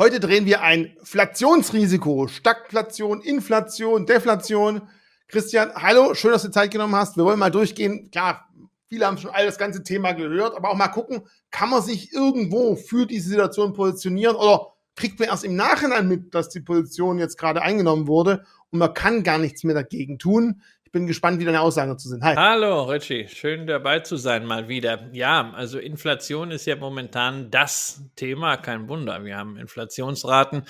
Heute 0.00 0.18
drehen 0.18 0.46
wir 0.46 0.62
ein 0.62 0.96
Flationsrisiko, 1.02 2.26
Stagflation, 2.26 3.20
Inflation, 3.20 4.06
Deflation. 4.06 4.88
Christian, 5.28 5.74
hallo, 5.74 6.14
schön, 6.14 6.32
dass 6.32 6.42
du 6.42 6.50
Zeit 6.50 6.70
genommen 6.70 6.96
hast. 6.96 7.18
Wir 7.18 7.24
wollen 7.26 7.38
mal 7.38 7.50
durchgehen. 7.50 8.10
Klar, 8.10 8.48
viele 8.88 9.04
haben 9.04 9.18
schon 9.18 9.30
all 9.30 9.44
das 9.44 9.58
ganze 9.58 9.82
Thema 9.82 10.12
gehört, 10.12 10.56
aber 10.56 10.70
auch 10.70 10.74
mal 10.74 10.88
gucken, 10.88 11.20
kann 11.50 11.68
man 11.68 11.82
sich 11.82 12.14
irgendwo 12.14 12.76
für 12.76 13.04
diese 13.04 13.28
Situation 13.28 13.74
positionieren 13.74 14.36
oder 14.36 14.68
kriegt 14.96 15.20
man 15.20 15.28
erst 15.28 15.44
im 15.44 15.54
Nachhinein 15.54 16.08
mit, 16.08 16.34
dass 16.34 16.48
die 16.48 16.60
Position 16.60 17.18
jetzt 17.18 17.36
gerade 17.36 17.60
eingenommen 17.60 18.06
wurde 18.06 18.46
und 18.70 18.78
man 18.78 18.94
kann 18.94 19.22
gar 19.22 19.36
nichts 19.36 19.64
mehr 19.64 19.74
dagegen 19.74 20.18
tun. 20.18 20.62
Ich 20.90 20.92
bin 20.92 21.06
gespannt, 21.06 21.38
wie 21.38 21.44
deine 21.44 21.60
Aussagen 21.60 21.88
dazu 21.88 22.08
sind. 22.08 22.24
Hi. 22.24 22.34
Hallo, 22.34 22.82
Richie. 22.82 23.28
Schön 23.28 23.68
dabei 23.68 24.00
zu 24.00 24.16
sein 24.16 24.44
mal 24.44 24.66
wieder. 24.66 25.08
Ja, 25.12 25.52
also 25.54 25.78
Inflation 25.78 26.50
ist 26.50 26.66
ja 26.66 26.74
momentan 26.74 27.48
das 27.48 28.02
Thema. 28.16 28.56
Kein 28.56 28.88
Wunder. 28.88 29.24
Wir 29.24 29.36
haben 29.36 29.56
Inflationsraten 29.56 30.64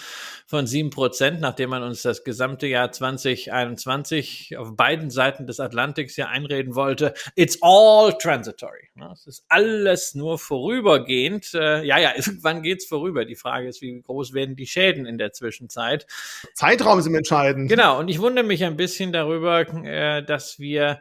von 0.47 0.67
sieben 0.67 0.91
Prozent, 0.91 1.41
nachdem 1.41 1.71
man 1.71 1.83
uns 1.83 2.03
das 2.03 2.23
gesamte 2.23 2.67
Jahr 2.67 2.93
2021 2.93 4.59
auf 4.59 4.77
beiden 4.77 5.09
Seiten 5.09 5.47
des 5.47 5.59
Atlantiks 5.59 6.19
ja 6.19 6.29
einreden 6.29 6.75
wollte. 6.75 7.15
It's 7.35 7.57
all 7.63 8.13
transitory. 8.19 8.91
Es 9.15 9.27
ist 9.27 9.47
alles 9.49 10.15
nur 10.15 10.39
vorübergehend. 10.39 11.55
Äh, 11.55 11.83
ja, 11.85 11.99
ja, 11.99 12.13
irgendwann 12.17 12.63
geht's 12.63 12.85
vorüber. 12.85 13.25
Die 13.25 13.37
Frage 13.37 13.69
ist, 13.69 13.81
wie 13.81 13.99
groß 14.03 14.35
werden 14.35 14.55
die 14.55 14.67
Schäden 14.67 15.07
in 15.07 15.17
der 15.17 15.33
Zwischenzeit? 15.33 16.07
Zeitraum 16.53 16.99
ist 16.99 17.07
entscheidend. 17.07 17.71
Genau. 17.71 17.99
Und 17.99 18.09
ich 18.09 18.21
wundere 18.21 18.45
mich 18.45 18.63
ein 18.65 18.77
bisschen 18.77 19.13
darüber, 19.13 19.65
äh, 20.19 20.23
dass 20.25 20.59
wir 20.59 21.01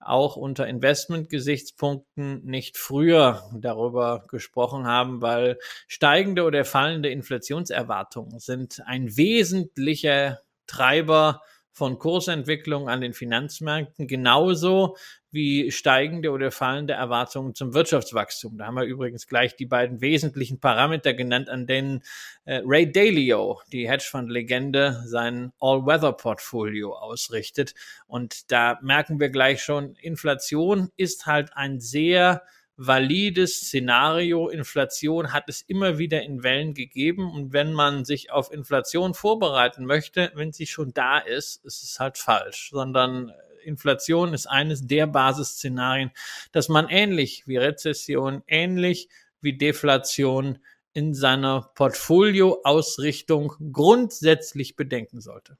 auch 0.00 0.36
unter 0.36 0.66
Investmentgesichtspunkten 0.66 2.44
nicht 2.44 2.78
früher 2.78 3.50
darüber 3.54 4.24
gesprochen 4.28 4.86
haben, 4.86 5.20
weil 5.22 5.58
steigende 5.88 6.44
oder 6.44 6.64
fallende 6.64 7.08
Inflationserwartungen 7.08 8.38
sind 8.38 8.80
ein 8.86 9.16
wesentlicher 9.16 10.40
Treiber 10.66 11.42
von 11.78 11.98
Kursentwicklung 12.00 12.88
an 12.88 13.00
den 13.00 13.14
Finanzmärkten, 13.14 14.08
genauso 14.08 14.96
wie 15.30 15.70
steigende 15.70 16.32
oder 16.32 16.50
fallende 16.50 16.94
Erwartungen 16.94 17.54
zum 17.54 17.72
Wirtschaftswachstum. 17.72 18.58
Da 18.58 18.66
haben 18.66 18.74
wir 18.74 18.82
übrigens 18.82 19.28
gleich 19.28 19.54
die 19.54 19.66
beiden 19.66 20.00
wesentlichen 20.00 20.58
Parameter 20.58 21.14
genannt, 21.14 21.48
an 21.48 21.68
denen 21.68 22.02
äh, 22.46 22.62
Ray 22.64 22.90
Dalio, 22.90 23.60
die 23.70 23.88
Hedgefund-Legende, 23.88 25.04
sein 25.06 25.52
All-Weather-Portfolio 25.60 26.94
ausrichtet. 26.94 27.74
Und 28.08 28.50
da 28.50 28.80
merken 28.82 29.20
wir 29.20 29.28
gleich 29.28 29.62
schon, 29.62 29.94
Inflation 30.00 30.90
ist 30.96 31.26
halt 31.26 31.50
ein 31.54 31.78
sehr 31.78 32.42
valides 32.78 33.60
Szenario. 33.60 34.48
Inflation 34.48 35.32
hat 35.32 35.48
es 35.48 35.62
immer 35.62 35.98
wieder 35.98 36.22
in 36.22 36.42
Wellen 36.42 36.72
gegeben. 36.72 37.30
Und 37.30 37.52
wenn 37.52 37.72
man 37.74 38.04
sich 38.04 38.30
auf 38.30 38.50
Inflation 38.52 39.12
vorbereiten 39.12 39.84
möchte, 39.84 40.30
wenn 40.34 40.52
sie 40.52 40.66
schon 40.66 40.94
da 40.94 41.18
ist, 41.18 41.64
ist 41.64 41.82
es 41.82 42.00
halt 42.00 42.16
falsch, 42.16 42.70
sondern 42.70 43.32
Inflation 43.64 44.32
ist 44.32 44.46
eines 44.46 44.86
der 44.86 45.06
Basisszenarien, 45.06 46.12
dass 46.52 46.68
man 46.68 46.88
ähnlich 46.88 47.46
wie 47.46 47.56
Rezession, 47.56 48.42
ähnlich 48.46 49.08
wie 49.40 49.58
Deflation 49.58 50.58
in 50.94 51.14
seiner 51.14 51.70
Portfolioausrichtung 51.74 53.52
grundsätzlich 53.72 54.76
bedenken 54.76 55.20
sollte. 55.20 55.58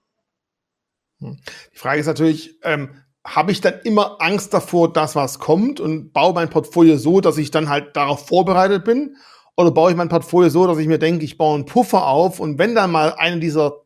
Hm. 1.19 1.39
Die 1.75 1.79
Frage 1.79 2.01
ist 2.01 2.07
natürlich, 2.07 2.59
ähm, 2.63 3.03
habe 3.35 3.53
ich 3.53 3.61
dann 3.61 3.81
immer 3.85 4.17
Angst 4.21 4.55
davor, 4.55 4.93
dass 4.93 5.15
was 5.15 5.39
kommt 5.39 5.81
und 5.81 6.13
baue 6.13 6.35
mein 6.35 6.51
Portfolio 6.51 6.97
so, 6.97 7.21
dass 7.21 7.39
ich 7.39 7.51
dann 7.51 7.69
halt 7.69 7.97
darauf 7.97 8.27
vorbereitet 8.27 8.85
bin? 8.85 9.17
Oder 9.57 9.71
baue 9.71 9.91
ich 9.91 9.97
mein 9.97 10.09
Portfolio 10.09 10.51
so, 10.51 10.67
dass 10.67 10.79
ich 10.79 10.87
mir 10.87 10.99
denke, 10.99 11.25
ich 11.25 11.37
baue 11.37 11.57
einen 11.57 11.67
Puffer 11.67 12.07
auf 12.07 12.41
und 12.41 12.59
wenn 12.59 12.75
dann 12.75 12.93
mal 12.93 13.15
eine 13.15 13.41
dieser 13.41 13.79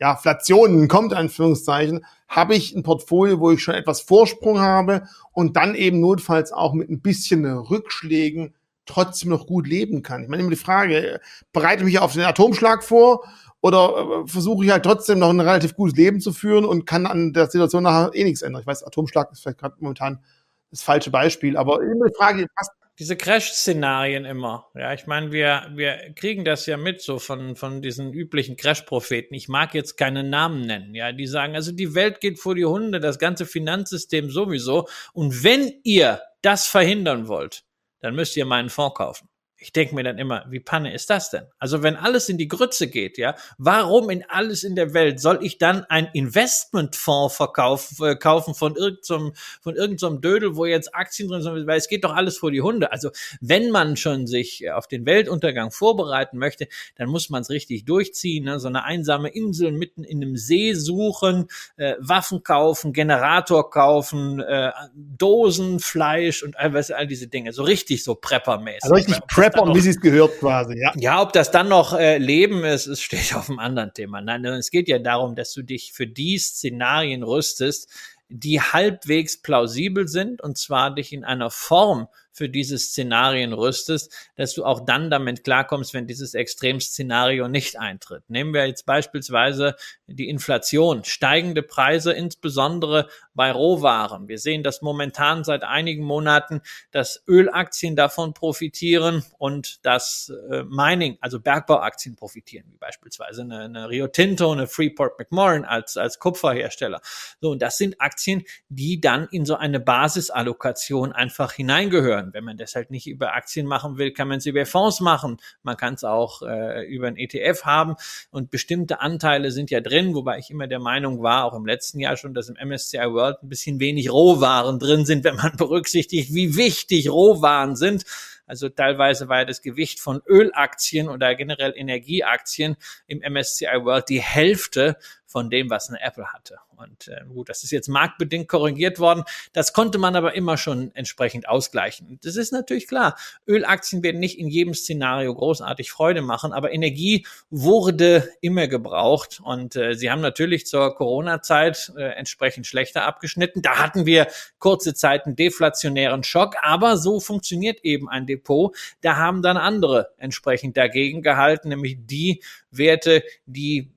ja, 0.00 0.16
Flationen 0.16 0.88
kommt, 0.88 1.12
Anführungszeichen, 1.12 2.04
habe 2.28 2.54
ich 2.54 2.74
ein 2.74 2.82
Portfolio, 2.82 3.40
wo 3.40 3.50
ich 3.50 3.62
schon 3.62 3.74
etwas 3.74 4.00
Vorsprung 4.00 4.60
habe 4.60 5.02
und 5.32 5.56
dann 5.56 5.74
eben 5.74 6.00
notfalls 6.00 6.52
auch 6.52 6.72
mit 6.72 6.88
ein 6.88 7.00
bisschen 7.00 7.44
Rückschlägen 7.44 8.54
trotzdem 8.88 9.30
noch 9.30 9.46
gut 9.46 9.66
leben 9.66 10.02
kann. 10.02 10.22
Ich 10.22 10.28
meine 10.28 10.42
immer 10.42 10.50
die 10.50 10.56
Frage, 10.56 11.20
bereite 11.52 11.84
mich 11.84 11.98
auf 11.98 12.14
den 12.14 12.22
Atomschlag 12.22 12.82
vor 12.82 13.24
oder 13.60 14.22
äh, 14.24 14.28
versuche 14.28 14.64
ich 14.64 14.70
halt 14.70 14.84
trotzdem 14.84 15.18
noch 15.18 15.30
ein 15.30 15.40
relativ 15.40 15.74
gutes 15.74 15.96
Leben 15.96 16.20
zu 16.20 16.32
führen 16.32 16.64
und 16.64 16.86
kann 16.86 17.06
an 17.06 17.32
der 17.32 17.46
Situation 17.46 17.84
nachher 17.84 18.14
eh 18.14 18.24
nichts 18.24 18.42
ändern. 18.42 18.62
Ich 18.62 18.66
weiß, 18.66 18.84
Atomschlag 18.84 19.30
ist 19.32 19.42
vielleicht 19.42 19.58
gerade 19.58 19.76
momentan 19.78 20.22
das 20.70 20.82
falsche 20.82 21.10
Beispiel, 21.10 21.56
aber 21.56 21.80
immer 21.82 22.06
die 22.06 22.14
Frage, 22.16 22.46
was 22.56 22.68
diese 22.98 23.16
Crash-Szenarien 23.16 24.24
immer. 24.24 24.66
Ja, 24.74 24.92
ich 24.92 25.06
meine, 25.06 25.30
wir, 25.30 25.70
wir 25.72 26.12
kriegen 26.16 26.44
das 26.44 26.66
ja 26.66 26.76
mit 26.76 27.00
so 27.00 27.20
von, 27.20 27.54
von 27.54 27.80
diesen 27.80 28.12
üblichen 28.12 28.56
Crash-Propheten. 28.56 29.34
Ich 29.34 29.48
mag 29.48 29.72
jetzt 29.72 29.96
keine 29.96 30.24
Namen 30.24 30.62
nennen. 30.62 30.96
Ja, 30.96 31.12
die 31.12 31.28
sagen, 31.28 31.54
also 31.54 31.70
die 31.70 31.94
Welt 31.94 32.20
geht 32.20 32.40
vor 32.40 32.56
die 32.56 32.64
Hunde, 32.64 32.98
das 32.98 33.20
ganze 33.20 33.46
Finanzsystem 33.46 34.30
sowieso. 34.30 34.88
Und 35.12 35.44
wenn 35.44 35.72
ihr 35.84 36.20
das 36.42 36.66
verhindern 36.66 37.28
wollt, 37.28 37.62
dann 38.00 38.14
müsst 38.14 38.36
ihr 38.36 38.44
meinen 38.44 38.70
Fonds 38.70 38.94
kaufen 38.96 39.28
ich 39.60 39.72
denke 39.72 39.94
mir 39.94 40.04
dann 40.04 40.18
immer, 40.18 40.44
wie 40.48 40.60
Panne 40.60 40.94
ist 40.94 41.10
das 41.10 41.30
denn? 41.30 41.42
Also 41.58 41.82
wenn 41.82 41.96
alles 41.96 42.28
in 42.28 42.38
die 42.38 42.46
Grütze 42.46 42.86
geht, 42.86 43.18
ja, 43.18 43.34
warum 43.58 44.08
in 44.08 44.24
alles 44.28 44.62
in 44.62 44.76
der 44.76 44.94
Welt 44.94 45.20
soll 45.20 45.40
ich 45.42 45.58
dann 45.58 45.84
ein 45.86 46.08
Investmentfonds 46.12 47.34
verkaufen, 47.34 48.06
äh, 48.06 48.14
kaufen 48.14 48.54
von 48.54 48.76
irgendeinem, 48.76 49.32
von 49.60 49.74
irgendeinem 49.74 50.20
Dödel, 50.20 50.54
wo 50.54 50.64
jetzt 50.64 50.94
Aktien 50.94 51.28
drin 51.28 51.42
sind, 51.42 51.66
weil 51.66 51.78
es 51.78 51.88
geht 51.88 52.04
doch 52.04 52.14
alles 52.14 52.38
vor 52.38 52.52
die 52.52 52.62
Hunde. 52.62 52.92
Also 52.92 53.10
wenn 53.40 53.70
man 53.70 53.96
schon 53.96 54.28
sich 54.28 54.70
auf 54.70 54.86
den 54.86 55.06
Weltuntergang 55.06 55.72
vorbereiten 55.72 56.38
möchte, 56.38 56.68
dann 56.94 57.08
muss 57.08 57.28
man 57.28 57.42
es 57.42 57.50
richtig 57.50 57.84
durchziehen, 57.84 58.44
ne? 58.44 58.60
so 58.60 58.68
eine 58.68 58.84
einsame 58.84 59.28
Insel 59.28 59.72
mitten 59.72 60.04
in 60.04 60.22
einem 60.22 60.36
See 60.36 60.74
suchen, 60.74 61.48
äh, 61.76 61.94
Waffen 61.98 62.44
kaufen, 62.44 62.92
Generator 62.92 63.70
kaufen, 63.70 64.38
äh, 64.38 64.70
Dosen, 64.94 65.80
Fleisch 65.80 66.44
und 66.44 66.56
all, 66.56 66.76
all 66.76 67.06
diese 67.08 67.26
Dinge, 67.26 67.52
so 67.52 67.64
richtig 67.64 68.04
so 68.04 68.14
Preppermäßig. 68.14 68.84
Also 68.84 68.94
richtig 68.94 69.18
Prepper 69.26 69.47
Rapper, 69.56 69.74
wie 69.74 69.80
sie 69.80 69.90
es 69.90 70.00
gehört 70.00 70.38
quasi, 70.38 70.78
ja. 70.78 70.92
Ja, 70.96 71.22
ob 71.22 71.32
das 71.32 71.50
dann 71.50 71.68
noch 71.68 71.92
äh, 71.98 72.18
Leben 72.18 72.64
ist, 72.64 72.86
es 72.86 73.00
steht 73.00 73.34
auf 73.34 73.48
einem 73.48 73.58
anderen 73.58 73.92
Thema. 73.92 74.20
Nein, 74.20 74.44
es 74.44 74.70
geht 74.70 74.88
ja 74.88 74.98
darum, 74.98 75.34
dass 75.34 75.52
du 75.52 75.62
dich 75.62 75.92
für 75.92 76.06
die 76.06 76.38
Szenarien 76.38 77.22
rüstest, 77.22 77.88
die 78.28 78.60
halbwegs 78.60 79.40
plausibel 79.40 80.06
sind 80.06 80.42
und 80.42 80.58
zwar 80.58 80.94
dich 80.94 81.12
in 81.12 81.24
einer 81.24 81.50
Form 81.50 82.08
für 82.38 82.48
diese 82.48 82.78
Szenarien 82.78 83.52
rüstest, 83.52 84.14
dass 84.36 84.54
du 84.54 84.64
auch 84.64 84.84
dann 84.84 85.10
damit 85.10 85.42
klarkommst, 85.42 85.92
wenn 85.92 86.06
dieses 86.06 86.34
Extremszenario 86.34 87.48
nicht 87.48 87.80
eintritt. 87.80 88.22
Nehmen 88.28 88.54
wir 88.54 88.66
jetzt 88.66 88.86
beispielsweise 88.86 89.74
die 90.06 90.28
Inflation, 90.28 91.04
steigende 91.04 91.62
Preise, 91.62 92.12
insbesondere 92.12 93.08
bei 93.38 93.52
Rohwaren. 93.52 94.26
Wir 94.26 94.38
sehen 94.38 94.64
das 94.64 94.82
momentan 94.82 95.44
seit 95.44 95.62
einigen 95.62 96.02
Monaten, 96.02 96.60
dass 96.90 97.22
Ölaktien 97.28 97.94
davon 97.94 98.34
profitieren 98.34 99.22
und 99.38 99.86
dass 99.86 100.32
äh, 100.50 100.64
Mining, 100.64 101.18
also 101.20 101.38
Bergbauaktien 101.38 102.16
profitieren, 102.16 102.66
wie 102.72 102.78
beispielsweise 102.78 103.42
eine, 103.42 103.60
eine 103.60 103.88
Rio 103.88 104.08
Tinto, 104.08 104.50
eine 104.50 104.66
Freeport 104.66 105.20
McMoran 105.20 105.64
als, 105.64 105.96
als 105.96 106.18
Kupferhersteller. 106.18 107.00
So, 107.40 107.52
und 107.52 107.62
das 107.62 107.78
sind 107.78 108.00
Aktien, 108.00 108.42
die 108.68 109.00
dann 109.00 109.28
in 109.30 109.46
so 109.46 109.54
eine 109.54 109.78
Basisallokation 109.78 111.12
einfach 111.12 111.52
hineingehören. 111.52 112.32
Wenn 112.32 112.42
man 112.42 112.56
das 112.56 112.74
halt 112.74 112.90
nicht 112.90 113.06
über 113.06 113.36
Aktien 113.36 113.66
machen 113.66 113.98
will, 113.98 114.12
kann 114.12 114.26
man 114.26 114.38
es 114.38 114.46
über 114.46 114.66
Fonds 114.66 114.98
machen. 114.98 115.36
Man 115.62 115.76
kann 115.76 115.94
es 115.94 116.02
auch 116.02 116.42
äh, 116.42 116.84
über 116.86 117.06
ein 117.06 117.16
ETF 117.16 117.64
haben 117.64 117.94
und 118.32 118.50
bestimmte 118.50 119.00
Anteile 119.00 119.52
sind 119.52 119.70
ja 119.70 119.80
drin, 119.80 120.16
wobei 120.16 120.38
ich 120.38 120.50
immer 120.50 120.66
der 120.66 120.80
Meinung 120.80 121.22
war, 121.22 121.44
auch 121.44 121.54
im 121.54 121.66
letzten 121.66 122.00
Jahr 122.00 122.16
schon, 122.16 122.34
dass 122.34 122.48
im 122.48 122.56
MSCI 122.56 122.98
World 122.98 123.27
ein 123.28 123.48
bisschen 123.48 123.80
wenig 123.80 124.10
Rohwaren 124.10 124.78
drin 124.78 125.04
sind, 125.04 125.24
wenn 125.24 125.36
man 125.36 125.52
berücksichtigt, 125.56 126.34
wie 126.34 126.56
wichtig 126.56 127.10
Rohwaren 127.10 127.76
sind. 127.76 128.04
Also 128.46 128.70
teilweise 128.70 129.28
war 129.28 129.44
das 129.44 129.60
Gewicht 129.60 130.00
von 130.00 130.22
Ölaktien 130.26 131.08
oder 131.08 131.34
generell 131.34 131.74
Energieaktien 131.76 132.76
im 133.06 133.18
MSCI 133.20 133.84
World 133.84 134.08
die 134.08 134.22
Hälfte 134.22 134.96
von 135.28 135.50
dem, 135.50 135.68
was 135.68 135.90
eine 135.90 136.00
Apple 136.00 136.32
hatte. 136.32 136.56
Und 136.76 137.08
äh, 137.08 137.20
gut, 137.28 137.50
das 137.50 137.62
ist 137.62 137.70
jetzt 137.70 137.88
marktbedingt 137.88 138.48
korrigiert 138.48 138.98
worden. 138.98 139.24
Das 139.52 139.74
konnte 139.74 139.98
man 139.98 140.16
aber 140.16 140.34
immer 140.34 140.56
schon 140.56 140.90
entsprechend 140.94 141.48
ausgleichen. 141.48 142.18
Das 142.22 142.36
ist 142.36 142.50
natürlich 142.50 142.88
klar. 142.88 143.16
Ölaktien 143.46 144.02
werden 144.02 144.20
nicht 144.20 144.38
in 144.38 144.48
jedem 144.48 144.72
Szenario 144.72 145.34
großartig 145.34 145.90
Freude 145.90 146.22
machen, 146.22 146.52
aber 146.52 146.72
Energie 146.72 147.26
wurde 147.50 148.28
immer 148.40 148.68
gebraucht. 148.68 149.40
Und 149.44 149.76
äh, 149.76 149.94
sie 149.94 150.10
haben 150.10 150.22
natürlich 150.22 150.66
zur 150.66 150.94
Corona-Zeit 150.94 151.92
äh, 151.96 152.04
entsprechend 152.12 152.66
schlechter 152.66 153.04
abgeschnitten. 153.04 153.60
Da 153.60 153.78
hatten 153.78 154.06
wir 154.06 154.28
kurze 154.58 154.94
Zeit 154.94 155.26
einen 155.26 155.36
deflationären 155.36 156.22
Schock, 156.24 156.54
aber 156.62 156.96
so 156.96 157.20
funktioniert 157.20 157.84
eben 157.84 158.08
ein 158.08 158.26
Depot. 158.26 158.74
Da 159.02 159.16
haben 159.16 159.42
dann 159.42 159.58
andere 159.58 160.08
entsprechend 160.16 160.78
dagegen 160.78 161.20
gehalten, 161.20 161.68
nämlich 161.68 161.98
die 162.06 162.42
Werte, 162.70 163.22
die 163.44 163.90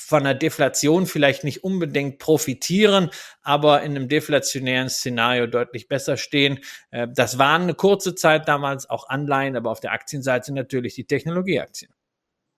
von 0.00 0.20
einer 0.20 0.34
Deflation 0.34 1.06
vielleicht 1.06 1.44
nicht 1.44 1.64
unbedingt 1.64 2.18
profitieren, 2.18 3.10
aber 3.42 3.82
in 3.82 3.96
einem 3.96 4.08
deflationären 4.08 4.88
Szenario 4.88 5.46
deutlich 5.46 5.88
besser 5.88 6.16
stehen. 6.16 6.58
Äh, 6.90 7.08
das 7.14 7.38
waren 7.38 7.62
eine 7.62 7.74
kurze 7.74 8.14
Zeit 8.14 8.48
damals 8.48 8.88
auch 8.88 9.08
Anleihen, 9.08 9.56
aber 9.56 9.70
auf 9.70 9.80
der 9.80 9.92
Aktienseite 9.92 10.52
natürlich 10.52 10.94
die 10.94 11.06
Technologieaktien. 11.06 11.92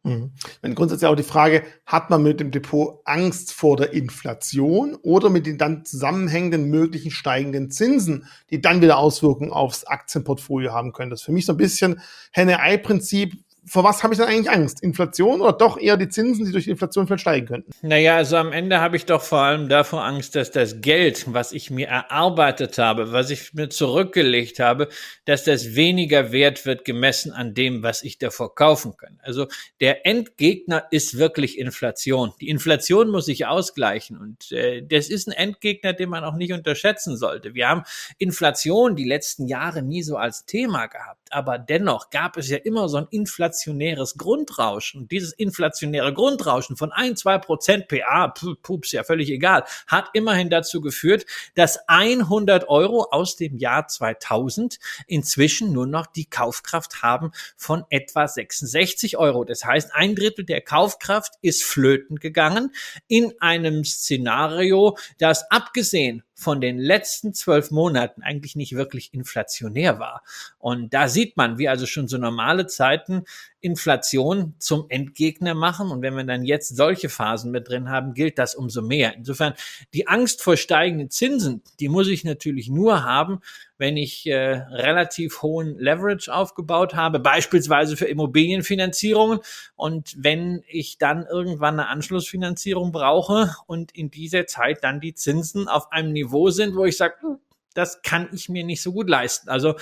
Mhm. 0.05 0.33
Meine, 0.63 0.75
grundsätzlich 0.75 1.09
auch 1.09 1.17
die 1.17 1.23
Frage, 1.23 1.65
hat 1.85 2.09
man 2.09 2.23
mit 2.23 2.41
dem 2.41 2.51
Depot 2.51 3.01
Angst 3.05 3.53
vor 3.53 3.77
der 3.77 3.93
Inflation 3.93 4.95
oder 5.03 5.29
mit 5.29 5.47
den 5.47 5.59
dann 5.59 5.85
zusammenhängenden 5.85 6.71
möglichen 6.71 7.11
steigenden 7.11 7.71
Zinsen, 7.71 8.27
die 8.51 8.61
dann 8.61 8.81
wieder 8.81 8.99
Auswirkungen 8.99 9.51
aufs 9.51 9.85
Aktienportfolio 9.85 10.73
haben 10.73 10.93
können? 10.93 11.11
Das 11.11 11.21
ist 11.21 11.27
für 11.27 11.33
mich 11.33 11.47
so 11.47 11.53
ein 11.53 11.59
bisschen 11.59 12.01
Henne-Ei-Prinzip 12.33 13.35
vor 13.69 13.85
was 13.85 14.03
habe 14.03 14.15
ich 14.15 14.19
denn 14.19 14.29
eigentlich 14.29 14.51
Angst? 14.51 14.83
Inflation 14.83 15.41
oder 15.41 15.53
doch 15.53 15.79
eher 15.79 15.97
die 15.97 16.09
Zinsen, 16.09 16.45
die 16.45 16.53
durch 16.53 16.65
die 16.65 16.71
Inflation 16.71 17.07
vielleicht 17.07 17.23
steigen 17.23 17.47
könnten? 17.47 17.71
Naja, 17.83 18.17
also 18.17 18.37
am 18.37 18.53
Ende 18.53 18.81
habe 18.81 18.97
ich 18.97 19.07
doch 19.07 19.23
vor 19.23 19.41
allem 19.41 19.69
davor 19.69 20.05
Angst, 20.05 20.35
dass 20.35 20.51
das 20.51 20.81
Geld, 20.81 21.25
was 21.33 21.53
ich 21.53 21.71
mir 21.71 21.89
erarbeitet 21.89 22.79
habe, 22.79 23.13
was 23.13 23.31
ich 23.31 23.55
mir 23.55 23.69
zurückgelegt 23.69 24.61
habe, 24.61 24.89
dass 25.25 25.45
das 25.45 25.75
weniger 25.75 26.33
wert 26.33 26.67
wird 26.67 26.85
gemessen 26.85 27.33
an 27.33 27.55
dem, 27.55 27.83
was 27.83 28.03
ich 28.03 28.19
davor 28.19 28.55
kaufen 28.55 28.97
kann. 28.97 29.19
Also 29.23 29.47
der 29.81 30.07
Endgegner 30.07 30.87
ist 30.91 31.19
wirklich 31.19 31.59
Inflation. 31.59 32.33
Die 32.41 32.49
Inflation 32.49 33.11
muss 33.11 33.27
sich 33.27 33.47
ausgleichen 33.47 34.17
und 34.19 34.53
äh, 34.53 34.83
das 34.83 35.09
ist 35.09 35.29
ein 35.29 35.33
Endgegner, 35.33 35.93
den 35.93 36.09
man 36.09 36.25
auch 36.25 36.35
nicht 36.35 36.53
unterschätzen 36.53 37.17
sollte. 37.17 37.55
Wir 37.55 37.69
haben 37.69 37.83
Inflation 38.19 38.97
die 38.97 39.05
letzten 39.05 39.47
Jahre 39.47 39.83
nie 39.83 40.03
so 40.03 40.17
als 40.17 40.47
Thema 40.47 40.87
gehabt, 40.87 41.18
aber 41.33 41.59
dennoch 41.59 42.11
gab 42.11 42.37
es 42.37 42.49
ja 42.49 42.59
immer 42.59 42.89
so 42.89 42.99
ein 42.99 43.07
Inflation 43.11 43.39
inflationäres 43.69 44.17
Grundrauschen. 44.17 45.03
Und 45.03 45.13
dieses 45.13 45.33
inflationäre 45.33 46.13
Grundrauschen 46.13 46.77
von 46.77 46.93
ein, 46.93 47.17
zwei 47.17 47.39
Prozent 47.39 47.89
PA, 47.89 48.29
pups, 48.63 48.93
ja 48.93 49.05
völlig 49.05 49.31
egal, 49.31 49.65
hat 49.87 50.11
immerhin 50.13 50.51
dazu 50.51 50.81
geführt, 50.81 51.27
dass 51.55 51.79
100 51.89 52.69
Euro 52.69 53.09
aus 53.11 53.37
dem 53.37 53.57
Jahr 53.57 53.87
2000 53.87 54.79
inzwischen 55.07 55.73
nur 55.73 55.87
noch 55.87 56.07
die 56.07 56.27
Kaufkraft 56.27 57.03
haben 57.03 57.33
von 57.57 57.85
etwa 57.91 58.27
66 58.27 59.17
Euro. 59.17 59.45
Das 59.45 59.65
heißt, 59.65 59.95
ein 59.95 60.15
Drittel 60.15 60.45
der 60.45 60.61
Kaufkraft 60.61 61.35
ist 61.43 61.65
flöten 61.65 62.17
gegangen 62.17 62.73
in 63.07 63.33
einem 63.41 63.85
Szenario, 63.85 64.97
das 65.19 65.51
abgesehen 65.51 66.23
von 66.39 66.61
den 66.61 66.79
letzten 66.79 67.35
zwölf 67.35 67.73
Monaten 67.73 68.23
eigentlich 68.23 68.55
nicht 68.55 68.77
wirklich 68.77 69.13
inflationär 69.13 69.99
war. 69.99 70.23
Und 70.59 70.95
da 70.95 71.09
sieht 71.09 71.37
man, 71.37 71.59
wie 71.59 71.69
also 71.69 71.85
schon 71.85 72.07
so 72.07 72.17
normale 72.17 72.69
Zeiten 72.69 73.25
Inflation 73.61 74.55
zum 74.59 74.87
Endgegner 74.89 75.55
machen. 75.55 75.91
Und 75.91 76.03
wenn 76.03 76.15
wir 76.15 76.25
dann 76.25 76.45
jetzt 76.45 76.77
solche 76.77 77.09
Phasen 77.09 77.51
mit 77.51 77.69
drin 77.69 77.91
haben, 77.91 78.15
gilt 78.15 78.39
das 78.39 78.55
umso 78.55 78.83
mehr. 78.83 79.15
Insofern, 79.17 79.55
die 79.95 80.07
Angst 80.07 80.43
vor 80.43 80.57
steigenden 80.57 81.11
Zinsen, 81.11 81.63
die 81.81 81.89
muss 81.89 82.09
ich 82.09 82.25
natürlich 82.25 82.69
nur 82.69 83.05
haben, 83.05 83.41
wenn 83.77 83.97
ich 83.97 84.27
äh, 84.27 84.37
relativ 84.37 85.43
hohen 85.43 85.79
Leverage 85.79 86.33
aufgebaut 86.33 86.95
habe, 86.95 87.21
beispielsweise 87.21 87.97
für 87.97 88.07
Immobilienfinanzierungen. 88.07 89.41
Und 89.77 90.15
wenn 90.19 90.63
ich 90.69 90.99
dann 90.99 91.27
irgendwann 91.27 91.81
eine 91.81 91.89
Anschlussfinanzierung 91.89 92.93
brauche 92.93 93.55
und 93.67 93.93
in 93.93 94.11
dieser 94.11 94.47
Zeit 94.47 94.85
dann 94.85 95.01
die 95.01 95.15
Zinsen 95.15 95.69
auf 95.69 95.91
einem 95.93 96.13
Niveau 96.13 96.51
sind, 96.51 96.77
wo 96.77 96.85
ich 96.85 96.97
sage, 96.97 97.15
hm, 97.21 97.39
das 97.75 98.03
kann 98.03 98.29
ich 98.33 98.49
mir 98.49 98.65
nicht 98.65 98.83
so 98.83 98.93
gut 98.93 99.09
leisten. 99.09 99.49
Also 99.49 99.77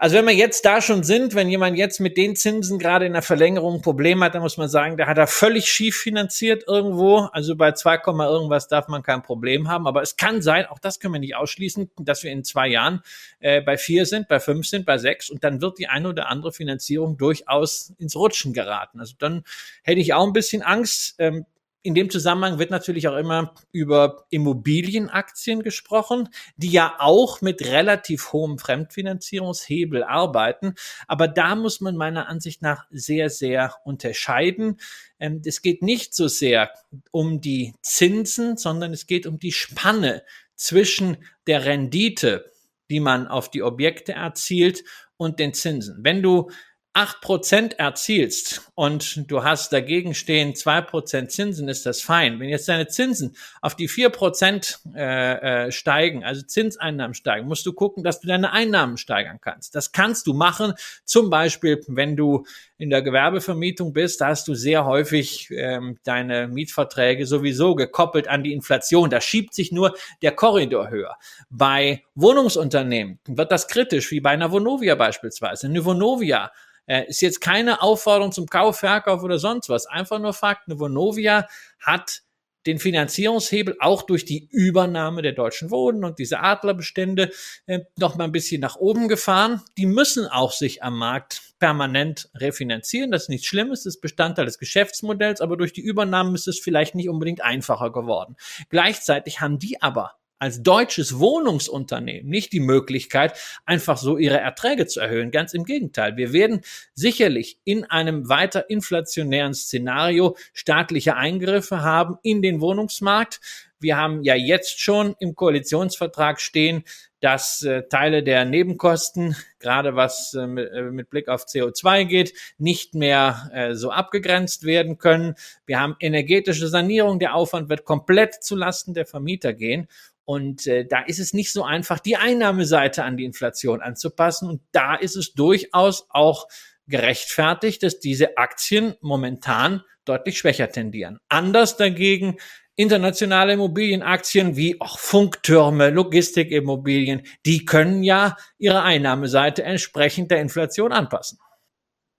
also 0.00 0.14
wenn 0.14 0.26
wir 0.26 0.34
jetzt 0.34 0.64
da 0.64 0.80
schon 0.80 1.02
sind, 1.02 1.34
wenn 1.34 1.48
jemand 1.48 1.76
jetzt 1.76 1.98
mit 1.98 2.16
den 2.16 2.36
Zinsen 2.36 2.78
gerade 2.78 3.04
in 3.04 3.14
der 3.14 3.22
Verlängerung 3.22 3.74
ein 3.74 3.82
Problem 3.82 4.22
hat, 4.22 4.32
dann 4.32 4.42
muss 4.42 4.56
man 4.56 4.68
sagen, 4.68 4.96
der 4.96 5.08
hat 5.08 5.18
er 5.18 5.26
völlig 5.26 5.68
schief 5.68 5.96
finanziert 5.96 6.62
irgendwo. 6.68 7.28
Also 7.32 7.56
bei 7.56 7.72
2, 7.72 7.98
irgendwas 8.06 8.68
darf 8.68 8.86
man 8.86 9.02
kein 9.02 9.24
Problem 9.24 9.68
haben. 9.68 9.88
Aber 9.88 10.00
es 10.00 10.16
kann 10.16 10.40
sein, 10.40 10.66
auch 10.66 10.78
das 10.78 11.00
können 11.00 11.14
wir 11.14 11.20
nicht 11.20 11.34
ausschließen, 11.34 11.90
dass 11.98 12.22
wir 12.22 12.30
in 12.30 12.44
zwei 12.44 12.68
Jahren 12.68 13.02
äh, 13.40 13.60
bei 13.60 13.76
vier 13.76 14.06
sind, 14.06 14.28
bei 14.28 14.38
fünf 14.38 14.68
sind, 14.68 14.86
bei 14.86 14.98
sechs 14.98 15.30
und 15.30 15.42
dann 15.42 15.60
wird 15.60 15.80
die 15.80 15.88
eine 15.88 16.10
oder 16.10 16.28
andere 16.28 16.52
Finanzierung 16.52 17.16
durchaus 17.16 17.92
ins 17.98 18.14
Rutschen 18.14 18.52
geraten. 18.52 19.00
Also 19.00 19.16
dann 19.18 19.42
hätte 19.82 20.00
ich 20.00 20.14
auch 20.14 20.28
ein 20.28 20.32
bisschen 20.32 20.62
Angst. 20.62 21.16
Ähm, 21.18 21.44
in 21.82 21.94
dem 21.94 22.10
Zusammenhang 22.10 22.58
wird 22.58 22.70
natürlich 22.70 23.08
auch 23.08 23.16
immer 23.16 23.54
über 23.72 24.26
Immobilienaktien 24.30 25.62
gesprochen, 25.62 26.28
die 26.56 26.70
ja 26.70 26.96
auch 26.98 27.40
mit 27.40 27.64
relativ 27.64 28.32
hohem 28.32 28.58
Fremdfinanzierungshebel 28.58 30.02
arbeiten. 30.02 30.74
Aber 31.06 31.28
da 31.28 31.54
muss 31.54 31.80
man 31.80 31.96
meiner 31.96 32.28
Ansicht 32.28 32.62
nach 32.62 32.86
sehr, 32.90 33.30
sehr 33.30 33.74
unterscheiden. 33.84 34.78
Ähm, 35.20 35.40
es 35.44 35.62
geht 35.62 35.82
nicht 35.82 36.14
so 36.14 36.28
sehr 36.28 36.70
um 37.10 37.40
die 37.40 37.74
Zinsen, 37.80 38.56
sondern 38.56 38.92
es 38.92 39.06
geht 39.06 39.26
um 39.26 39.38
die 39.38 39.52
Spanne 39.52 40.24
zwischen 40.56 41.18
der 41.46 41.64
Rendite, 41.64 42.52
die 42.90 43.00
man 43.00 43.28
auf 43.28 43.50
die 43.50 43.62
Objekte 43.62 44.12
erzielt 44.12 44.82
und 45.16 45.38
den 45.38 45.54
Zinsen. 45.54 45.98
Wenn 46.02 46.22
du 46.22 46.50
acht 46.98 47.20
Prozent 47.20 47.78
erzielst 47.78 48.72
und 48.74 49.30
du 49.30 49.44
hast 49.44 49.72
dagegen 49.72 50.14
stehen 50.14 50.56
zwei 50.56 50.80
Prozent 50.80 51.30
Zinsen, 51.30 51.68
ist 51.68 51.86
das 51.86 52.02
fein. 52.02 52.40
Wenn 52.40 52.48
jetzt 52.48 52.66
deine 52.66 52.88
Zinsen 52.88 53.36
auf 53.62 53.76
die 53.76 53.86
vier 53.86 54.10
Prozent 54.10 54.80
äh, 54.96 55.66
äh, 55.66 55.70
steigen, 55.70 56.24
also 56.24 56.42
Zinseinnahmen 56.42 57.14
steigen, 57.14 57.46
musst 57.46 57.64
du 57.66 57.72
gucken, 57.72 58.02
dass 58.02 58.18
du 58.18 58.26
deine 58.26 58.52
Einnahmen 58.52 58.96
steigern 58.96 59.38
kannst. 59.40 59.76
Das 59.76 59.92
kannst 59.92 60.26
du 60.26 60.34
machen, 60.34 60.72
zum 61.04 61.30
Beispiel, 61.30 61.80
wenn 61.86 62.16
du 62.16 62.44
in 62.78 62.90
der 62.90 63.02
Gewerbevermietung 63.02 63.92
bist, 63.92 64.20
da 64.20 64.28
hast 64.28 64.48
du 64.48 64.56
sehr 64.56 64.84
häufig 64.84 65.52
ähm, 65.52 65.98
deine 66.02 66.48
Mietverträge 66.48 67.26
sowieso 67.26 67.76
gekoppelt 67.76 68.26
an 68.26 68.42
die 68.42 68.52
Inflation. 68.52 69.08
Da 69.08 69.20
schiebt 69.20 69.54
sich 69.54 69.70
nur 69.70 69.94
der 70.22 70.32
Korridor 70.32 70.90
höher. 70.90 71.14
Bei 71.48 72.02
Wohnungsunternehmen 72.16 73.20
wird 73.28 73.52
das 73.52 73.68
kritisch, 73.68 74.10
wie 74.10 74.20
bei 74.20 74.30
einer 74.30 74.50
Vonovia 74.50 74.96
beispielsweise. 74.96 75.68
Eine 75.68 75.84
Vonovia 75.84 76.50
äh, 76.88 77.06
ist 77.06 77.20
jetzt 77.20 77.40
keine 77.40 77.82
Aufforderung 77.82 78.32
zum 78.32 78.46
Kauf, 78.46 78.80
Verkauf 78.80 79.22
oder 79.22 79.38
sonst 79.38 79.68
was. 79.68 79.86
Einfach 79.86 80.18
nur 80.18 80.32
Fakt. 80.32 80.68
Eine 80.68 80.80
Vonovia 80.80 81.46
hat 81.78 82.22
den 82.66 82.78
Finanzierungshebel 82.78 83.76
auch 83.80 84.02
durch 84.02 84.24
die 84.24 84.48
Übernahme 84.50 85.22
der 85.22 85.32
deutschen 85.32 85.70
Wohnen 85.70 86.04
und 86.04 86.18
diese 86.18 86.40
Adlerbestände 86.40 87.30
äh, 87.66 87.80
noch 87.96 88.16
mal 88.16 88.24
ein 88.24 88.32
bisschen 88.32 88.60
nach 88.60 88.76
oben 88.76 89.08
gefahren. 89.08 89.62
Die 89.76 89.86
müssen 89.86 90.26
auch 90.26 90.52
sich 90.52 90.82
am 90.82 90.98
Markt 90.98 91.54
permanent 91.58 92.28
refinanzieren. 92.34 93.10
Das 93.10 93.22
ist 93.22 93.28
nichts 93.28 93.46
Schlimmes, 93.46 93.84
das 93.84 93.94
ist 93.94 94.00
Bestandteil 94.00 94.44
des 94.44 94.58
Geschäftsmodells, 94.58 95.40
aber 95.40 95.56
durch 95.56 95.72
die 95.72 95.80
Übernahmen 95.80 96.34
ist 96.34 96.48
es 96.48 96.58
vielleicht 96.58 96.94
nicht 96.94 97.08
unbedingt 97.08 97.42
einfacher 97.42 97.90
geworden. 97.90 98.36
Gleichzeitig 98.68 99.40
haben 99.40 99.58
die 99.58 99.80
aber 99.80 100.17
als 100.38 100.62
deutsches 100.62 101.18
Wohnungsunternehmen 101.18 102.30
nicht 102.30 102.52
die 102.52 102.60
Möglichkeit, 102.60 103.38
einfach 103.66 103.96
so 103.96 104.18
ihre 104.18 104.38
Erträge 104.38 104.86
zu 104.86 105.00
erhöhen. 105.00 105.30
Ganz 105.30 105.54
im 105.54 105.64
Gegenteil. 105.64 106.16
Wir 106.16 106.32
werden 106.32 106.60
sicherlich 106.94 107.58
in 107.64 107.84
einem 107.84 108.28
weiter 108.28 108.70
inflationären 108.70 109.54
Szenario 109.54 110.36
staatliche 110.52 111.16
Eingriffe 111.16 111.82
haben 111.82 112.18
in 112.22 112.42
den 112.42 112.60
Wohnungsmarkt. 112.60 113.40
Wir 113.80 113.96
haben 113.96 114.22
ja 114.24 114.34
jetzt 114.34 114.80
schon 114.80 115.14
im 115.20 115.36
Koalitionsvertrag 115.36 116.40
stehen, 116.40 116.82
dass 117.20 117.62
äh, 117.62 117.84
Teile 117.88 118.22
der 118.22 118.44
Nebenkosten, 118.44 119.36
gerade 119.58 119.96
was 119.96 120.34
äh, 120.34 120.46
mit, 120.46 120.70
äh, 120.72 120.82
mit, 120.82 121.10
Blick 121.10 121.28
auf 121.28 121.44
CO2 121.44 122.04
geht, 122.04 122.32
nicht 122.58 122.94
mehr 122.94 123.50
äh, 123.52 123.74
so 123.74 123.90
abgegrenzt 123.90 124.64
werden 124.64 124.98
können. 124.98 125.34
Wir 125.66 125.80
haben 125.80 125.96
energetische 126.00 126.68
Sanierung. 126.68 127.18
Der 127.18 127.34
Aufwand 127.34 127.68
wird 127.68 127.84
komplett 127.84 128.34
zulasten 128.42 128.94
der 128.94 129.06
Vermieter 129.06 129.52
gehen. 129.52 129.88
Und 130.28 130.66
äh, 130.66 130.84
da 130.84 131.00
ist 131.00 131.20
es 131.20 131.32
nicht 131.32 131.50
so 131.54 131.64
einfach, 131.64 132.00
die 132.00 132.16
Einnahmeseite 132.16 133.02
an 133.02 133.16
die 133.16 133.24
Inflation 133.24 133.80
anzupassen. 133.80 134.46
Und 134.46 134.60
da 134.72 134.94
ist 134.94 135.16
es 135.16 135.32
durchaus 135.32 136.06
auch 136.10 136.48
gerechtfertigt, 136.86 137.82
dass 137.82 137.98
diese 137.98 138.36
Aktien 138.36 138.94
momentan 139.00 139.80
deutlich 140.04 140.36
schwächer 140.36 140.68
tendieren. 140.70 141.18
Anders 141.30 141.78
dagegen 141.78 142.36
internationale 142.76 143.54
Immobilienaktien 143.54 144.54
wie 144.54 144.78
auch 144.82 144.98
Funktürme, 144.98 145.88
Logistikimmobilien, 145.88 147.22
die 147.46 147.64
können 147.64 148.02
ja 148.02 148.36
ihre 148.58 148.82
Einnahmeseite 148.82 149.62
entsprechend 149.62 150.30
der 150.30 150.42
Inflation 150.42 150.92
anpassen. 150.92 151.38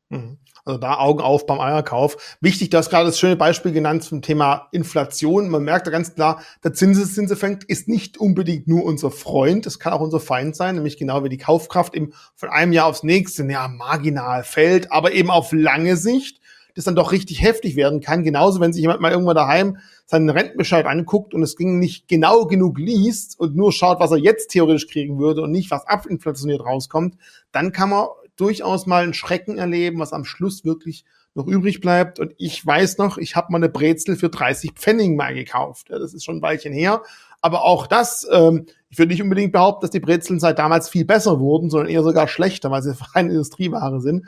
Mhm. 0.10 0.38
Also 0.66 0.80
da 0.80 0.98
Augen 0.98 1.22
auf 1.22 1.46
beim 1.46 1.60
Eierkauf. 1.60 2.38
Wichtig, 2.42 2.70
du 2.70 2.78
hast 2.78 2.90
gerade 2.90 3.06
das 3.06 3.18
schöne 3.18 3.36
Beispiel 3.36 3.72
genannt 3.72 4.04
zum 4.04 4.22
Thema 4.22 4.68
Inflation. 4.72 5.50
Man 5.50 5.64
merkt 5.64 5.88
da 5.88 5.92
ganz 5.92 6.14
klar, 6.14 6.42
der 6.64 6.74
Zinseszinseffekt 6.74 7.64
ist 7.64 7.88
nicht 7.88 8.18
unbedingt 8.18 8.68
nur 8.68 8.84
unser 8.84 9.10
Freund, 9.10 9.66
es 9.66 9.80
kann 9.80 9.94
auch 9.94 10.02
unser 10.02 10.20
Feind 10.20 10.56
sein, 10.56 10.76
nämlich 10.76 10.98
genau 10.98 11.24
wie 11.24 11.30
die 11.30 11.38
Kaufkraft 11.38 11.96
eben 11.96 12.14
von 12.36 12.50
einem 12.50 12.74
Jahr 12.74 12.88
aufs 12.88 13.04
nächste 13.04 13.50
ja 13.50 13.68
marginal 13.68 14.44
fällt, 14.44 14.92
aber 14.92 15.14
eben 15.14 15.32
auf 15.32 15.52
lange 15.54 15.96
Sicht 15.96 16.40
das 16.80 16.86
dann 16.86 16.96
doch 16.96 17.12
richtig 17.12 17.42
heftig 17.42 17.76
werden 17.76 18.00
kann. 18.00 18.24
Genauso, 18.24 18.62
wenn 18.62 18.72
sich 18.72 18.82
jemand 18.82 19.02
mal 19.02 19.12
irgendwann 19.12 19.36
daheim 19.36 19.78
seinen 20.06 20.30
Rentenbescheid 20.30 20.86
anguckt 20.86 21.34
und 21.34 21.44
es 21.44 21.58
ging 21.58 21.78
nicht 21.78 22.08
genau 22.08 22.46
genug 22.46 22.80
liest 22.80 23.38
und 23.40 23.56
nur 23.56 23.74
schaut, 23.74 24.00
was 24.00 24.12
er 24.12 24.18
jetzt 24.18 24.48
theoretisch 24.52 24.88
kriegen 24.88 25.20
würde 25.20 25.42
und 25.42 25.52
nicht, 25.52 25.72
was 25.72 25.86
abinflationiert 25.86 26.62
rauskommt, 26.62 27.16
dann 27.52 27.72
kann 27.72 27.90
man 27.90 28.08
durchaus 28.40 28.86
mal 28.86 29.04
einen 29.04 29.14
Schrecken 29.14 29.58
erleben, 29.58 30.00
was 30.00 30.14
am 30.14 30.26
Schluss 30.26 30.64
wirklich 30.66 31.06
noch 31.36 31.48
übrig 31.48 31.82
bleibt. 31.82 32.20
Und 32.20 32.34
ich 32.38 32.66
weiß 32.66 32.98
noch, 32.98 33.18
ich 33.18 33.36
habe 33.36 33.52
mal 33.52 33.58
eine 33.58 33.70
Brezel 33.70 34.16
für 34.16 34.30
30 34.30 34.72
Pfennig 34.74 35.16
mal 35.16 35.34
gekauft. 35.34 35.90
Ja, 35.90 36.00
das 36.00 36.14
ist 36.14 36.26
schon 36.26 36.38
ein 36.38 36.42
Weilchen 36.42 36.74
her. 36.74 37.04
Aber 37.42 37.64
auch 37.64 37.88
das, 37.88 38.28
ähm, 38.32 38.66
ich 38.90 38.98
würde 38.98 39.12
nicht 39.12 39.22
unbedingt 39.22 39.54
behaupten, 39.54 39.82
dass 39.82 39.92
die 39.92 40.00
Brezeln 40.00 40.40
seit 40.40 40.60
damals 40.60 40.90
viel 40.90 41.06
besser 41.06 41.40
wurden, 41.40 41.70
sondern 41.70 41.90
eher 41.90 42.04
sogar 42.04 42.28
schlechter, 42.28 42.72
weil 42.72 42.82
sie 42.82 42.96
reine 43.16 43.30
Industrieware 43.30 44.02
sind. 44.02 44.26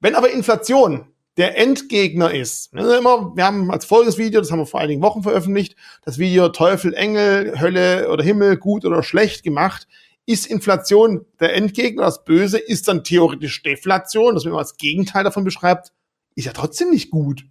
Wenn 0.00 0.14
aber 0.14 0.30
Inflation 0.30 1.06
der 1.36 1.58
Endgegner 1.58 2.32
ist. 2.32 2.72
Immer, 2.72 3.34
wir 3.34 3.44
haben 3.44 3.70
als 3.70 3.84
folgendes 3.84 4.18
Video, 4.18 4.40
das 4.40 4.52
haben 4.52 4.60
wir 4.60 4.66
vor 4.66 4.80
einigen 4.80 5.02
Wochen 5.02 5.24
veröffentlicht, 5.24 5.74
das 6.04 6.18
Video 6.18 6.48
Teufel, 6.50 6.94
Engel, 6.94 7.60
Hölle 7.60 8.08
oder 8.08 8.22
Himmel, 8.22 8.56
gut 8.56 8.84
oder 8.84 9.02
schlecht 9.02 9.42
gemacht. 9.42 9.88
Ist 10.26 10.46
Inflation 10.46 11.26
der 11.40 11.54
Endgegner, 11.54 12.04
das 12.04 12.24
Böse, 12.24 12.58
ist 12.58 12.88
dann 12.88 13.04
theoretisch 13.04 13.62
Deflation, 13.62 14.34
das 14.34 14.44
man 14.44 14.54
als 14.54 14.76
Gegenteil 14.76 15.24
davon 15.24 15.44
beschreibt, 15.44 15.92
ist 16.34 16.46
ja 16.46 16.52
trotzdem 16.52 16.90
nicht 16.90 17.10
gut. 17.10 17.44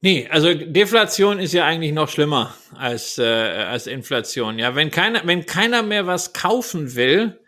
Nee, 0.00 0.28
also 0.30 0.54
Deflation 0.54 1.38
ist 1.38 1.52
ja 1.52 1.64
eigentlich 1.64 1.92
noch 1.92 2.08
schlimmer 2.08 2.54
als, 2.74 3.18
äh, 3.18 3.24
als 3.24 3.86
Inflation. 3.86 4.58
Ja, 4.58 4.74
wenn 4.74 4.90
keiner, 4.90 5.22
wenn 5.24 5.46
keiner 5.46 5.82
mehr 5.82 6.06
was 6.06 6.32
kaufen 6.32 6.94
will, 6.94 7.38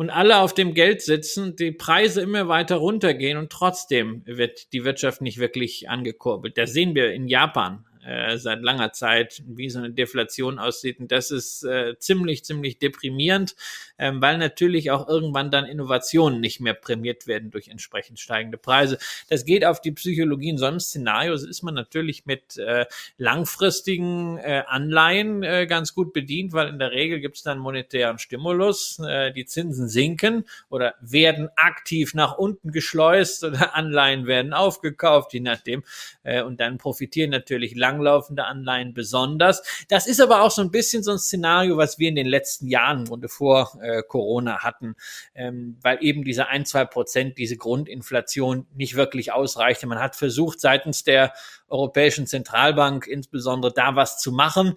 und 0.00 0.08
alle 0.08 0.38
auf 0.38 0.54
dem 0.54 0.72
Geld 0.72 1.02
sitzen, 1.02 1.56
die 1.56 1.72
Preise 1.72 2.22
immer 2.22 2.48
weiter 2.48 2.76
runtergehen 2.76 3.36
und 3.36 3.52
trotzdem 3.52 4.22
wird 4.24 4.72
die 4.72 4.82
Wirtschaft 4.82 5.20
nicht 5.20 5.36
wirklich 5.36 5.90
angekurbelt. 5.90 6.56
Das 6.56 6.72
sehen 6.72 6.94
wir 6.94 7.12
in 7.12 7.28
Japan 7.28 7.84
äh, 8.04 8.38
seit 8.38 8.62
langer 8.62 8.92
Zeit, 8.92 9.42
wie 9.46 9.68
so 9.68 9.78
eine 9.78 9.90
Deflation 9.90 10.58
aussieht. 10.58 11.00
Und 11.00 11.12
das 11.12 11.30
ist 11.30 11.64
äh, 11.64 11.98
ziemlich, 11.98 12.44
ziemlich 12.44 12.78
deprimierend, 12.78 13.54
ähm, 13.98 14.22
weil 14.22 14.38
natürlich 14.38 14.90
auch 14.90 15.08
irgendwann 15.08 15.50
dann 15.50 15.66
Innovationen 15.66 16.40
nicht 16.40 16.60
mehr 16.60 16.74
prämiert 16.74 17.26
werden 17.26 17.50
durch 17.50 17.68
entsprechend 17.68 18.18
steigende 18.18 18.58
Preise. 18.58 18.98
Das 19.28 19.44
geht 19.44 19.64
auf 19.64 19.80
die 19.80 19.92
Psychologie 19.92 20.50
in 20.50 20.58
so 20.58 20.66
einem 20.66 20.80
Szenario. 20.80 21.34
Ist 21.34 21.62
man 21.62 21.74
natürlich 21.74 22.26
mit 22.26 22.56
äh, 22.56 22.86
langfristigen 23.18 24.38
äh, 24.38 24.62
Anleihen 24.66 25.42
äh, 25.42 25.66
ganz 25.66 25.94
gut 25.94 26.12
bedient, 26.12 26.52
weil 26.52 26.68
in 26.68 26.78
der 26.78 26.92
Regel 26.92 27.20
gibt 27.20 27.36
es 27.36 27.42
dann 27.42 27.58
monetären 27.58 28.18
Stimulus. 28.18 28.98
Äh, 28.98 29.32
die 29.32 29.44
Zinsen 29.44 29.88
sinken 29.88 30.44
oder 30.68 30.94
werden 31.00 31.48
aktiv 31.56 32.14
nach 32.14 32.38
unten 32.38 32.72
geschleust 32.72 33.44
oder 33.44 33.74
Anleihen 33.80 34.26
werden 34.26 34.54
aufgekauft, 34.54 35.34
je 35.34 35.40
nachdem. 35.40 35.84
Äh, 36.22 36.42
und 36.42 36.60
dann 36.60 36.78
profitieren 36.78 37.30
natürlich 37.30 37.74
lang 37.74 37.89
langlaufende 37.90 38.44
Anleihen 38.44 38.94
besonders. 38.94 39.62
Das 39.88 40.06
ist 40.06 40.20
aber 40.20 40.42
auch 40.42 40.50
so 40.50 40.62
ein 40.62 40.70
bisschen 40.70 41.02
so 41.02 41.12
ein 41.12 41.18
Szenario, 41.18 41.76
was 41.76 41.98
wir 41.98 42.08
in 42.08 42.14
den 42.14 42.26
letzten 42.26 42.68
Jahren 42.68 43.08
und 43.08 43.28
vor 43.30 43.72
äh, 43.82 44.02
Corona 44.06 44.62
hatten, 44.62 44.94
ähm, 45.34 45.76
weil 45.82 45.98
eben 46.00 46.24
diese 46.24 46.46
ein, 46.48 46.64
zwei 46.64 46.84
Prozent, 46.84 47.38
diese 47.38 47.56
Grundinflation 47.56 48.66
nicht 48.74 48.94
wirklich 48.94 49.32
ausreichte. 49.32 49.86
Man 49.86 49.98
hat 49.98 50.16
versucht, 50.16 50.60
seitens 50.60 51.04
der 51.04 51.32
Europäischen 51.68 52.26
Zentralbank 52.26 53.06
insbesondere 53.06 53.72
da 53.72 53.96
was 53.96 54.18
zu 54.18 54.32
machen. 54.32 54.74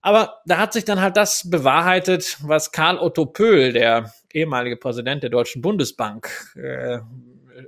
Aber 0.00 0.40
da 0.46 0.58
hat 0.58 0.72
sich 0.72 0.84
dann 0.84 1.00
halt 1.00 1.16
das 1.16 1.48
bewahrheitet, 1.48 2.38
was 2.42 2.72
Karl 2.72 2.98
Otto 2.98 3.26
Pöhl, 3.26 3.72
der 3.72 4.12
ehemalige 4.32 4.76
Präsident 4.76 5.22
der 5.22 5.30
Deutschen 5.30 5.62
Bundesbank, 5.62 6.28
äh, 6.56 6.98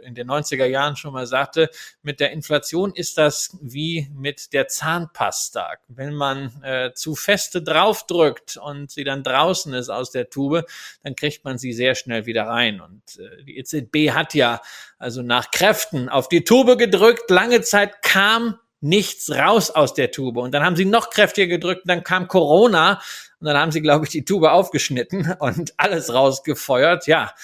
in 0.03 0.15
den 0.15 0.29
90er 0.29 0.67
Jahren 0.67 0.97
schon 0.97 1.13
mal 1.13 1.27
sagte, 1.27 1.71
mit 2.03 2.21
der 2.21 2.33
Inflation 2.33 2.93
ist 2.95 3.19
das 3.19 3.57
wie 3.61 4.09
mit 4.15 4.53
der 4.53 4.69
Zahnpasta. 4.69 5.75
Wenn 5.89 6.15
man 6.15 6.63
äh, 6.63 6.93
zu 6.95 7.15
feste 7.15 7.63
draufdrückt 7.63 8.57
und 8.57 8.91
sie 8.91 9.05
dann 9.05 9.23
draußen 9.23 9.73
ist 9.75 9.91
aus 9.91 10.11
der 10.11 10.31
Tube, 10.31 10.65
dann 11.03 11.17
kriegt 11.17 11.45
man 11.45 11.59
sie 11.59 11.73
sehr 11.73 11.95
schnell 11.95 12.27
wieder 12.27 12.47
rein. 12.47 12.81
Und 12.81 13.03
äh, 13.19 13.45
die 13.45 13.59
EZB 13.59 14.11
hat 14.13 14.35
ja 14.35 14.61
also 14.99 15.23
nach 15.23 15.51
Kräften 15.51 16.09
auf 16.09 16.29
die 16.29 16.45
Tube 16.45 16.79
gedrückt. 16.79 17.31
Lange 17.31 17.63
Zeit 17.63 18.03
kam 18.03 18.59
nichts 18.85 19.31
raus 19.31 19.71
aus 19.71 19.95
der 19.95 20.11
Tube. 20.11 20.37
Und 20.37 20.53
dann 20.53 20.63
haben 20.63 20.77
sie 20.77 20.85
noch 20.85 21.11
kräftiger 21.11 21.47
gedrückt, 21.47 21.83
dann 21.87 22.05
kam 22.05 22.29
Corona 22.29 23.01
und 23.41 23.47
dann 23.47 23.57
haben 23.57 23.73
sie, 23.73 23.81
glaube 23.81 24.05
ich, 24.05 24.11
die 24.11 24.25
Tube 24.25 24.45
aufgeschnitten 24.45 25.35
und 25.39 25.73
alles 25.79 26.13
rausgefeuert. 26.13 27.07
Ja, 27.07 27.35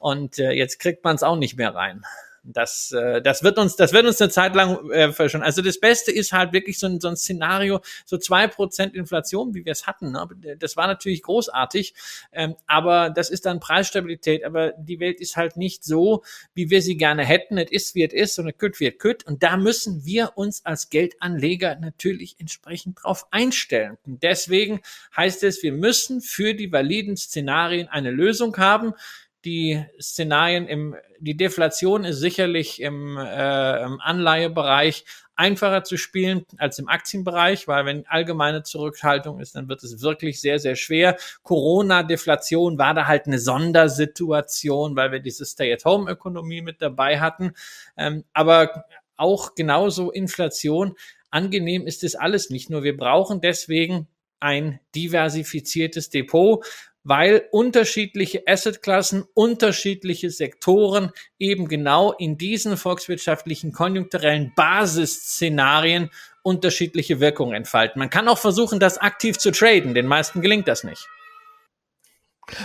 und 0.00 0.38
äh, 0.38 0.50
jetzt 0.52 0.80
kriegt 0.80 1.04
man 1.04 1.14
es 1.14 1.22
auch 1.22 1.36
nicht 1.36 1.56
mehr 1.56 1.74
rein. 1.74 2.04
Das, 2.42 2.90
äh, 2.92 3.20
das 3.20 3.42
wird 3.42 3.58
uns, 3.58 3.76
das 3.76 3.92
wird 3.92 4.06
uns 4.06 4.20
eine 4.20 4.30
Zeit 4.30 4.54
lang 4.54 4.90
äh, 4.90 5.12
verschonen. 5.12 5.44
Also 5.44 5.60
das 5.60 5.78
Beste 5.78 6.10
ist 6.10 6.32
halt 6.32 6.52
wirklich 6.54 6.78
so 6.78 6.86
ein, 6.86 6.98
so 6.98 7.08
ein 7.08 7.16
Szenario, 7.16 7.80
so 8.06 8.16
zwei 8.16 8.46
Prozent 8.46 8.94
Inflation, 8.94 9.54
wie 9.54 9.64
wir 9.64 9.72
es 9.72 9.86
hatten. 9.86 10.12
Ne? 10.12 10.56
Das 10.58 10.76
war 10.76 10.86
natürlich 10.86 11.22
großartig, 11.22 11.94
ähm, 12.32 12.56
aber 12.66 13.10
das 13.10 13.28
ist 13.28 13.44
dann 13.44 13.60
Preisstabilität. 13.60 14.44
Aber 14.44 14.72
die 14.72 15.00
Welt 15.00 15.20
ist 15.20 15.36
halt 15.36 15.58
nicht 15.58 15.84
so, 15.84 16.24
wie 16.54 16.70
wir 16.70 16.80
sie 16.80 16.96
gerne 16.96 17.24
hätten. 17.24 17.58
Es 17.58 17.70
ist, 17.70 17.94
wie 17.94 18.04
es 18.04 18.14
ist 18.14 18.38
und 18.38 18.48
es 18.48 18.56
kütt, 18.56 18.80
wie 18.80 18.86
es 18.86 18.98
kütt. 18.98 19.26
Und 19.26 19.42
da 19.42 19.58
müssen 19.58 20.06
wir 20.06 20.32
uns 20.36 20.64
als 20.64 20.88
Geldanleger 20.88 21.76
natürlich 21.76 22.36
entsprechend 22.38 23.00
drauf 23.02 23.26
einstellen. 23.32 23.98
Und 24.06 24.22
deswegen 24.22 24.80
heißt 25.14 25.44
es, 25.44 25.62
wir 25.62 25.72
müssen 25.72 26.22
für 26.22 26.54
die 26.54 26.72
validen 26.72 27.18
Szenarien 27.18 27.88
eine 27.88 28.10
Lösung 28.10 28.56
haben 28.56 28.94
die 29.44 29.84
Szenarien 30.00 30.66
im, 30.66 30.96
die 31.18 31.36
Deflation 31.36 32.04
ist 32.04 32.18
sicherlich 32.18 32.80
im, 32.80 33.16
äh, 33.16 33.82
im 33.82 34.00
Anleihebereich 34.00 35.04
einfacher 35.40 35.84
zu 35.84 35.96
spielen 35.96 36.44
als 36.58 36.78
im 36.78 36.88
Aktienbereich, 36.88 37.66
weil 37.66 37.86
wenn 37.86 38.06
allgemeine 38.06 38.62
Zurückhaltung 38.62 39.40
ist, 39.40 39.56
dann 39.56 39.68
wird 39.70 39.82
es 39.82 40.02
wirklich 40.02 40.40
sehr, 40.40 40.58
sehr 40.58 40.76
schwer. 40.76 41.16
Corona-Deflation 41.42 42.76
war 42.76 42.92
da 42.92 43.06
halt 43.06 43.26
eine 43.26 43.38
Sondersituation, 43.38 44.96
weil 44.96 45.12
wir 45.12 45.20
diese 45.20 45.46
Stay-at-Home-Ökonomie 45.46 46.60
mit 46.60 46.82
dabei 46.82 47.20
hatten. 47.20 47.52
Ähm, 47.96 48.24
aber 48.34 48.84
auch 49.16 49.54
genauso 49.54 50.10
Inflation. 50.10 50.94
Angenehm 51.30 51.86
ist 51.86 52.04
es 52.04 52.16
alles 52.16 52.50
nicht 52.50 52.68
nur. 52.68 52.82
Wir 52.82 52.96
brauchen 52.96 53.40
deswegen 53.40 54.08
ein 54.40 54.80
diversifiziertes 54.94 56.10
Depot 56.10 56.64
weil 57.02 57.44
unterschiedliche 57.50 58.42
Assetklassen, 58.46 59.24
unterschiedliche 59.34 60.30
Sektoren 60.30 61.10
eben 61.38 61.68
genau 61.68 62.12
in 62.12 62.36
diesen 62.36 62.76
volkswirtschaftlichen 62.76 63.72
konjunkturellen 63.72 64.52
Basisszenarien 64.54 66.10
unterschiedliche 66.42 67.20
Wirkungen 67.20 67.54
entfalten. 67.54 67.98
Man 67.98 68.10
kann 68.10 68.28
auch 68.28 68.38
versuchen, 68.38 68.80
das 68.80 68.98
aktiv 68.98 69.38
zu 69.38 69.50
traden. 69.50 69.94
Den 69.94 70.06
meisten 70.06 70.40
gelingt 70.40 70.68
das 70.68 70.84
nicht. 70.84 71.06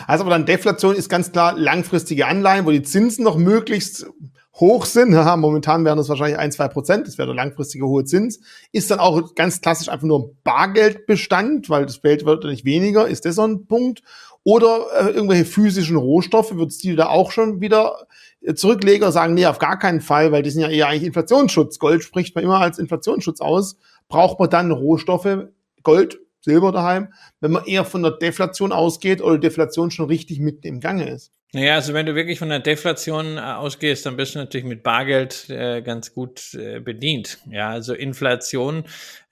Also 0.07 0.23
aber 0.23 0.31
dann 0.31 0.45
Deflation 0.45 0.95
ist 0.95 1.09
ganz 1.09 1.31
klar 1.31 1.53
langfristige 1.57 2.25
Anleihen, 2.25 2.65
wo 2.65 2.71
die 2.71 2.81
Zinsen 2.81 3.23
noch 3.23 3.37
möglichst 3.37 4.07
hoch 4.55 4.85
sind. 4.85 5.15
Haha, 5.15 5.37
momentan 5.37 5.85
wären 5.85 5.97
das 5.97 6.09
wahrscheinlich 6.09 6.37
ein, 6.37 6.51
zwei 6.51 6.67
Prozent. 6.67 7.07
Das 7.07 7.17
wäre 7.17 7.27
der 7.27 7.35
langfristige 7.35 7.87
hohe 7.87 8.05
Zins. 8.05 8.39
Ist 8.71 8.89
dann 8.91 8.99
auch 8.99 9.35
ganz 9.35 9.61
klassisch 9.61 9.89
einfach 9.89 10.07
nur 10.07 10.19
ein 10.19 10.37
Bargeldbestand, 10.43 11.69
weil 11.69 11.85
das 11.85 12.01
Geld 12.01 12.25
wird 12.25 12.43
nicht 12.45 12.65
weniger. 12.65 13.07
Ist 13.07 13.25
das 13.25 13.35
so 13.35 13.43
ein 13.43 13.67
Punkt? 13.67 14.01
Oder 14.43 14.85
äh, 14.99 15.09
irgendwelche 15.09 15.45
physischen 15.45 15.97
Rohstoffe, 15.97 16.55
wird 16.55 16.69
es 16.69 16.77
die 16.77 16.95
da 16.95 17.07
auch 17.07 17.31
schon 17.31 17.61
wieder 17.61 18.05
äh, 18.41 18.53
Zurückleger 18.53 19.11
sagen, 19.11 19.33
nee, 19.33 19.47
auf 19.47 19.57
gar 19.57 19.79
keinen 19.79 20.01
Fall, 20.01 20.31
weil 20.31 20.43
die 20.43 20.51
sind 20.51 20.61
ja 20.61 20.69
eher 20.69 20.87
eigentlich 20.87 21.07
Inflationsschutz. 21.07 21.79
Gold 21.79 22.03
spricht 22.03 22.35
man 22.35 22.43
immer 22.43 22.59
als 22.59 22.77
Inflationsschutz 22.77 23.41
aus. 23.41 23.77
Braucht 24.07 24.39
man 24.39 24.51
dann 24.51 24.71
Rohstoffe, 24.71 25.47
Gold, 25.81 26.19
Silber 26.41 26.71
daheim, 26.71 27.11
wenn 27.41 27.51
man 27.51 27.65
eher 27.65 27.85
von 27.85 28.03
der 28.03 28.11
Deflation 28.11 28.71
ausgeht 28.71 29.19
oder 29.21 29.39
Deflation 29.39 29.89
schon 29.89 30.05
richtig 30.05 30.39
mit 30.39 30.63
im 30.63 30.79
Gange 30.79 31.09
ist? 31.09 31.31
Naja, 31.55 31.75
also 31.75 31.93
wenn 31.93 32.05
du 32.05 32.15
wirklich 32.15 32.37
von 32.37 32.49
der 32.49 32.59
Deflation 32.59 33.37
äh, 33.37 33.39
ausgehst, 33.39 34.05
dann 34.05 34.17
bist 34.17 34.35
du 34.35 34.39
natürlich 34.39 34.65
mit 34.65 34.83
Bargeld 34.83 35.49
äh, 35.49 35.81
ganz 35.81 36.13
gut 36.13 36.53
äh, 36.53 36.81
bedient. 36.81 37.37
Ja, 37.49 37.69
also 37.69 37.93
Inflation 37.93 38.83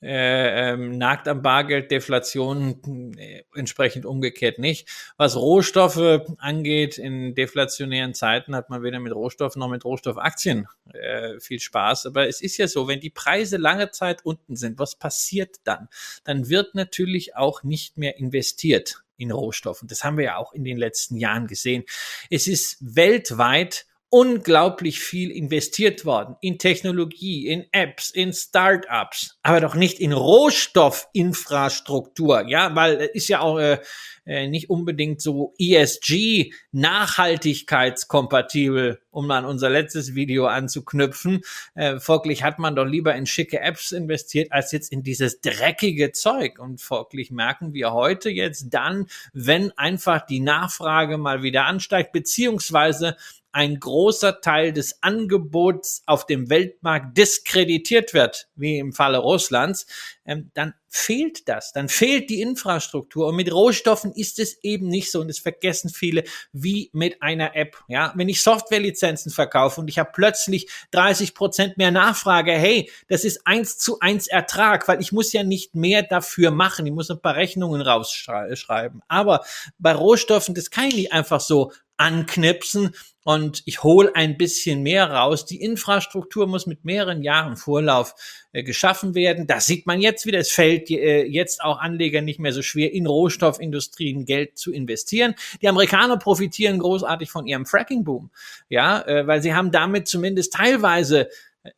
äh, 0.01 0.71
ähm, 0.71 0.97
nagt 0.97 1.27
am 1.27 1.41
Bargeld, 1.41 1.91
Deflation 1.91 3.13
äh, 3.17 3.43
entsprechend 3.53 4.05
umgekehrt 4.05 4.57
nicht. 4.57 4.87
Was 5.17 5.35
Rohstoffe 5.35 6.21
angeht, 6.37 6.97
in 6.97 7.35
deflationären 7.35 8.13
Zeiten 8.13 8.55
hat 8.55 8.69
man 8.69 8.83
weder 8.83 9.01
mit 9.01 9.13
Rohstoffen 9.13 9.59
noch 9.59 9.69
mit 9.69 9.83
Rohstoffaktien 9.83 10.69
äh, 10.93 11.41
viel 11.41 11.59
Spaß. 11.59 12.05
Aber 12.05 12.29
es 12.29 12.39
ist 12.39 12.55
ja 12.55 12.69
so, 12.69 12.87
wenn 12.87 13.01
die 13.01 13.09
Preise 13.09 13.57
lange 13.57 13.91
Zeit 13.91 14.23
unten 14.23 14.55
sind, 14.55 14.79
was 14.79 14.95
passiert 14.95 15.57
dann? 15.65 15.89
Dann 16.23 16.47
wird 16.47 16.73
natürlich 16.73 17.35
auch 17.35 17.63
nicht 17.63 17.97
mehr 17.97 18.17
investiert 18.17 19.03
in 19.23 19.31
Rohstoffen. 19.31 19.87
Das 19.87 20.03
haben 20.03 20.17
wir 20.17 20.25
ja 20.25 20.37
auch 20.37 20.53
in 20.53 20.63
den 20.63 20.77
letzten 20.77 21.17
Jahren 21.17 21.47
gesehen. 21.47 21.83
Es 22.29 22.47
ist 22.47 22.77
weltweit 22.79 23.85
unglaublich 24.13 24.99
viel 24.99 25.31
investiert 25.31 26.05
worden 26.05 26.35
in 26.39 26.59
Technologie, 26.59 27.47
in 27.47 27.65
Apps, 27.71 28.11
in 28.11 28.31
Startups, 28.31 29.39
aber 29.41 29.59
doch 29.59 29.73
nicht 29.73 29.99
in 29.99 30.13
Rohstoffinfrastruktur, 30.13 32.47
ja, 32.47 32.75
weil 32.75 33.09
ist 33.15 33.27
ja 33.27 33.39
auch 33.39 33.57
äh, 33.57 33.79
äh, 34.25 34.47
nicht 34.47 34.69
unbedingt 34.69 35.19
so 35.19 35.55
ESG, 35.57 36.53
nachhaltigkeitskompatibel, 36.71 39.01
um 39.09 39.31
an 39.31 39.45
unser 39.45 39.71
letztes 39.71 40.13
Video 40.13 40.45
anzuknüpfen. 40.45 41.41
Äh, 41.73 41.99
folglich 41.99 42.43
hat 42.43 42.59
man 42.59 42.75
doch 42.75 42.85
lieber 42.85 43.15
in 43.15 43.25
schicke 43.25 43.61
Apps 43.61 43.91
investiert, 43.91 44.51
als 44.51 44.71
jetzt 44.71 44.91
in 44.91 45.01
dieses 45.01 45.41
dreckige 45.41 46.11
Zeug. 46.11 46.59
Und 46.59 46.81
folglich 46.81 47.31
merken 47.31 47.73
wir 47.73 47.93
heute 47.93 48.29
jetzt 48.29 48.67
dann, 48.69 49.07
wenn 49.33 49.71
einfach 49.71 50.23
die 50.23 50.39
Nachfrage 50.39 51.17
mal 51.17 51.41
wieder 51.41 51.65
ansteigt, 51.65 52.11
beziehungsweise 52.13 53.17
ein 53.53 53.79
großer 53.79 54.41
Teil 54.41 54.73
des 54.73 55.01
Angebots 55.01 56.01
auf 56.07 56.25
dem 56.25 56.49
Weltmarkt 56.49 57.17
diskreditiert 57.17 58.13
wird, 58.13 58.49
wie 58.55 58.79
im 58.79 58.93
Falle 58.93 59.19
Russlands, 59.19 59.85
ähm, 60.25 60.49
dann 60.55 60.73
fehlt 60.89 61.47
das, 61.49 61.71
dann 61.71 61.89
fehlt 61.89 62.29
die 62.29 62.41
Infrastruktur. 62.41 63.27
Und 63.27 63.35
mit 63.35 63.51
Rohstoffen 63.51 64.11
ist 64.13 64.39
es 64.39 64.63
eben 64.63 64.87
nicht 64.87 65.11
so, 65.11 65.21
und 65.21 65.27
das 65.27 65.39
vergessen 65.39 65.89
viele, 65.89 66.23
wie 66.51 66.89
mit 66.93 67.21
einer 67.21 67.55
App. 67.55 67.77
Ja, 67.87 68.13
wenn 68.15 68.29
ich 68.29 68.41
Softwarelizenzen 68.43 69.31
verkaufe 69.31 69.81
und 69.81 69.87
ich 69.87 69.97
habe 69.97 70.11
plötzlich 70.13 70.69
30 70.91 71.33
Prozent 71.33 71.77
mehr 71.77 71.91
Nachfrage, 71.91 72.51
hey, 72.51 72.91
das 73.07 73.23
ist 73.23 73.45
eins 73.45 73.77
zu 73.77 73.99
eins 73.99 74.27
Ertrag, 74.27 74.87
weil 74.87 75.01
ich 75.01 75.11
muss 75.11 75.33
ja 75.33 75.43
nicht 75.43 75.75
mehr 75.75 76.03
dafür 76.03 76.51
machen. 76.51 76.85
Ich 76.85 76.93
muss 76.93 77.09
ein 77.09 77.21
paar 77.21 77.35
Rechnungen 77.35 77.81
rausschreiben. 77.81 79.01
Aber 79.07 79.43
bei 79.79 79.93
Rohstoffen, 79.93 80.55
das 80.55 80.69
kann 80.69 80.85
ich 80.85 80.95
nicht 80.95 81.13
einfach 81.13 81.39
so 81.39 81.71
anknipsen 81.97 82.95
und 83.23 83.63
ich 83.65 83.83
hole 83.83 84.13
ein 84.15 84.37
bisschen 84.37 84.83
mehr 84.83 85.09
raus. 85.09 85.45
Die 85.45 85.61
Infrastruktur 85.61 86.45
muss 86.45 86.67
mit 86.67 86.83
mehreren 86.83 87.23
Jahren 87.23 87.55
Vorlauf 87.55 88.15
äh, 88.51 88.63
geschaffen 88.63 89.15
werden. 89.15 89.47
Das 89.47 89.65
sieht 89.65 89.87
man 89.87 90.01
jetzt 90.01 90.25
wieder. 90.25 90.39
Es 90.39 90.51
fällt 90.51 90.89
äh, 90.91 91.23
jetzt 91.23 91.61
auch 91.61 91.79
Anlegern 91.79 92.25
nicht 92.25 92.39
mehr 92.39 92.51
so 92.51 92.61
schwer, 92.61 92.93
in 92.93 93.07
Rohstoffindustrien 93.07 94.25
Geld 94.25 94.57
zu 94.57 94.73
investieren. 94.73 95.35
Die 95.61 95.69
Amerikaner 95.69 96.17
profitieren 96.17 96.79
großartig 96.79 97.31
von 97.31 97.47
ihrem 97.47 97.65
Fracking-Boom, 97.65 98.29
ja, 98.69 99.01
äh, 99.01 99.25
weil 99.25 99.41
sie 99.41 99.53
haben 99.53 99.71
damit 99.71 100.07
zumindest 100.07 100.53
teilweise 100.53 101.29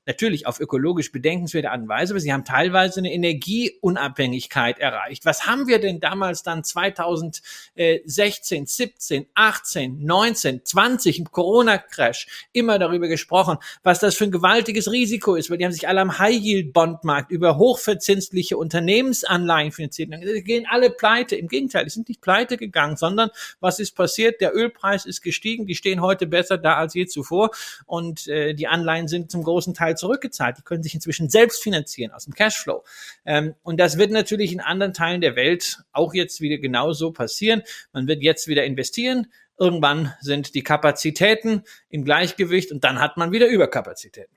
natürlich 0.05 0.47
auf 0.47 0.59
ökologisch 0.59 1.11
bedenkenswerte 1.11 1.69
Art 1.69 1.81
und 1.81 1.87
Weise, 1.87 2.13
aber 2.13 2.19
sie 2.19 2.33
haben 2.33 2.43
teilweise 2.43 2.99
eine 2.99 3.13
Energieunabhängigkeit 3.13 4.79
erreicht. 4.79 5.25
Was 5.25 5.45
haben 5.45 5.67
wir 5.67 5.79
denn 5.79 5.99
damals 5.99 6.41
dann 6.41 6.63
2016, 6.63 8.65
17, 8.65 9.27
18, 9.35 10.03
19, 10.03 10.65
20 10.65 11.19
im 11.19 11.31
Corona-Crash 11.31 12.47
immer 12.51 12.79
darüber 12.79 13.07
gesprochen, 13.07 13.57
was 13.83 13.99
das 13.99 14.15
für 14.15 14.23
ein 14.23 14.31
gewaltiges 14.31 14.91
Risiko 14.91 15.35
ist, 15.35 15.51
weil 15.51 15.59
die 15.59 15.65
haben 15.65 15.71
sich 15.71 15.87
alle 15.87 16.01
am 16.01 16.17
High-Yield-Bondmarkt 16.17 17.29
über 17.29 17.57
hochverzinsliche 17.57 18.57
Unternehmensanleihen 18.57 19.71
finanziert. 19.71 20.11
Die 20.11 20.43
gehen 20.43 20.65
alle 20.67 20.89
pleite. 20.89 21.35
Im 21.35 21.47
Gegenteil, 21.47 21.83
die 21.83 21.91
sind 21.91 22.09
nicht 22.09 22.21
pleite 22.21 22.57
gegangen, 22.57 22.97
sondern 22.97 23.29
was 23.59 23.79
ist 23.79 23.91
passiert? 23.91 24.41
Der 24.41 24.55
Ölpreis 24.55 25.05
ist 25.05 25.21
gestiegen, 25.21 25.67
die 25.67 25.75
stehen 25.75 26.01
heute 26.01 26.25
besser 26.25 26.57
da 26.57 26.77
als 26.77 26.95
je 26.95 27.05
zuvor 27.05 27.51
und 27.85 28.27
äh, 28.27 28.55
die 28.55 28.67
Anleihen 28.67 29.07
sind 29.07 29.29
zum 29.29 29.43
großen 29.43 29.74
Teil 29.75 29.95
zurückgezahlt. 29.95 30.57
Die 30.57 30.63
können 30.63 30.81
sich 30.81 30.95
inzwischen 30.95 31.29
selbst 31.29 31.61
finanzieren 31.61 32.11
aus 32.11 32.25
dem 32.25 32.33
Cashflow. 32.33 32.83
Ähm, 33.25 33.53
und 33.61 33.79
das 33.79 33.97
wird 33.97 34.11
natürlich 34.11 34.51
in 34.51 34.61
anderen 34.61 34.93
Teilen 34.93 35.21
der 35.21 35.35
Welt 35.35 35.79
auch 35.91 36.13
jetzt 36.13 36.41
wieder 36.41 36.57
genauso 36.57 37.11
passieren. 37.11 37.61
Man 37.93 38.07
wird 38.07 38.23
jetzt 38.23 38.47
wieder 38.47 38.63
investieren. 38.65 39.27
Irgendwann 39.57 40.13
sind 40.21 40.55
die 40.55 40.63
Kapazitäten 40.63 41.63
im 41.89 42.03
Gleichgewicht 42.03 42.71
und 42.71 42.83
dann 42.83 42.99
hat 42.99 43.17
man 43.17 43.31
wieder 43.31 43.47
Überkapazitäten. 43.47 44.35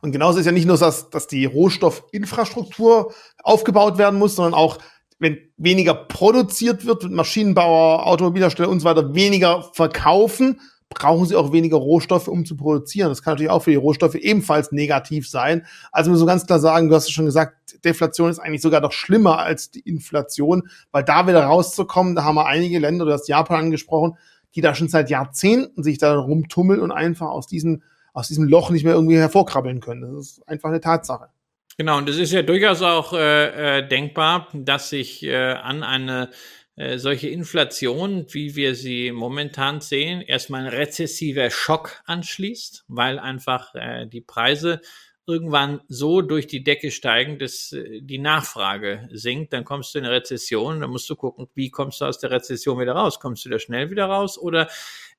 Und 0.00 0.12
genauso 0.12 0.38
ist 0.38 0.46
ja 0.46 0.52
nicht 0.52 0.66
nur, 0.66 0.78
dass, 0.78 1.10
dass 1.10 1.26
die 1.26 1.44
Rohstoffinfrastruktur 1.44 3.12
aufgebaut 3.42 3.98
werden 3.98 4.18
muss, 4.18 4.36
sondern 4.36 4.54
auch 4.54 4.78
wenn 5.18 5.38
weniger 5.56 5.94
produziert 5.94 6.84
wird, 6.84 7.10
Maschinenbauer, 7.10 8.06
Automobilhersteller 8.06 8.68
und 8.68 8.80
so 8.80 8.84
weiter 8.84 9.14
weniger 9.14 9.70
verkaufen, 9.72 10.60
brauchen 10.88 11.26
sie 11.26 11.36
auch 11.36 11.52
weniger 11.52 11.76
Rohstoffe, 11.76 12.28
um 12.28 12.44
zu 12.44 12.56
produzieren. 12.56 13.08
Das 13.08 13.22
kann 13.22 13.32
natürlich 13.32 13.50
auch 13.50 13.62
für 13.62 13.70
die 13.70 13.76
Rohstoffe 13.76 14.14
ebenfalls 14.14 14.72
negativ 14.72 15.28
sein. 15.28 15.66
Also 15.92 16.10
muss 16.10 16.20
man 16.20 16.28
ganz 16.28 16.46
klar 16.46 16.58
sagen, 16.58 16.88
du 16.88 16.94
hast 16.94 17.04
es 17.04 17.10
schon 17.10 17.26
gesagt, 17.26 17.84
Deflation 17.84 18.30
ist 18.30 18.38
eigentlich 18.38 18.62
sogar 18.62 18.80
noch 18.80 18.92
schlimmer 18.92 19.38
als 19.38 19.70
die 19.70 19.80
Inflation, 19.80 20.68
weil 20.92 21.04
da 21.04 21.26
wieder 21.26 21.44
rauszukommen, 21.44 22.14
da 22.14 22.24
haben 22.24 22.36
wir 22.36 22.46
einige 22.46 22.78
Länder, 22.78 23.04
du 23.04 23.12
hast 23.12 23.28
Japan 23.28 23.66
angesprochen, 23.66 24.16
die 24.54 24.60
da 24.60 24.74
schon 24.74 24.88
seit 24.88 25.10
Jahrzehnten 25.10 25.82
sich 25.82 25.98
da 25.98 26.14
rumtummeln 26.16 26.80
und 26.80 26.92
einfach 26.92 27.28
aus 27.28 27.46
diesem, 27.46 27.82
aus 28.12 28.28
diesem 28.28 28.44
Loch 28.44 28.70
nicht 28.70 28.84
mehr 28.84 28.94
irgendwie 28.94 29.18
hervorkrabbeln 29.18 29.80
können. 29.80 30.14
Das 30.14 30.28
ist 30.28 30.48
einfach 30.48 30.70
eine 30.70 30.80
Tatsache. 30.80 31.28
Genau, 31.78 31.98
und 31.98 32.08
es 32.08 32.16
ist 32.16 32.32
ja 32.32 32.40
durchaus 32.40 32.80
auch 32.80 33.12
äh, 33.12 33.80
äh, 33.80 33.86
denkbar, 33.86 34.48
dass 34.54 34.88
sich 34.88 35.22
äh, 35.24 35.36
an 35.36 35.82
eine 35.82 36.30
äh, 36.76 36.98
solche 36.98 37.28
Inflation, 37.28 38.26
wie 38.30 38.54
wir 38.54 38.74
sie 38.74 39.10
momentan 39.10 39.80
sehen, 39.80 40.20
erstmal 40.20 40.62
ein 40.62 40.72
rezessiver 40.72 41.50
Schock 41.50 42.02
anschließt, 42.04 42.84
weil 42.88 43.18
einfach 43.18 43.74
äh, 43.74 44.06
die 44.06 44.20
Preise 44.20 44.82
irgendwann 45.26 45.80
so 45.88 46.22
durch 46.22 46.46
die 46.46 46.62
Decke 46.62 46.90
steigen, 46.90 47.38
dass 47.38 47.72
äh, 47.72 48.00
die 48.02 48.18
Nachfrage 48.18 49.08
sinkt, 49.10 49.52
dann 49.52 49.64
kommst 49.64 49.94
du 49.94 49.98
in 49.98 50.04
eine 50.04 50.14
Rezession, 50.14 50.80
dann 50.80 50.90
musst 50.90 51.08
du 51.08 51.16
gucken, 51.16 51.48
wie 51.54 51.70
kommst 51.70 52.00
du 52.00 52.04
aus 52.04 52.18
der 52.18 52.30
Rezession 52.30 52.78
wieder 52.78 52.92
raus? 52.92 53.20
Kommst 53.20 53.44
du 53.44 53.48
da 53.48 53.58
schnell 53.58 53.90
wieder 53.90 54.04
raus? 54.04 54.38
Oder 54.38 54.68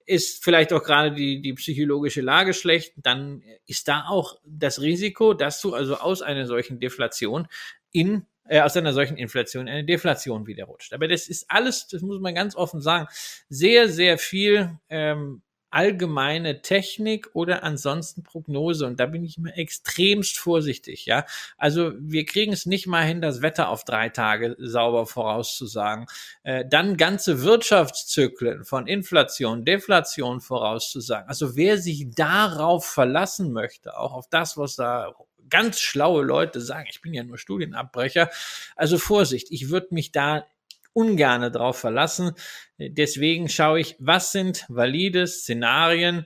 ist 0.05 0.43
vielleicht 0.43 0.71
auch 0.71 0.83
gerade 0.83 1.11
die, 1.11 1.41
die 1.41 1.53
psychologische 1.53 2.21
Lage 2.21 2.53
schlecht, 2.53 2.93
dann 2.97 3.43
ist 3.65 3.87
da 3.87 4.05
auch 4.07 4.39
das 4.45 4.81
Risiko, 4.81 5.33
dass 5.33 5.59
du 5.59 5.73
also 5.73 5.95
aus 5.95 6.21
einer 6.21 6.45
solchen 6.45 6.79
Deflation 6.79 7.47
in 7.91 8.25
äh, 8.49 8.61
aus 8.61 8.75
einer 8.77 8.93
solchen 8.93 9.17
Inflation 9.17 9.67
eine 9.67 9.83
Deflation 9.83 10.47
wieder 10.47 10.65
rutscht. 10.65 10.93
Aber 10.93 11.07
das 11.07 11.27
ist 11.27 11.45
alles, 11.49 11.87
das 11.87 12.01
muss 12.01 12.19
man 12.19 12.35
ganz 12.35 12.55
offen 12.55 12.81
sagen, 12.81 13.07
sehr, 13.49 13.89
sehr 13.89 14.17
viel 14.17 14.77
ähm, 14.89 15.41
allgemeine 15.69 16.61
Technik 16.61 17.29
oder 17.33 17.63
ansonsten 17.63 18.23
Prognose. 18.23 18.85
Und 18.85 18.99
da 18.99 19.05
bin 19.05 19.23
ich 19.23 19.37
immer 19.37 19.57
extremst 19.57 20.37
vorsichtig, 20.37 21.05
ja. 21.05 21.25
Also 21.57 21.91
wir 21.99 22.25
kriegen 22.25 22.53
es 22.53 22.65
nicht 22.65 22.87
mal 22.87 23.03
hin, 23.03 23.21
das 23.21 23.41
Wetter 23.41 23.69
auf 23.69 23.83
drei 23.83 24.09
Tage 24.09 24.55
sauber 24.59 25.05
vorauszusagen. 25.05 26.07
Äh, 26.43 26.65
dann 26.67 26.97
ganze 26.97 27.43
Wirtschaftszyklen 27.43 28.63
von 28.63 28.87
Inflation, 28.87 29.65
Deflation 29.65 30.39
vorauszusagen. 30.41 31.27
Also 31.27 31.55
wer 31.55 31.77
sich 31.77 32.09
darauf 32.15 32.85
verlassen 32.85 33.51
möchte, 33.51 33.97
auch 33.97 34.13
auf 34.13 34.27
das, 34.29 34.57
was 34.57 34.77
da 34.77 35.13
ganz 35.49 35.79
schlaue 35.79 36.23
Leute 36.23 36.61
sagen, 36.61 36.87
ich 36.89 37.01
bin 37.01 37.13
ja 37.13 37.23
nur 37.23 37.37
Studienabbrecher. 37.37 38.29
Also 38.75 38.97
Vorsicht, 38.97 39.47
ich 39.51 39.69
würde 39.69 39.87
mich 39.91 40.11
da 40.11 40.45
ungerne 40.93 41.51
drauf 41.51 41.77
verlassen. 41.77 42.31
Deswegen 42.79 43.49
schaue 43.49 43.79
ich, 43.79 43.95
was 43.99 44.31
sind 44.31 44.65
valide 44.67 45.27
Szenarien, 45.27 46.25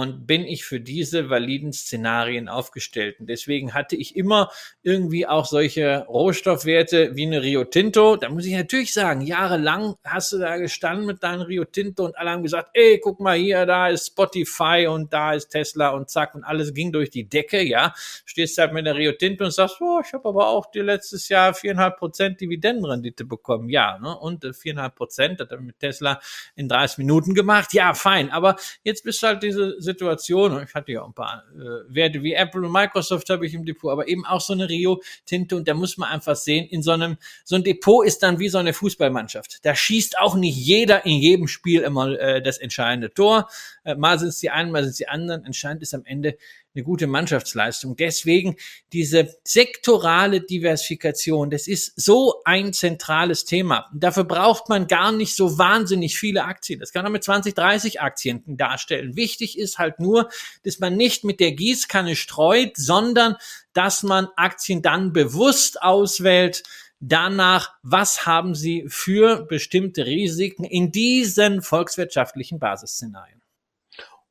und 0.00 0.26
bin 0.26 0.46
ich 0.46 0.64
für 0.64 0.80
diese 0.80 1.28
validen 1.28 1.74
Szenarien 1.74 2.48
aufgestellt. 2.48 3.20
Und 3.20 3.26
deswegen 3.26 3.74
hatte 3.74 3.96
ich 3.96 4.16
immer 4.16 4.50
irgendwie 4.82 5.26
auch 5.26 5.44
solche 5.44 6.06
Rohstoffwerte 6.08 7.16
wie 7.16 7.26
eine 7.26 7.42
Rio 7.42 7.64
Tinto. 7.64 8.16
Da 8.16 8.30
muss 8.30 8.46
ich 8.46 8.54
natürlich 8.54 8.94
sagen, 8.94 9.20
jahrelang 9.20 9.96
hast 10.02 10.32
du 10.32 10.38
da 10.38 10.56
gestanden 10.56 11.04
mit 11.04 11.22
deinem 11.22 11.42
Rio 11.42 11.66
Tinto 11.66 12.06
und 12.06 12.16
alle 12.16 12.30
haben 12.30 12.42
gesagt, 12.42 12.70
ey, 12.72 12.98
guck 12.98 13.20
mal 13.20 13.36
hier, 13.36 13.66
da 13.66 13.88
ist 13.88 14.06
Spotify 14.06 14.86
und 14.88 15.12
da 15.12 15.34
ist 15.34 15.50
Tesla 15.50 15.90
und 15.90 16.08
zack 16.08 16.34
und 16.34 16.44
alles 16.44 16.72
ging 16.72 16.92
durch 16.92 17.10
die 17.10 17.28
Decke, 17.28 17.62
ja. 17.62 17.92
Stehst 18.24 18.56
halt 18.56 18.72
mit 18.72 18.86
der 18.86 18.94
Rio 18.94 19.12
Tinto 19.12 19.44
und 19.44 19.50
sagst, 19.50 19.82
oh, 19.82 20.00
ich 20.02 20.14
habe 20.14 20.26
aber 20.26 20.48
auch 20.48 20.70
dir 20.70 20.82
letztes 20.82 21.28
Jahr 21.28 21.52
viereinhalb 21.52 21.98
Prozent 21.98 22.40
Dividendenrendite 22.40 23.26
bekommen, 23.26 23.68
ja, 23.68 23.98
ne? 23.98 24.16
Und 24.16 24.46
äh, 24.46 24.54
viereinhalb 24.54 24.94
Prozent 24.94 25.40
hat 25.40 25.50
er 25.50 25.60
mit 25.60 25.78
Tesla 25.78 26.20
in 26.56 26.68
30 26.70 26.96
Minuten 26.96 27.34
gemacht, 27.34 27.74
ja, 27.74 27.92
fein. 27.92 28.30
Aber 28.30 28.56
jetzt 28.82 29.04
bist 29.04 29.22
du 29.22 29.26
halt 29.26 29.42
diese 29.42 29.76
Situation, 29.90 30.62
ich 30.62 30.74
hatte 30.74 30.92
ja 30.92 31.04
ein 31.04 31.12
paar 31.12 31.44
äh, 31.54 31.94
Werte 31.94 32.22
wie 32.22 32.34
Apple 32.34 32.62
und 32.62 32.72
Microsoft 32.72 33.28
habe 33.30 33.46
ich 33.46 33.54
im 33.54 33.64
Depot, 33.64 33.90
aber 33.90 34.08
eben 34.08 34.24
auch 34.24 34.40
so 34.40 34.52
eine 34.52 34.68
Rio-Tinte 34.68 35.56
und 35.56 35.68
da 35.68 35.74
muss 35.74 35.96
man 35.96 36.10
einfach 36.10 36.36
sehen, 36.36 36.66
in 36.68 36.82
so 36.82 36.92
einem, 36.92 37.16
so 37.44 37.56
ein 37.56 37.64
Depot 37.64 38.06
ist 38.06 38.22
dann 38.22 38.38
wie 38.38 38.48
so 38.48 38.58
eine 38.58 38.72
Fußballmannschaft. 38.72 39.64
Da 39.64 39.74
schießt 39.74 40.18
auch 40.18 40.34
nicht 40.34 40.56
jeder 40.56 41.04
in 41.04 41.18
jedem 41.18 41.48
Spiel 41.48 41.82
immer 41.82 42.18
äh, 42.18 42.42
das 42.42 42.58
entscheidende 42.58 43.12
Tor. 43.12 43.48
Äh, 43.84 43.94
mal 43.94 44.18
sind 44.18 44.28
es 44.28 44.38
die 44.38 44.50
einen, 44.50 44.70
mal 44.70 44.82
sind 44.82 44.92
es 44.92 44.96
die 44.96 45.08
anderen. 45.08 45.44
Entscheidend 45.44 45.82
ist 45.82 45.94
am 45.94 46.04
Ende, 46.04 46.36
eine 46.74 46.84
gute 46.84 47.06
Mannschaftsleistung. 47.06 47.96
Deswegen 47.96 48.56
diese 48.92 49.36
sektorale 49.44 50.40
Diversifikation, 50.40 51.50
das 51.50 51.66
ist 51.66 51.92
so 52.00 52.42
ein 52.44 52.72
zentrales 52.72 53.44
Thema. 53.44 53.90
dafür 53.92 54.24
braucht 54.24 54.68
man 54.68 54.86
gar 54.86 55.12
nicht 55.12 55.34
so 55.34 55.58
wahnsinnig 55.58 56.18
viele 56.18 56.44
Aktien. 56.44 56.80
Das 56.80 56.92
kann 56.92 57.02
man 57.02 57.12
mit 57.12 57.24
20, 57.24 57.54
30 57.54 58.00
Aktien 58.00 58.42
darstellen. 58.46 59.16
Wichtig 59.16 59.58
ist 59.58 59.78
halt 59.78 59.98
nur, 59.98 60.28
dass 60.64 60.78
man 60.78 60.96
nicht 60.96 61.24
mit 61.24 61.40
der 61.40 61.52
Gießkanne 61.52 62.14
streut, 62.14 62.76
sondern 62.76 63.36
dass 63.72 64.02
man 64.02 64.28
Aktien 64.36 64.82
dann 64.82 65.12
bewusst 65.12 65.82
auswählt, 65.82 66.62
danach, 67.00 67.72
was 67.82 68.26
haben 68.26 68.54
sie 68.54 68.84
für 68.88 69.46
bestimmte 69.46 70.06
Risiken 70.06 70.64
in 70.64 70.92
diesen 70.92 71.62
volkswirtschaftlichen 71.62 72.58
Basisszenarien. 72.58 73.39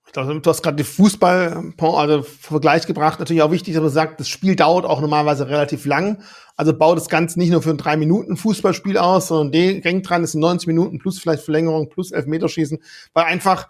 Ich 0.09 0.13
glaube, 0.13 0.41
du 0.41 0.49
hast 0.49 0.63
gerade 0.63 0.77
den 0.77 0.87
Fußball 0.87 1.71
also 1.79 2.23
Vergleich 2.23 2.87
gebracht. 2.87 3.19
Natürlich 3.19 3.43
auch 3.43 3.51
wichtig, 3.51 3.75
dass 3.75 3.83
man 3.83 3.91
sagt, 3.91 4.19
das 4.19 4.27
Spiel 4.27 4.55
dauert 4.55 4.83
auch 4.83 5.01
normalerweise 5.01 5.49
relativ 5.49 5.85
lang. 5.85 6.23
Also 6.55 6.73
baut 6.73 6.97
das 6.97 7.09
Ganze 7.09 7.37
nicht 7.37 7.51
nur 7.51 7.61
für 7.61 7.69
ein 7.69 7.77
drei 7.77 7.95
Minuten 7.95 8.35
Fußballspiel 8.35 8.97
aus, 8.97 9.27
sondern 9.27 9.51
denkt 9.51 10.09
dran, 10.09 10.23
es 10.23 10.31
sind 10.31 10.41
90 10.41 10.65
Minuten 10.65 10.97
plus 10.97 11.19
vielleicht 11.19 11.43
Verlängerung 11.43 11.89
plus 11.89 12.11
Elfmeterschießen, 12.11 12.79
weil 13.13 13.25
einfach 13.25 13.69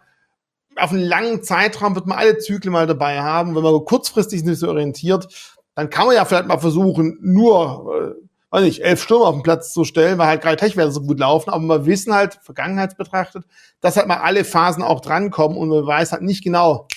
auf 0.78 0.92
einen 0.92 1.02
langen 1.02 1.44
Zeitraum 1.44 1.94
wird 1.96 2.08
man 2.08 2.18
alle 2.18 2.38
Zyklen 2.38 2.72
mal 2.72 2.88
dabei 2.88 3.20
haben. 3.20 3.54
Wenn 3.54 3.64
man 3.64 3.84
kurzfristig 3.84 4.42
sich 4.42 4.60
so 4.60 4.70
orientiert, 4.70 5.28
dann 5.76 5.90
kann 5.90 6.08
man 6.08 6.16
ja 6.16 6.24
vielleicht 6.24 6.48
mal 6.48 6.58
versuchen, 6.58 7.18
nur 7.22 8.16
äh, 8.18 8.29
weiß 8.52 8.64
nicht, 8.64 8.84
elf 8.84 9.04
Stürmer 9.04 9.28
auf 9.28 9.36
den 9.36 9.44
Platz 9.44 9.74
zu 9.74 9.84
stellen, 9.84 10.18
weil 10.18 10.28
halt 10.28 10.42
gerade 10.42 10.58
Tech-Werte 10.58 10.92
so 10.92 11.02
gut 11.02 11.20
laufen. 11.20 11.50
Aber 11.50 11.68
wir 11.68 11.86
wissen 11.86 12.14
halt, 12.14 12.40
vergangenheitsbetrachtet, 12.42 13.46
dass 13.80 13.98
halt 13.98 14.08
mal 14.08 14.18
alle 14.18 14.44
Phasen 14.44 14.84
auch 14.84 15.02
drankommen 15.02 15.58
und 15.58 15.70
man 15.70 15.86
weiß 15.86 16.12
halt 16.12 16.24
nicht 16.24 16.44
genau, 16.44 16.88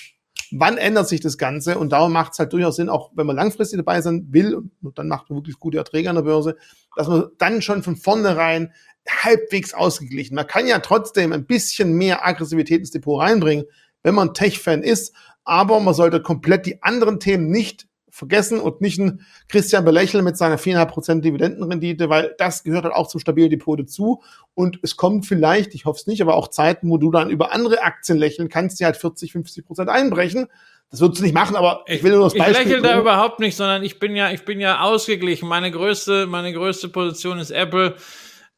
wann 0.51 0.77
ändert 0.77 1.07
sich 1.07 1.19
das 1.19 1.37
Ganze. 1.37 1.77
Und 1.77 1.91
darum 1.91 2.11
macht 2.11 2.33
es 2.33 2.39
halt 2.39 2.53
durchaus 2.53 2.75
Sinn, 2.75 2.89
auch 2.89 3.11
wenn 3.15 3.27
man 3.27 3.35
langfristig 3.35 3.77
dabei 3.77 4.01
sein 4.01 4.27
will, 4.31 4.61
und 4.81 4.97
dann 4.97 5.07
macht 5.07 5.29
man 5.29 5.37
wirklich 5.37 5.59
gute 5.59 5.77
Erträge 5.77 6.09
an 6.09 6.15
der 6.15 6.23
Börse, 6.23 6.57
dass 6.95 7.07
man 7.07 7.29
dann 7.37 7.61
schon 7.61 7.83
von 7.83 7.95
vornherein 7.95 8.71
halbwegs 9.07 9.73
ausgeglichen. 9.73 10.35
Man 10.35 10.47
kann 10.47 10.65
ja 10.65 10.79
trotzdem 10.79 11.33
ein 11.33 11.45
bisschen 11.45 11.93
mehr 11.93 12.25
Aggressivität 12.25 12.79
ins 12.79 12.91
Depot 12.91 13.21
reinbringen, 13.21 13.65
wenn 14.01 14.15
man 14.15 14.33
Tech-Fan 14.33 14.81
ist, 14.81 15.13
aber 15.43 15.79
man 15.79 15.93
sollte 15.93 16.21
komplett 16.21 16.65
die 16.65 16.81
anderen 16.83 17.19
Themen 17.19 17.49
nicht 17.49 17.87
vergessen 18.13 18.59
und 18.59 18.79
nicht 18.79 18.99
ein 18.99 19.25
Christian 19.49 19.83
belächeln 19.83 20.23
mit 20.23 20.37
seiner 20.37 20.59
4,5% 20.59 21.21
Dividendenrendite, 21.21 22.09
weil 22.09 22.35
das 22.37 22.63
gehört 22.63 22.83
halt 22.83 22.93
auch 22.93 23.07
zum 23.07 23.19
stabilen 23.19 23.49
Depot 23.49 23.79
dazu. 23.79 24.21
Und 24.53 24.77
es 24.83 24.95
kommt 24.97 25.25
vielleicht, 25.25 25.73
ich 25.73 25.85
hoffe 25.85 25.99
es 25.99 26.05
nicht, 26.05 26.21
aber 26.21 26.35
auch 26.35 26.47
Zeiten, 26.47 26.91
wo 26.91 26.97
du 26.97 27.09
dann 27.09 27.31
über 27.31 27.51
andere 27.51 27.81
Aktien 27.81 28.19
lächeln 28.19 28.49
kannst, 28.49 28.79
die 28.79 28.85
halt 28.85 28.97
40, 28.97 29.31
50% 29.31 29.87
einbrechen. 29.87 30.47
Das 30.91 31.01
würdest 31.01 31.21
du 31.21 31.23
nicht 31.23 31.33
machen, 31.33 31.55
aber 31.55 31.85
ich 31.87 32.03
will 32.03 32.11
nur 32.11 32.25
das 32.25 32.35
Beispiel. 32.35 32.53
Ich 32.53 32.69
lächle 32.69 32.81
da 32.83 32.99
überhaupt 32.99 33.39
nicht, 33.39 33.57
sondern 33.57 33.81
ich 33.81 33.97
bin 33.97 34.15
ja, 34.15 34.29
ich 34.29 34.45
bin 34.45 34.59
ja 34.59 34.81
ausgeglichen. 34.81 35.49
Meine 35.49 35.71
größte, 35.71 36.27
meine 36.27 36.53
größte 36.53 36.89
Position 36.89 37.39
ist 37.39 37.49
Apple. 37.49 37.95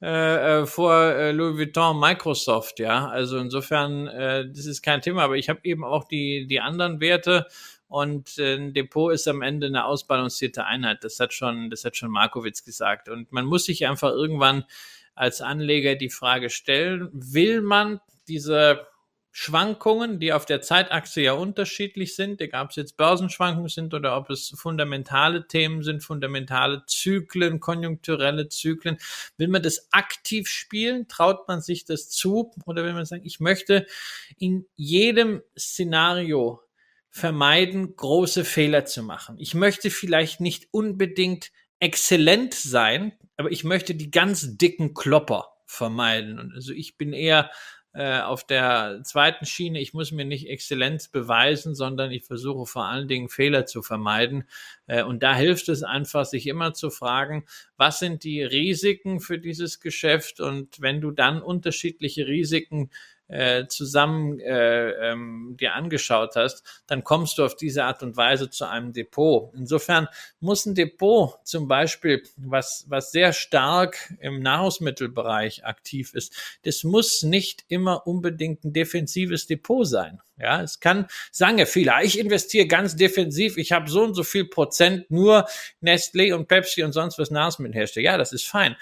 Äh, 0.01 0.61
äh, 0.61 0.65
vor 0.65 0.93
äh, 0.93 1.31
Louis 1.31 1.57
Vuitton, 1.57 1.97
Microsoft, 1.97 2.79
ja. 2.79 3.07
Also 3.07 3.37
insofern, 3.37 4.07
äh, 4.07 4.45
das 4.47 4.65
ist 4.65 4.81
kein 4.83 4.99
Thema, 4.99 5.23
aber 5.23 5.37
ich 5.37 5.47
habe 5.47 5.61
eben 5.63 5.85
auch 5.85 6.03
die, 6.03 6.45
die 6.47 6.59
anderen 6.59 6.99
Werte 6.99 7.47
und 7.87 8.37
äh, 8.37 8.55
ein 8.55 8.73
Depot 8.73 9.13
ist 9.13 9.27
am 9.27 9.41
Ende 9.41 9.67
eine 9.67 9.85
ausbalancierte 9.85 10.65
Einheit. 10.65 11.03
Das 11.03 11.19
hat 11.19 11.33
schon, 11.33 11.69
das 11.69 11.85
hat 11.85 11.95
schon 11.95 12.11
Markowitz 12.11 12.63
gesagt. 12.63 13.09
Und 13.09 13.31
man 13.31 13.45
muss 13.45 13.65
sich 13.65 13.87
einfach 13.87 14.11
irgendwann 14.11 14.65
als 15.13 15.41
Anleger 15.41 15.95
die 15.95 16.09
Frage 16.09 16.49
stellen, 16.49 17.09
will 17.13 17.61
man 17.61 18.01
diese 18.27 18.87
Schwankungen, 19.37 20.19
die 20.19 20.31
auf 20.31 20.45
der 20.45 20.61
Zeitachse 20.61 21.19
ja 21.19 21.33
unterschiedlich 21.33 22.15
sind, 22.15 22.39
egal 22.39 22.63
ob 22.63 22.69
es 22.69 22.77
jetzt 22.77 22.95
Börsenschwankungen 22.95 23.67
sind 23.67 23.93
oder 23.93 24.15
ob 24.15 24.29
es 24.29 24.53
fundamentale 24.55 25.45
Themen 25.45 25.83
sind, 25.83 26.05
fundamentale 26.05 26.85
Zyklen, 26.87 27.59
konjunkturelle 27.59 28.47
Zyklen. 28.47 28.97
Will 29.35 29.49
man 29.49 29.61
das 29.61 29.89
aktiv 29.91 30.47
spielen? 30.47 31.09
Traut 31.09 31.49
man 31.49 31.59
sich 31.59 31.83
das 31.83 32.09
zu? 32.09 32.53
Oder 32.65 32.85
will 32.85 32.93
man 32.93 33.03
sagen, 33.03 33.25
ich 33.25 33.41
möchte 33.41 33.85
in 34.37 34.67
jedem 34.77 35.41
Szenario 35.57 36.61
vermeiden, 37.15 37.95
große 37.95 38.43
Fehler 38.43 38.83
zu 38.83 39.01
machen. 39.01 39.37
Ich 39.39 39.53
möchte 39.53 39.89
vielleicht 39.89 40.41
nicht 40.41 40.67
unbedingt 40.71 41.53
exzellent 41.79 42.53
sein, 42.53 43.13
aber 43.37 43.49
ich 43.53 43.63
möchte 43.63 43.95
die 43.95 44.11
ganz 44.11 44.57
dicken 44.57 44.93
Klopper 44.93 45.47
vermeiden. 45.65 46.51
also 46.53 46.73
ich 46.73 46.97
bin 46.97 47.13
eher 47.13 47.51
äh, 47.93 48.19
auf 48.19 48.45
der 48.45 48.99
zweiten 49.05 49.45
Schiene, 49.45 49.79
ich 49.79 49.93
muss 49.93 50.11
mir 50.11 50.25
nicht 50.25 50.49
Exzellenz 50.49 51.07
beweisen, 51.07 51.73
sondern 51.73 52.11
ich 52.11 52.25
versuche 52.25 52.65
vor 52.65 52.83
allen 52.83 53.07
Dingen 53.07 53.29
Fehler 53.29 53.65
zu 53.65 53.81
vermeiden. 53.81 54.43
Äh, 54.85 55.03
und 55.03 55.23
da 55.23 55.33
hilft 55.33 55.69
es 55.69 55.83
einfach, 55.83 56.25
sich 56.25 56.47
immer 56.47 56.73
zu 56.73 56.89
fragen, 56.89 57.45
was 57.77 57.99
sind 57.99 58.25
die 58.25 58.43
Risiken 58.43 59.21
für 59.21 59.39
dieses 59.39 59.79
Geschäft? 59.79 60.41
Und 60.41 60.81
wenn 60.81 60.99
du 60.99 61.11
dann 61.11 61.41
unterschiedliche 61.41 62.27
Risiken 62.27 62.89
äh, 63.27 63.65
zusammen 63.67 64.39
äh, 64.39 64.89
ähm, 65.11 65.55
dir 65.59 65.73
angeschaut 65.73 66.35
hast, 66.35 66.63
dann 66.87 67.03
kommst 67.03 67.37
du 67.37 67.45
auf 67.45 67.55
diese 67.55 67.83
Art 67.83 68.03
und 68.03 68.17
Weise 68.17 68.49
zu 68.49 68.65
einem 68.65 68.93
Depot. 68.93 69.51
Insofern 69.55 70.07
muss 70.39 70.65
ein 70.65 70.75
Depot 70.75 71.39
zum 71.43 71.67
Beispiel, 71.67 72.23
was, 72.37 72.85
was 72.87 73.11
sehr 73.11 73.33
stark 73.33 74.13
im 74.19 74.39
Nahrungsmittelbereich 74.39 75.65
aktiv 75.65 76.13
ist, 76.13 76.35
das 76.63 76.83
muss 76.83 77.23
nicht 77.23 77.65
immer 77.67 78.05
unbedingt 78.05 78.63
ein 78.63 78.73
defensives 78.73 79.47
Depot 79.47 79.87
sein. 79.87 80.21
Ja, 80.37 80.61
es 80.61 80.79
kann, 80.81 81.07
sagen 81.31 81.57
ja 81.57 81.65
viele, 81.65 81.93
ich 82.03 82.19
investiere 82.19 82.67
ganz 82.67 82.95
defensiv, 82.95 83.57
ich 83.57 83.71
habe 83.71 83.89
so 83.89 84.03
und 84.03 84.15
so 84.15 84.23
viel 84.23 84.45
Prozent 84.45 85.09
nur 85.09 85.47
Nestlé 85.81 86.33
und 86.35 86.47
Pepsi 86.47 86.83
und 86.83 86.91
sonst 86.91 87.17
was 87.17 87.31
Nahrungsmittelhersteller. 87.31 88.05
Ja, 88.05 88.17
das 88.17 88.33
ist 88.33 88.47
fein. 88.47 88.75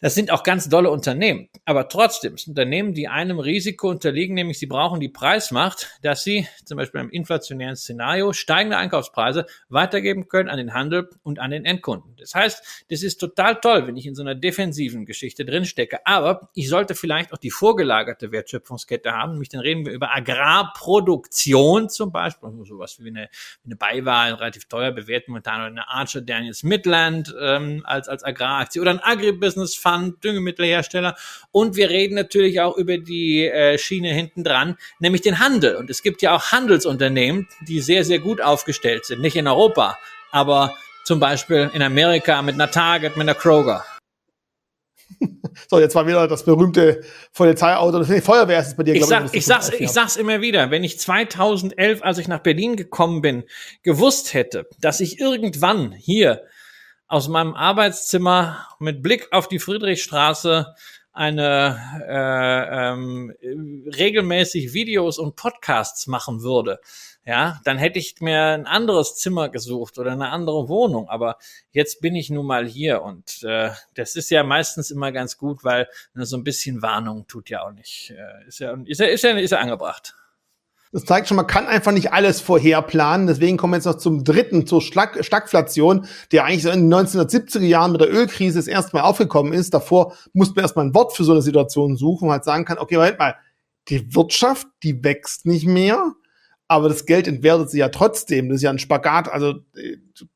Das 0.00 0.14
sind 0.14 0.30
auch 0.30 0.42
ganz 0.42 0.68
dolle 0.68 0.90
Unternehmen. 0.90 1.48
Aber 1.64 1.88
trotzdem 1.88 2.36
sind 2.36 2.50
Unternehmen, 2.50 2.92
die 2.92 3.08
einem 3.08 3.38
Risiko 3.38 3.88
unterliegen, 3.88 4.34
nämlich 4.34 4.58
sie 4.58 4.66
brauchen 4.66 5.00
die 5.00 5.08
Preismacht, 5.08 5.88
dass 6.02 6.24
sie 6.24 6.46
zum 6.64 6.76
Beispiel 6.76 7.00
im 7.00 7.10
inflationären 7.10 7.76
Szenario 7.76 8.32
steigende 8.32 8.76
Einkaufspreise 8.76 9.46
weitergeben 9.68 10.28
können 10.28 10.50
an 10.50 10.58
den 10.58 10.74
Handel 10.74 11.08
und 11.22 11.38
an 11.38 11.52
den 11.52 11.64
Endkunden. 11.64 12.16
Das 12.16 12.34
heißt, 12.34 12.84
das 12.90 13.02
ist 13.02 13.18
total 13.18 13.60
toll, 13.60 13.86
wenn 13.86 13.96
ich 13.96 14.06
in 14.06 14.14
so 14.14 14.22
einer 14.22 14.34
defensiven 14.34 15.06
Geschichte 15.06 15.44
drinstecke. 15.44 16.06
Aber 16.06 16.50
ich 16.54 16.68
sollte 16.68 16.94
vielleicht 16.94 17.32
auch 17.32 17.38
die 17.38 17.50
vorgelagerte 17.50 18.30
Wertschöpfungskette 18.32 19.12
haben. 19.12 19.32
Nämlich 19.32 19.48
dann 19.48 19.60
reden 19.60 19.86
wir 19.86 19.92
über 19.92 20.14
Agrarproduktion 20.14 21.88
zum 21.88 22.12
Beispiel, 22.12 22.48
also 22.48 22.64
sowas 22.64 23.02
wie 23.02 23.08
eine, 23.08 23.28
eine 23.64 23.76
Beiwahl, 23.76 24.34
relativ 24.34 24.66
teuer 24.66 24.92
bewertet 24.92 25.28
momentan, 25.28 25.60
oder 25.60 25.66
eine 25.66 25.88
Archer 25.88 26.20
Daniels 26.20 26.62
Midland 26.62 27.34
ähm, 27.40 27.82
als, 27.84 28.08
als 28.08 28.22
Agraraktie 28.22 28.80
oder 28.80 28.90
ein 28.90 29.00
Agribusiness 29.00 29.74
Pharma, 29.84 30.12
Düngemittelhersteller. 30.22 31.16
Und 31.52 31.76
wir 31.76 31.90
reden 31.90 32.14
natürlich 32.14 32.60
auch 32.60 32.76
über 32.76 32.98
die 32.98 33.46
äh, 33.46 33.78
Schiene 33.78 34.08
hinten 34.12 34.42
dran, 34.42 34.76
nämlich 34.98 35.20
den 35.20 35.38
Handel. 35.38 35.76
Und 35.76 35.90
es 35.90 36.02
gibt 36.02 36.22
ja 36.22 36.34
auch 36.34 36.52
Handelsunternehmen, 36.52 37.46
die 37.68 37.80
sehr, 37.80 38.04
sehr 38.04 38.18
gut 38.18 38.40
aufgestellt 38.40 39.04
sind. 39.04 39.20
Nicht 39.20 39.36
in 39.36 39.46
Europa, 39.46 39.98
aber 40.32 40.74
zum 41.04 41.20
Beispiel 41.20 41.70
in 41.74 41.82
Amerika 41.82 42.40
mit 42.42 42.54
einer 42.54 42.70
Target, 42.70 43.16
mit 43.16 43.28
einer 43.28 43.34
Kroger. 43.34 43.84
So, 45.70 45.78
jetzt 45.78 45.94
war 45.94 46.04
wieder 46.06 46.26
das 46.26 46.44
berühmte 46.44 47.02
Polizeiauto. 47.32 48.02
Die 48.02 48.20
Feuerwehr 48.20 48.58
ist 48.58 48.68
es 48.68 48.76
bei 48.76 48.82
dir, 48.82 48.94
ich, 48.94 49.04
sag, 49.04 49.26
ich, 49.26 49.34
ich, 49.34 49.46
sag's, 49.46 49.70
ich 49.70 49.90
sag's 49.90 50.16
immer 50.16 50.40
wieder. 50.40 50.72
Wenn 50.72 50.82
ich 50.82 50.98
2011, 50.98 52.02
als 52.02 52.18
ich 52.18 52.26
nach 52.26 52.40
Berlin 52.40 52.74
gekommen 52.74 53.22
bin, 53.22 53.44
gewusst 53.84 54.34
hätte, 54.34 54.66
dass 54.80 54.98
ich 55.00 55.20
irgendwann 55.20 55.92
hier 55.92 56.42
aus 57.14 57.28
meinem 57.28 57.54
Arbeitszimmer 57.54 58.66
mit 58.80 59.00
Blick 59.00 59.28
auf 59.30 59.46
die 59.46 59.60
Friedrichstraße 59.60 60.74
eine 61.12 61.78
äh, 62.08 62.90
ähm, 62.90 63.32
regelmäßig 63.86 64.72
Videos 64.72 65.20
und 65.20 65.36
Podcasts 65.36 66.08
machen 66.08 66.42
würde, 66.42 66.80
ja, 67.24 67.60
dann 67.62 67.78
hätte 67.78 68.00
ich 68.00 68.20
mir 68.20 68.46
ein 68.46 68.66
anderes 68.66 69.14
Zimmer 69.14 69.48
gesucht 69.48 69.96
oder 69.98 70.10
eine 70.10 70.30
andere 70.30 70.68
Wohnung. 70.68 71.08
Aber 71.08 71.38
jetzt 71.70 72.00
bin 72.00 72.16
ich 72.16 72.30
nun 72.30 72.46
mal 72.46 72.66
hier 72.66 73.02
und 73.02 73.44
äh, 73.44 73.70
das 73.94 74.16
ist 74.16 74.30
ja 74.30 74.42
meistens 74.42 74.90
immer 74.90 75.12
ganz 75.12 75.38
gut, 75.38 75.62
weil 75.62 75.88
ne, 76.14 76.26
so 76.26 76.36
ein 76.36 76.42
bisschen 76.42 76.82
Warnung 76.82 77.28
tut 77.28 77.48
ja 77.48 77.62
auch 77.62 77.70
nicht. 77.70 78.10
Äh, 78.10 78.48
ist 78.48 78.58
ja, 78.58 78.76
ist 78.84 78.98
ja, 78.98 79.06
ist 79.06 79.22
ja, 79.22 79.38
ist 79.38 79.52
ja 79.52 79.58
angebracht. 79.58 80.16
Das 80.94 81.04
zeigt 81.04 81.26
schon, 81.26 81.36
man 81.36 81.48
kann 81.48 81.66
einfach 81.66 81.90
nicht 81.90 82.12
alles 82.12 82.40
vorherplanen. 82.40 83.26
Deswegen 83.26 83.56
kommen 83.56 83.72
wir 83.72 83.78
jetzt 83.78 83.84
noch 83.84 83.96
zum 83.96 84.22
dritten, 84.22 84.64
zur 84.64 84.80
Stag 84.80 85.24
Stagflation, 85.24 86.06
der 86.30 86.44
eigentlich 86.44 86.62
so 86.62 86.70
in 86.70 86.88
den 86.88 86.94
1970er 86.94 87.64
Jahren 87.64 87.90
mit 87.90 88.00
der 88.00 88.14
Ölkrise 88.14 88.60
das 88.60 88.68
erste 88.68 88.94
Mal 88.94 89.02
aufgekommen 89.02 89.52
ist. 89.52 89.74
Davor 89.74 90.14
musste 90.34 90.54
man 90.54 90.62
erstmal 90.62 90.84
ein 90.84 90.94
Wort 90.94 91.16
für 91.16 91.24
so 91.24 91.32
eine 91.32 91.42
Situation 91.42 91.96
suchen, 91.96 92.22
wo 92.22 92.26
man 92.26 92.34
halt 92.34 92.44
sagen 92.44 92.64
kann, 92.64 92.78
okay, 92.78 92.94
Moment 92.94 93.18
mal, 93.18 93.34
die 93.88 94.14
Wirtschaft, 94.14 94.68
die 94.84 95.02
wächst 95.02 95.46
nicht 95.46 95.66
mehr, 95.66 96.12
aber 96.68 96.88
das 96.88 97.06
Geld 97.06 97.26
entwertet 97.26 97.70
sich 97.70 97.80
ja 97.80 97.88
trotzdem. 97.88 98.48
Das 98.48 98.56
ist 98.56 98.62
ja 98.62 98.70
ein 98.70 98.78
Spagat, 98.78 99.28
also 99.28 99.54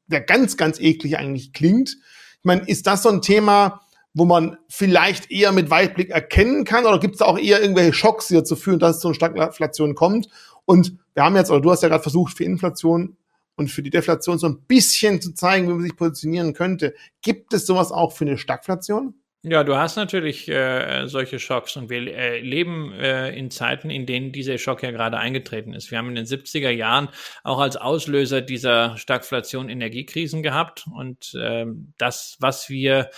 der 0.08 0.22
ganz, 0.22 0.56
ganz 0.56 0.80
eklig 0.80 1.18
eigentlich 1.18 1.52
klingt. 1.52 1.90
Ich 1.90 2.44
meine, 2.44 2.62
ist 2.62 2.88
das 2.88 3.04
so 3.04 3.10
ein 3.10 3.22
Thema, 3.22 3.82
wo 4.12 4.24
man 4.24 4.56
vielleicht 4.68 5.30
eher 5.30 5.52
mit 5.52 5.70
Weitblick 5.70 6.10
erkennen 6.10 6.64
kann? 6.64 6.86
Oder 6.86 6.98
gibt 6.98 7.14
es 7.14 7.18
da 7.20 7.26
auch 7.26 7.38
eher 7.38 7.60
irgendwelche 7.62 7.92
Schocks, 7.92 8.26
die 8.26 8.34
dazu 8.34 8.56
führen, 8.56 8.80
dass 8.80 8.96
es 8.96 9.02
zu 9.02 9.08
einer 9.08 9.14
Stagflation 9.14 9.94
kommt? 9.94 10.28
Und 10.68 10.98
wir 11.14 11.22
haben 11.24 11.35
jetzt, 11.35 11.50
oder 11.50 11.62
du 11.62 11.70
hast 11.70 11.83
ja 11.83 11.88
gerade 11.88 12.02
versucht, 12.02 12.37
für 12.37 12.44
Inflation 12.44 13.16
und 13.57 13.70
für 13.70 13.83
die 13.83 13.88
Deflation 13.88 14.38
so 14.38 14.48
ein 14.48 14.61
bisschen 14.66 15.18
zu 15.18 15.33
zeigen, 15.33 15.66
wie 15.66 15.72
man 15.72 15.83
sich 15.83 15.96
positionieren 15.96 16.52
könnte. 16.52 16.94
Gibt 17.22 17.54
es 17.54 17.64
sowas 17.64 17.90
auch 17.90 18.12
für 18.12 18.26
eine 18.26 18.37
Stagflation? 18.37 19.14
Ja, 19.42 19.64
du 19.64 19.76
hast 19.76 19.96
natürlich 19.96 20.46
äh, 20.46 21.07
solche 21.07 21.38
Schocks 21.38 21.74
und 21.76 21.88
wir 21.88 22.14
äh, 22.14 22.40
leben 22.40 22.92
äh, 22.92 23.31
in 23.31 23.50
Zeiten, 23.50 23.88
in 23.88 24.04
denen 24.04 24.31
dieser 24.31 24.59
Schock 24.59 24.83
ja 24.83 24.90
gerade 24.90 25.16
eingetreten 25.16 25.72
ist. 25.72 25.90
Wir 25.90 25.96
haben 25.96 26.11
in 26.11 26.16
den 26.16 26.26
70er 26.26 26.68
Jahren 26.68 27.09
auch 27.44 27.61
als 27.61 27.78
Auslöser 27.78 28.42
dieser 28.42 28.98
Stagflation 28.98 29.70
Energiekrisen 29.70 30.42
gehabt 30.42 30.85
und 30.94 31.35
äh, 31.35 31.64
das, 31.96 32.37
was 32.40 32.68
wir 32.68 33.09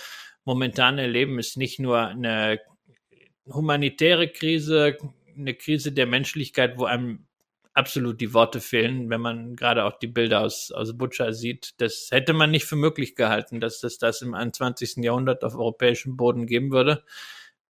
momentan 0.45 0.99
erleben, 0.99 1.37
ist 1.37 1.57
nicht 1.57 1.79
nur 1.81 1.99
eine 1.99 2.61
humanitäre 3.45 4.29
Krise, 4.29 4.97
eine 5.37 5.53
Krise 5.53 5.91
der 5.91 6.05
Menschlichkeit, 6.05 6.77
wo 6.77 6.85
einem 6.85 7.25
absolut 7.73 8.19
die 8.19 8.33
Worte 8.33 8.59
fehlen, 8.59 9.09
wenn 9.09 9.21
man 9.21 9.55
gerade 9.55 9.85
auch 9.85 9.97
die 9.97 10.07
Bilder 10.07 10.41
aus, 10.41 10.71
aus 10.71 10.97
Butcher 10.97 11.33
sieht. 11.33 11.73
Das 11.77 12.09
hätte 12.11 12.33
man 12.33 12.51
nicht 12.51 12.65
für 12.65 12.75
möglich 12.75 13.15
gehalten, 13.15 13.59
dass 13.59 13.83
es 13.83 13.97
das 13.97 14.21
im 14.21 14.33
21. 14.33 14.97
Jahrhundert 14.97 15.43
auf 15.43 15.55
europäischem 15.55 16.17
Boden 16.17 16.47
geben 16.47 16.71
würde. 16.71 17.03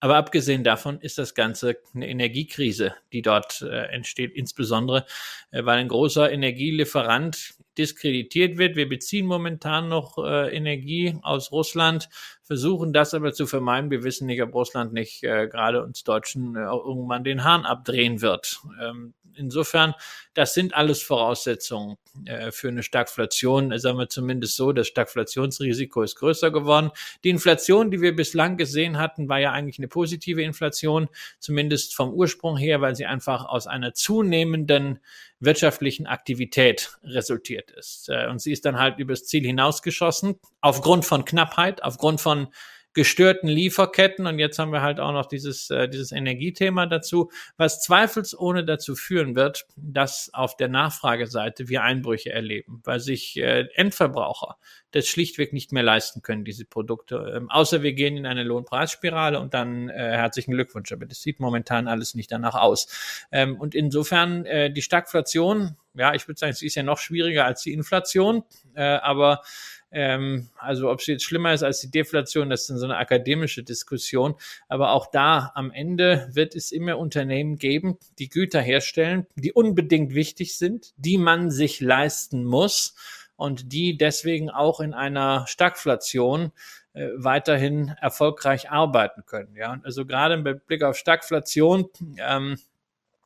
Aber 0.04 0.16
abgesehen 0.16 0.64
davon 0.64 1.00
ist 1.00 1.20
das 1.20 1.36
Ganze 1.36 1.78
eine 1.94 2.10
Energiekrise, 2.10 2.96
die 3.14 3.22
dort 3.22 3.62
äh, 3.62 3.86
entsteht, 3.86 4.34
insbesondere 4.34 5.06
äh, 5.52 5.64
weil 5.64 5.78
ein 5.78 5.88
großer 5.88 6.32
Energielieferant 6.32 7.54
diskreditiert 7.78 8.58
wird. 8.58 8.76
Wir 8.76 8.90
beziehen 8.90 9.28
momentan 9.28 9.90
noch 9.90 10.18
äh, 10.18 10.56
Energie 10.56 11.20
aus 11.22 11.52
Russland, 11.52 12.10
versuchen 12.42 12.94
das 12.94 13.14
aber 13.14 13.32
zu 13.32 13.46
vermeiden. 13.46 13.92
Wir 13.92 14.04
wissen 14.04 14.26
nicht, 14.26 14.42
ob 14.42 14.56
Russland 14.56 14.92
nicht 14.92 15.24
äh, 15.24 15.48
gerade 15.48 15.84
uns 15.84 16.04
Deutschen 16.04 16.56
äh, 16.56 16.62
irgendwann 16.62 17.24
den 17.24 17.44
Hahn 17.44 17.66
abdrehen 17.66 18.22
wird. 18.22 18.60
Ähm, 18.82 19.14
insofern, 19.36 19.94
das 20.34 20.54
sind 20.54 20.74
alles 20.74 21.02
Voraussetzungen 21.02 21.98
äh, 22.26 22.52
für 22.52 22.70
eine 22.70 22.84
Stagflation. 22.84 23.78
Sagen 23.80 23.98
wir 23.98 24.10
zumindest 24.10 24.56
so, 24.56 24.72
das 24.72 24.88
Stagflationsrisiko 24.88 26.02
ist 26.04 26.16
größer 26.16 26.52
geworden. 26.52 26.92
Die 27.24 27.30
Inflation, 27.30 27.92
die 27.92 28.02
wir 28.02 28.16
bislang 28.16 28.58
gesehen 28.58 28.98
hatten, 28.98 29.30
war 29.30 29.40
ja 29.40 29.52
eigentlich 29.52 29.80
eine 29.80 29.88
positive 29.88 30.42
Inflation, 30.42 31.10
zumindest 31.40 31.96
vom 31.96 32.14
Ursprung 32.14 32.58
her, 32.58 32.82
weil 32.82 32.96
sie 32.96 33.06
einfach 33.06 33.46
aus 33.46 33.68
einer 33.68 33.94
zunehmenden 33.94 35.00
wirtschaftlichen 35.40 36.08
Aktivität 36.08 36.98
resultiert 37.04 37.72
ist. 37.72 38.10
Äh, 38.10 38.28
und 38.28 38.42
sie 38.42 38.52
ist 38.52 38.66
dann 38.66 38.80
halt 38.80 39.00
übers 39.00 39.26
Ziel 39.26 39.46
hinausgeschossen, 39.46 40.40
aufgrund 40.62 41.06
von 41.06 41.26
Knappheit, 41.26 41.84
aufgrund 41.84 42.22
von 42.22 42.48
gestörten 42.94 43.48
Lieferketten 43.48 44.28
und 44.28 44.40
jetzt 44.40 44.60
haben 44.60 44.72
wir 44.72 44.82
halt 44.82 45.00
auch 45.00 45.14
noch 45.14 45.26
dieses, 45.26 45.70
äh, 45.70 45.88
dieses 45.88 46.12
Energiethema 46.12 46.86
dazu, 46.86 47.32
was 47.58 47.82
zweifelsohne 47.82 48.66
dazu 48.66 48.96
führen 48.96 49.36
wird, 49.36 49.66
dass 49.76 50.30
auf 50.34 50.58
der 50.58 50.68
Nachfrageseite 50.68 51.70
wir 51.70 51.84
Einbrüche 51.84 52.32
erleben, 52.32 52.82
weil 52.84 53.00
sich 53.00 53.38
äh, 53.38 53.68
Endverbraucher 53.76 54.58
das 54.92 55.08
schlichtweg 55.08 55.54
nicht 55.54 55.72
mehr 55.72 55.84
leisten 55.84 56.22
können, 56.22 56.44
diese 56.44 56.66
Produkte. 56.66 57.34
Ähm, 57.36 57.50
außer 57.50 57.82
wir 57.82 57.94
gehen 57.94 58.18
in 58.18 58.26
eine 58.26 58.44
Lohnpreisspirale 58.44 59.40
und 59.40 59.54
dann 59.54 59.90
äh, 59.90 59.94
herzlichen 59.94 60.52
Glückwunsch. 60.52 60.92
Aber 60.92 61.06
das 61.06 61.22
sieht 61.22 61.40
momentan 61.40 61.88
alles 61.88 62.14
nicht 62.14 62.32
danach 62.32 62.56
aus. 62.56 62.88
Ähm, 63.32 63.60
und 63.60 63.74
insofern 63.74 64.46
äh, 64.46 64.72
die 64.72 64.82
Stagflation, 64.82 65.78
ja, 65.94 66.14
ich 66.14 66.28
würde 66.28 66.40
sagen, 66.40 66.54
sie 66.54 66.68
ist 66.68 66.76
ja 66.76 66.84
noch 66.84 66.98
schwieriger 66.98 67.46
als 67.46 67.64
die 67.64 67.74
Inflation, 67.74 68.44
äh, 68.76 68.82
aber 68.82 69.42
ähm, 69.92 70.50
also 70.58 70.90
ob 70.90 71.02
sie 71.02 71.14
jetzt 71.14 71.24
schlimmer 71.24 71.54
ist 71.54 71.64
als 71.64 71.82
die 71.82 71.92
Deflation, 71.92 72.50
das 72.50 72.70
ist 72.70 72.80
so 72.80 72.86
eine 72.86 72.98
akademische 72.98 73.64
Diskussion. 73.64 74.36
Aber 74.68 74.92
auch 74.92 75.08
da 75.12 75.52
am 75.56 75.72
Ende 75.72 76.30
wird 76.32 76.56
es 76.56 76.72
immer 76.72 76.98
Unternehmen 76.98 77.58
geben, 77.58 77.98
die 78.18 78.30
Güter 78.30 78.62
herstellen, 78.62 79.28
die 79.36 79.52
unbedingt 79.52 80.14
wichtig 80.14 80.58
sind, 80.58 80.94
die 80.98 81.18
man 81.18 81.52
sich 81.52 81.82
leisten 81.82 82.46
muss 82.46 82.96
und 83.36 83.74
die 83.74 83.98
deswegen 83.98 84.50
auch 84.50 84.80
in 84.80 84.94
einer 84.94 85.46
Stagflation 85.48 86.52
äh, 86.94 87.10
weiterhin 87.16 87.96
erfolgreich 88.00 88.70
arbeiten 88.70 89.26
können. 89.26 89.56
Ja, 89.56 89.80
also 89.84 90.06
gerade 90.06 90.38
mit 90.38 90.68
Blick 90.68 90.84
auf 90.84 90.98
Stagflation 90.98 91.90
ähm, 92.18 92.58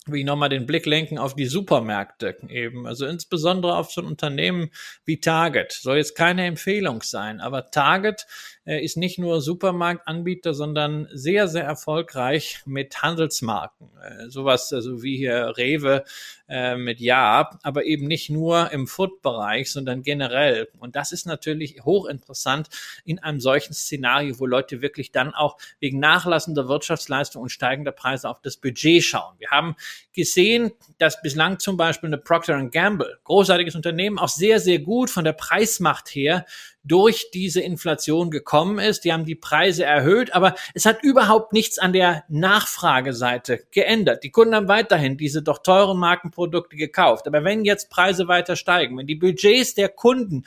wie 0.08 0.24
nochmal 0.24 0.50
den 0.50 0.65
Blick 0.65 0.86
lenken 0.86 1.18
auf 1.18 1.36
die 1.36 1.46
Supermärkte 1.46 2.38
eben. 2.48 2.86
Also 2.86 3.06
insbesondere 3.06 3.76
auf 3.76 3.91
so 3.91 4.02
ein 4.02 4.08
Unternehmen 4.08 4.70
wie 5.04 5.20
Target. 5.20 5.72
Soll 5.72 5.98
jetzt 5.98 6.15
keine 6.15 6.46
Empfehlung 6.46 7.02
sein, 7.02 7.41
aber 7.41 7.72
Target 7.72 8.28
ist 8.65 8.97
nicht 8.97 9.19
nur 9.19 9.41
Supermarktanbieter, 9.41 10.54
sondern 10.54 11.08
sehr, 11.12 11.47
sehr 11.47 11.63
erfolgreich 11.63 12.62
mit 12.65 13.01
Handelsmarken. 13.01 13.89
Äh, 14.01 14.30
sowas 14.30 14.73
also 14.73 15.04
wie 15.04 15.17
hier 15.17 15.54
Rewe 15.56 16.04
äh, 16.49 16.75
mit 16.75 16.99
Ja, 16.99 17.60
aber 17.63 17.86
eben 17.86 18.08
nicht 18.08 18.30
nur 18.30 18.71
im 18.71 18.88
Food-Bereich, 18.88 19.71
sondern 19.71 20.01
generell. 20.04 20.67
Und 20.80 20.95
das 20.95 21.12
ist 21.12 21.25
natürlich 21.25 21.84
hochinteressant 21.86 22.69
in 23.04 23.19
einem 23.19 23.39
solchen 23.39 23.73
Szenario, 23.73 24.39
wo 24.39 24.45
Leute 24.45 24.82
wirklich 24.82 25.12
dann 25.12 25.34
auch 25.34 25.58
wegen 25.80 25.99
nachlassender 25.99 26.67
Wirtschaftsleistung 26.67 27.43
und 27.43 27.49
steigender 27.49 27.91
Preise 27.91 28.30
auf 28.30 28.41
das 28.41 28.58
Budget 28.58 29.04
schauen. 29.04 29.36
Wir 29.38 29.49
haben 29.49 29.75
gesehen, 30.13 30.71
dass 30.97 31.21
bislang 31.21 31.60
zum 31.60 31.78
Beispiel 31.78 32.08
eine 32.08 32.17
Procter 32.17 32.56
Gamble, 32.65 33.19
großartiges 33.25 33.75
Unternehmen, 33.75 34.17
auch 34.17 34.30
sehr, 34.30 34.60
sehr 34.60 34.80
gut 34.80 35.10
von 35.10 35.23
der 35.23 35.34
Preismacht 35.34 36.10
her 36.10 36.45
durch 36.86 37.32
diese 37.34 37.62
Inflation 37.62 38.32
gekommen 38.32 38.80
ist. 38.80 39.06
Die 39.06 39.12
haben 39.12 39.26
die 39.26 39.36
Preise 39.36 39.84
erhöht, 39.84 40.34
aber 40.34 40.56
es 40.74 40.86
hat 40.86 41.04
überhaupt 41.04 41.52
nichts 41.52 41.80
an 41.80 41.93
der 41.93 42.24
Nachfrageseite 42.30 43.65
geändert. 43.71 44.24
Die 44.24 44.32
Kunden 44.32 44.56
haben 44.56 44.67
weiterhin 44.67 45.17
diese 45.17 45.41
doch 45.41 45.60
teuren 45.60 45.98
Markenprodukte 45.98 46.76
gekauft. 46.78 47.28
Aber 47.28 47.43
wenn 47.43 47.65
jetzt 47.65 47.89
Preise 47.89 48.28
weiter 48.28 48.56
steigen, 48.56 48.98
wenn 48.98 49.08
die 49.08 49.15
Budgets 49.15 49.74
der 49.74 49.89
Kunden 49.89 50.45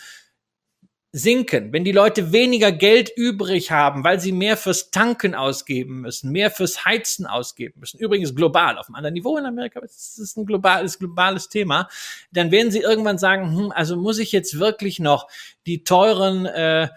sinken, 1.10 1.72
wenn 1.72 1.84
die 1.84 1.92
Leute 1.92 2.32
weniger 2.32 2.70
Geld 2.70 3.10
übrig 3.16 3.70
haben, 3.70 4.04
weil 4.04 4.20
sie 4.20 4.32
mehr 4.32 4.58
fürs 4.58 4.90
Tanken 4.90 5.34
ausgeben 5.34 6.02
müssen, 6.02 6.30
mehr 6.30 6.50
fürs 6.50 6.84
Heizen 6.84 7.26
ausgeben 7.26 7.80
müssen, 7.80 7.98
übrigens 7.98 8.34
global, 8.34 8.78
auf 8.78 8.88
einem 8.88 8.96
anderen 8.96 9.14
Niveau 9.14 9.38
in 9.38 9.46
Amerika, 9.46 9.80
das 9.80 10.18
ist 10.18 10.36
ein 10.36 10.44
globales, 10.44 10.98
globales 10.98 11.48
Thema, 11.48 11.88
dann 12.30 12.50
werden 12.50 12.70
sie 12.70 12.80
irgendwann 12.80 13.16
sagen, 13.16 13.56
hm, 13.56 13.72
also 13.72 13.96
muss 13.96 14.18
ich 14.18 14.32
jetzt 14.32 14.58
wirklich 14.58 14.98
noch 14.98 15.28
die 15.66 15.82
teuren 15.82 16.44
äh, 16.44 16.88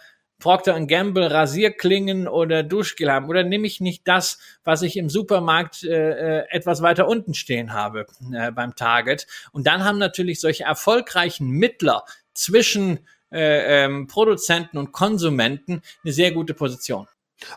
Procter 0.41 0.77
Gamble 0.85 1.31
Rasierklingen 1.31 2.27
oder 2.27 2.63
Duschgel 2.63 3.11
haben? 3.11 3.29
Oder 3.29 3.43
nehme 3.43 3.67
ich 3.67 3.79
nicht 3.79 4.07
das, 4.07 4.39
was 4.65 4.81
ich 4.81 4.97
im 4.97 5.07
Supermarkt 5.07 5.83
äh, 5.83 6.39
äh, 6.39 6.45
etwas 6.49 6.81
weiter 6.81 7.07
unten 7.07 7.33
stehen 7.33 7.71
habe 7.73 8.07
äh, 8.33 8.51
beim 8.51 8.75
Target? 8.75 9.27
Und 9.53 9.67
dann 9.67 9.85
haben 9.85 9.99
natürlich 9.99 10.41
solche 10.41 10.63
erfolgreichen 10.63 11.47
Mittler 11.47 12.03
zwischen 12.33 13.07
äh, 13.31 13.85
ähm, 13.85 14.07
Produzenten 14.07 14.77
und 14.77 14.91
Konsumenten 14.91 15.81
eine 16.03 16.13
sehr 16.13 16.31
gute 16.31 16.53
Position. 16.53 17.07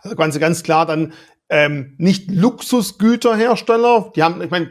Also 0.03 0.17
ganz, 0.17 0.39
ganz 0.39 0.63
klar 0.63 0.87
dann 0.87 1.13
ähm, 1.49 1.95
nicht 1.99 2.31
Luxusgüterhersteller. 2.31 4.13
Die 4.17 4.23
haben, 4.23 4.41
ich 4.43 4.51
meine, 4.51 4.71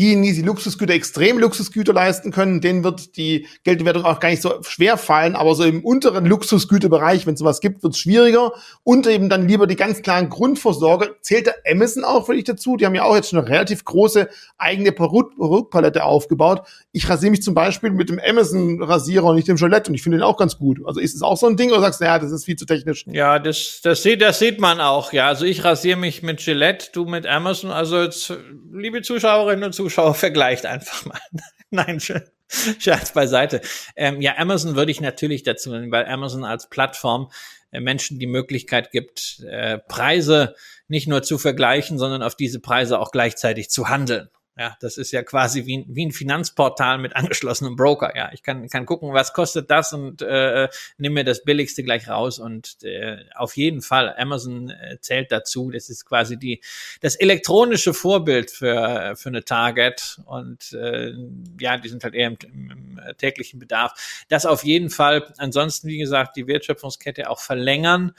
diejenigen, 0.00 0.34
die 0.34 0.42
Luxusgüter, 0.42 0.94
extrem 0.94 1.38
Luxusgüter 1.38 1.92
leisten 1.92 2.32
können, 2.32 2.62
denen 2.62 2.82
wird 2.82 3.18
die 3.18 3.46
Geldwertung 3.64 4.04
auch 4.04 4.18
gar 4.18 4.30
nicht 4.30 4.40
so 4.40 4.62
schwer 4.62 4.96
fallen, 4.96 5.36
aber 5.36 5.54
so 5.54 5.62
im 5.62 5.84
unteren 5.84 6.24
Luxusgüterbereich, 6.24 7.26
wenn 7.26 7.34
es 7.34 7.40
sowas 7.40 7.60
gibt, 7.60 7.82
wird 7.82 7.92
es 7.92 7.98
schwieriger. 7.98 8.52
Und 8.82 9.06
eben 9.06 9.28
dann 9.28 9.46
lieber 9.46 9.66
die 9.66 9.76
ganz 9.76 10.00
klaren 10.00 10.30
Grundversorger. 10.30 11.20
Zählt 11.20 11.46
der 11.46 11.56
Amazon 11.70 12.04
auch 12.04 12.24
für 12.24 12.34
dich 12.34 12.44
dazu? 12.44 12.78
Die 12.78 12.86
haben 12.86 12.94
ja 12.94 13.02
auch 13.02 13.14
jetzt 13.14 13.28
schon 13.28 13.38
eine 13.40 13.48
relativ 13.48 13.84
große 13.84 14.28
eigene 14.56 14.92
Produktpalette 14.92 16.02
aufgebaut. 16.02 16.62
Ich 16.92 17.08
rasiere 17.08 17.32
mich 17.32 17.42
zum 17.42 17.54
Beispiel 17.54 17.90
mit 17.90 18.08
dem 18.08 18.18
Amazon-Rasierer 18.18 19.26
und 19.26 19.36
nicht 19.36 19.48
dem 19.48 19.56
Gillette 19.56 19.90
und 19.90 19.94
ich 19.94 20.02
finde 20.02 20.18
den 20.18 20.24
auch 20.24 20.38
ganz 20.38 20.56
gut. 20.56 20.80
Also 20.86 20.98
ist 20.98 21.14
es 21.14 21.20
auch 21.20 21.36
so 21.36 21.46
ein 21.46 21.58
Ding 21.58 21.70
oder 21.70 21.82
sagst 21.82 22.00
du, 22.00 22.06
ja, 22.06 22.18
das 22.18 22.32
ist 22.32 22.46
viel 22.46 22.56
zu 22.56 22.64
technisch? 22.64 23.04
Ja, 23.06 23.38
das, 23.38 23.80
das, 23.82 24.02
sieht, 24.02 24.22
das 24.22 24.38
sieht 24.38 24.60
man 24.60 24.80
auch. 24.80 25.12
Ja, 25.12 25.28
also 25.28 25.44
ich 25.44 25.62
rasiere 25.62 25.98
mich 25.98 26.22
mit 26.22 26.40
Gillette, 26.42 26.86
du 26.94 27.04
mit 27.04 27.26
Amazon. 27.26 27.70
Also 27.70 28.00
jetzt, 28.00 28.32
liebe 28.72 29.02
Zuschauerinnen 29.02 29.64
und 29.64 29.72
Zuschauer, 29.74 29.89
Zuschauer 29.90 30.14
vergleicht 30.14 30.66
einfach 30.66 31.04
mal. 31.04 31.20
Nein, 31.70 32.00
Scherz 32.00 33.12
beiseite. 33.12 33.60
Ähm, 33.96 34.20
ja, 34.20 34.36
Amazon 34.38 34.76
würde 34.76 34.90
ich 34.92 35.00
natürlich 35.00 35.42
dazu 35.42 35.70
nennen, 35.70 35.90
weil 35.90 36.06
Amazon 36.06 36.44
als 36.44 36.68
Plattform 36.68 37.30
äh, 37.72 37.80
Menschen 37.80 38.18
die 38.18 38.26
Möglichkeit 38.26 38.92
gibt, 38.92 39.40
äh, 39.48 39.78
Preise 39.78 40.54
nicht 40.88 41.08
nur 41.08 41.22
zu 41.22 41.38
vergleichen, 41.38 41.98
sondern 41.98 42.22
auf 42.22 42.34
diese 42.34 42.60
Preise 42.60 42.98
auch 42.98 43.10
gleichzeitig 43.10 43.70
zu 43.70 43.88
handeln. 43.88 44.28
Ja, 44.60 44.76
das 44.78 44.98
ist 44.98 45.10
ja 45.10 45.22
quasi 45.22 45.64
wie, 45.64 45.86
wie 45.88 46.04
ein 46.04 46.12
Finanzportal 46.12 46.98
mit 46.98 47.16
angeschlossenem 47.16 47.76
Broker. 47.76 48.14
Ja, 48.14 48.30
ich 48.34 48.42
kann, 48.42 48.68
kann 48.68 48.84
gucken, 48.84 49.14
was 49.14 49.32
kostet 49.32 49.70
das 49.70 49.94
und 49.94 50.20
äh, 50.20 50.68
nehme 50.98 51.14
mir 51.14 51.24
das 51.24 51.44
Billigste 51.44 51.82
gleich 51.82 52.08
raus. 52.08 52.38
Und 52.38 52.76
äh, 52.82 53.24
auf 53.34 53.56
jeden 53.56 53.80
Fall, 53.80 54.14
Amazon 54.18 54.68
äh, 54.68 54.98
zählt 55.00 55.32
dazu. 55.32 55.70
Das 55.70 55.88
ist 55.88 56.04
quasi 56.04 56.36
die 56.36 56.60
das 57.00 57.16
elektronische 57.16 57.94
Vorbild 57.94 58.50
für, 58.50 59.16
für 59.16 59.30
eine 59.30 59.46
Target. 59.46 60.20
Und 60.26 60.74
äh, 60.74 61.14
ja, 61.58 61.78
die 61.78 61.88
sind 61.88 62.04
halt 62.04 62.14
eher 62.14 62.28
im, 62.28 62.36
im 62.42 63.00
täglichen 63.16 63.60
Bedarf. 63.60 64.24
Das 64.28 64.44
auf 64.44 64.62
jeden 64.62 64.90
Fall. 64.90 65.32
Ansonsten, 65.38 65.88
wie 65.88 65.96
gesagt, 65.96 66.36
die 66.36 66.46
Wertschöpfungskette 66.46 67.30
auch 67.30 67.40
verlängern 67.40 68.12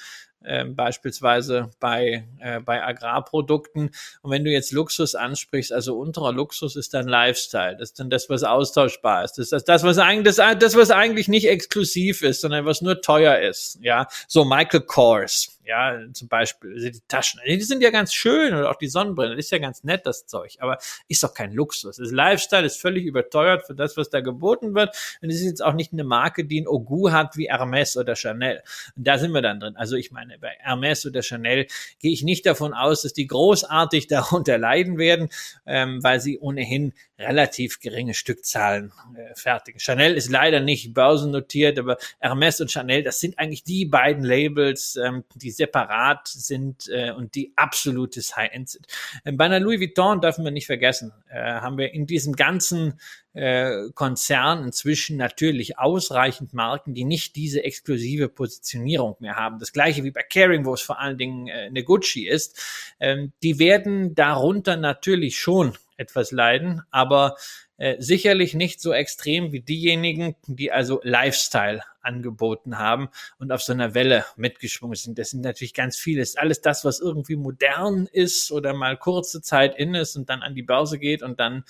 äh, 0.43 0.65
beispielsweise 0.65 1.69
bei, 1.79 2.25
äh, 2.39 2.59
bei 2.59 2.83
Agrarprodukten. 2.83 3.91
Und 4.21 4.31
wenn 4.31 4.43
du 4.43 4.51
jetzt 4.51 4.71
Luxus 4.71 5.15
ansprichst, 5.15 5.71
also 5.71 5.97
unterer 5.97 6.33
Luxus 6.33 6.75
ist 6.75 6.93
dann 6.93 7.07
Lifestyle. 7.07 7.77
Das 7.77 7.89
ist 7.89 7.99
dann 7.99 8.09
das, 8.09 8.29
was 8.29 8.43
austauschbar 8.43 9.23
ist. 9.23 9.33
Das 9.37 9.51
ist 9.51 9.69
das, 9.69 9.83
was 9.83 9.97
eigentlich, 9.97 10.35
das, 10.35 10.57
das, 10.59 10.75
was 10.75 10.91
eigentlich 10.91 11.27
nicht 11.27 11.47
exklusiv 11.47 12.21
ist, 12.21 12.41
sondern 12.41 12.65
was 12.65 12.81
nur 12.81 13.01
teuer 13.01 13.39
ist. 13.39 13.79
Ja, 13.81 14.07
so 14.27 14.45
Michael 14.45 14.81
Kors 14.81 15.59
ja, 15.65 15.99
zum 16.13 16.27
Beispiel 16.27 16.73
also 16.73 16.89
die 16.89 17.01
Taschen, 17.07 17.39
die 17.45 17.61
sind 17.61 17.81
ja 17.81 17.89
ganz 17.89 18.13
schön 18.13 18.53
oder 18.53 18.69
auch 18.69 18.75
die 18.75 18.87
Sonnenbrille, 18.87 19.35
das 19.35 19.45
ist 19.45 19.51
ja 19.51 19.57
ganz 19.57 19.83
nett, 19.83 20.05
das 20.05 20.25
Zeug, 20.25 20.57
aber 20.59 20.77
ist 21.07 21.23
doch 21.23 21.33
kein 21.33 21.53
Luxus. 21.53 21.97
Das 21.97 22.11
Lifestyle 22.11 22.65
ist 22.65 22.81
völlig 22.81 23.05
überteuert 23.05 23.65
für 23.65 23.75
das, 23.75 23.97
was 23.97 24.09
da 24.09 24.21
geboten 24.21 24.73
wird 24.75 24.95
und 25.21 25.29
es 25.29 25.37
ist 25.37 25.45
jetzt 25.45 25.63
auch 25.63 25.73
nicht 25.73 25.93
eine 25.93 26.03
Marke, 26.03 26.45
die 26.45 26.61
ein 26.61 26.67
Ogu 26.67 27.11
hat 27.11 27.37
wie 27.37 27.49
Hermes 27.49 27.97
oder 27.97 28.15
Chanel. 28.15 28.63
Und 28.95 29.07
da 29.07 29.17
sind 29.17 29.31
wir 29.31 29.41
dann 29.41 29.59
drin. 29.59 29.75
Also 29.75 29.95
ich 29.95 30.11
meine, 30.11 30.37
bei 30.39 30.55
Hermes 30.59 31.05
oder 31.05 31.21
Chanel 31.21 31.67
gehe 31.99 32.11
ich 32.11 32.23
nicht 32.23 32.45
davon 32.45 32.73
aus, 32.73 33.03
dass 33.03 33.13
die 33.13 33.27
großartig 33.27 34.07
darunter 34.11 34.57
leiden 34.57 34.97
werden, 34.97 35.29
ähm, 35.65 36.03
weil 36.03 36.19
sie 36.19 36.39
ohnehin 36.39 36.93
relativ 37.19 37.79
geringe 37.79 38.13
Stückzahlen 38.13 38.91
äh, 39.15 39.35
fertigen. 39.35 39.79
Chanel 39.79 40.15
ist 40.15 40.29
leider 40.29 40.59
nicht 40.59 40.93
börsennotiert, 40.93 41.77
aber 41.77 41.97
Hermes 42.19 42.59
und 42.61 42.71
Chanel, 42.71 43.03
das 43.03 43.19
sind 43.19 43.37
eigentlich 43.37 43.63
die 43.63 43.85
beiden 43.85 44.23
Labels, 44.23 44.95
ähm, 44.95 45.23
die 45.35 45.50
die 45.51 45.55
separat 45.55 46.27
sind 46.27 46.87
äh, 46.89 47.11
und 47.11 47.35
die 47.35 47.53
absolutes 47.55 48.37
High-End 48.37 48.69
sind. 48.69 48.87
Ähm, 49.25 49.37
bei 49.37 49.45
einer 49.45 49.59
Louis 49.59 49.79
Vuitton 49.79 50.21
dürfen 50.21 50.45
wir 50.45 50.51
nicht 50.51 50.65
vergessen, 50.65 51.11
äh, 51.29 51.39
haben 51.39 51.77
wir 51.77 51.93
in 51.93 52.05
diesem 52.05 52.35
ganzen 52.35 52.99
äh, 53.33 53.89
Konzern 53.93 54.63
inzwischen 54.63 55.17
natürlich 55.17 55.77
ausreichend 55.77 56.53
Marken, 56.53 56.93
die 56.93 57.03
nicht 57.03 57.35
diese 57.35 57.63
exklusive 57.63 58.29
Positionierung 58.29 59.17
mehr 59.19 59.35
haben. 59.35 59.59
Das 59.59 59.73
gleiche 59.73 60.03
wie 60.03 60.11
bei 60.11 60.23
Caring, 60.23 60.65
wo 60.65 60.73
es 60.73 60.81
vor 60.81 60.99
allen 60.99 61.17
Dingen 61.17 61.47
äh, 61.47 61.67
eine 61.67 61.83
Gucci 61.83 62.27
ist. 62.27 62.93
Ähm, 62.99 63.33
die 63.43 63.59
werden 63.59 64.15
darunter 64.15 64.77
natürlich 64.77 65.37
schon 65.37 65.73
etwas 66.01 66.31
leiden, 66.31 66.81
aber 66.91 67.35
äh, 67.77 67.95
sicherlich 67.99 68.53
nicht 68.53 68.81
so 68.81 68.91
extrem 68.91 69.51
wie 69.51 69.61
diejenigen, 69.61 70.35
die 70.47 70.71
also 70.71 70.99
Lifestyle 71.03 71.81
angeboten 72.01 72.77
haben 72.77 73.09
und 73.37 73.51
auf 73.51 73.61
so 73.61 73.73
einer 73.73 73.93
Welle 73.93 74.25
mitgeschwungen 74.35 74.95
sind. 74.95 75.17
Das 75.17 75.29
sind 75.29 75.41
natürlich 75.41 75.73
ganz 75.73 75.97
viele. 75.97 76.21
Ist 76.21 76.37
alles 76.37 76.61
das, 76.61 76.83
was 76.83 76.99
irgendwie 76.99 77.35
modern 77.35 78.07
ist 78.11 78.51
oder 78.51 78.73
mal 78.73 78.97
kurze 78.97 79.41
Zeit 79.41 79.77
in 79.77 79.95
ist 79.95 80.15
und 80.15 80.29
dann 80.29 80.41
an 80.41 80.55
die 80.55 80.63
Börse 80.63 80.99
geht 80.99 81.23
und 81.23 81.39
dann 81.39 81.63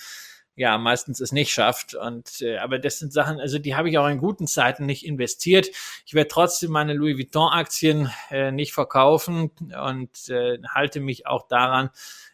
ja 0.56 0.78
meistens 0.78 1.20
es 1.20 1.32
nicht 1.32 1.52
schafft. 1.52 1.96
Und 1.96 2.42
äh, 2.42 2.58
aber 2.58 2.80
das 2.80 3.00
sind 3.00 3.14
Sachen, 3.14 3.40
also 3.40 3.60
die 3.60 3.76
habe 3.76 3.90
ich 3.90 3.98
auch 3.98 4.08
in 4.08 4.18
guten 4.18 4.48
Zeiten 4.48 4.86
nicht 4.86 5.06
investiert. 5.06 5.70
Ich 6.06 6.14
werde 6.14 6.30
trotzdem 6.30 6.72
meine 6.72 6.94
Louis 6.94 7.18
Vuitton-Aktien 7.18 8.12
äh, 8.30 8.52
nicht 8.52 8.74
verkaufen 8.74 9.52
und 9.82 10.30
äh, 10.30 10.60
halte 10.68 11.00
mich 11.00 11.28
auch 11.28 11.48
daran, 11.48 11.90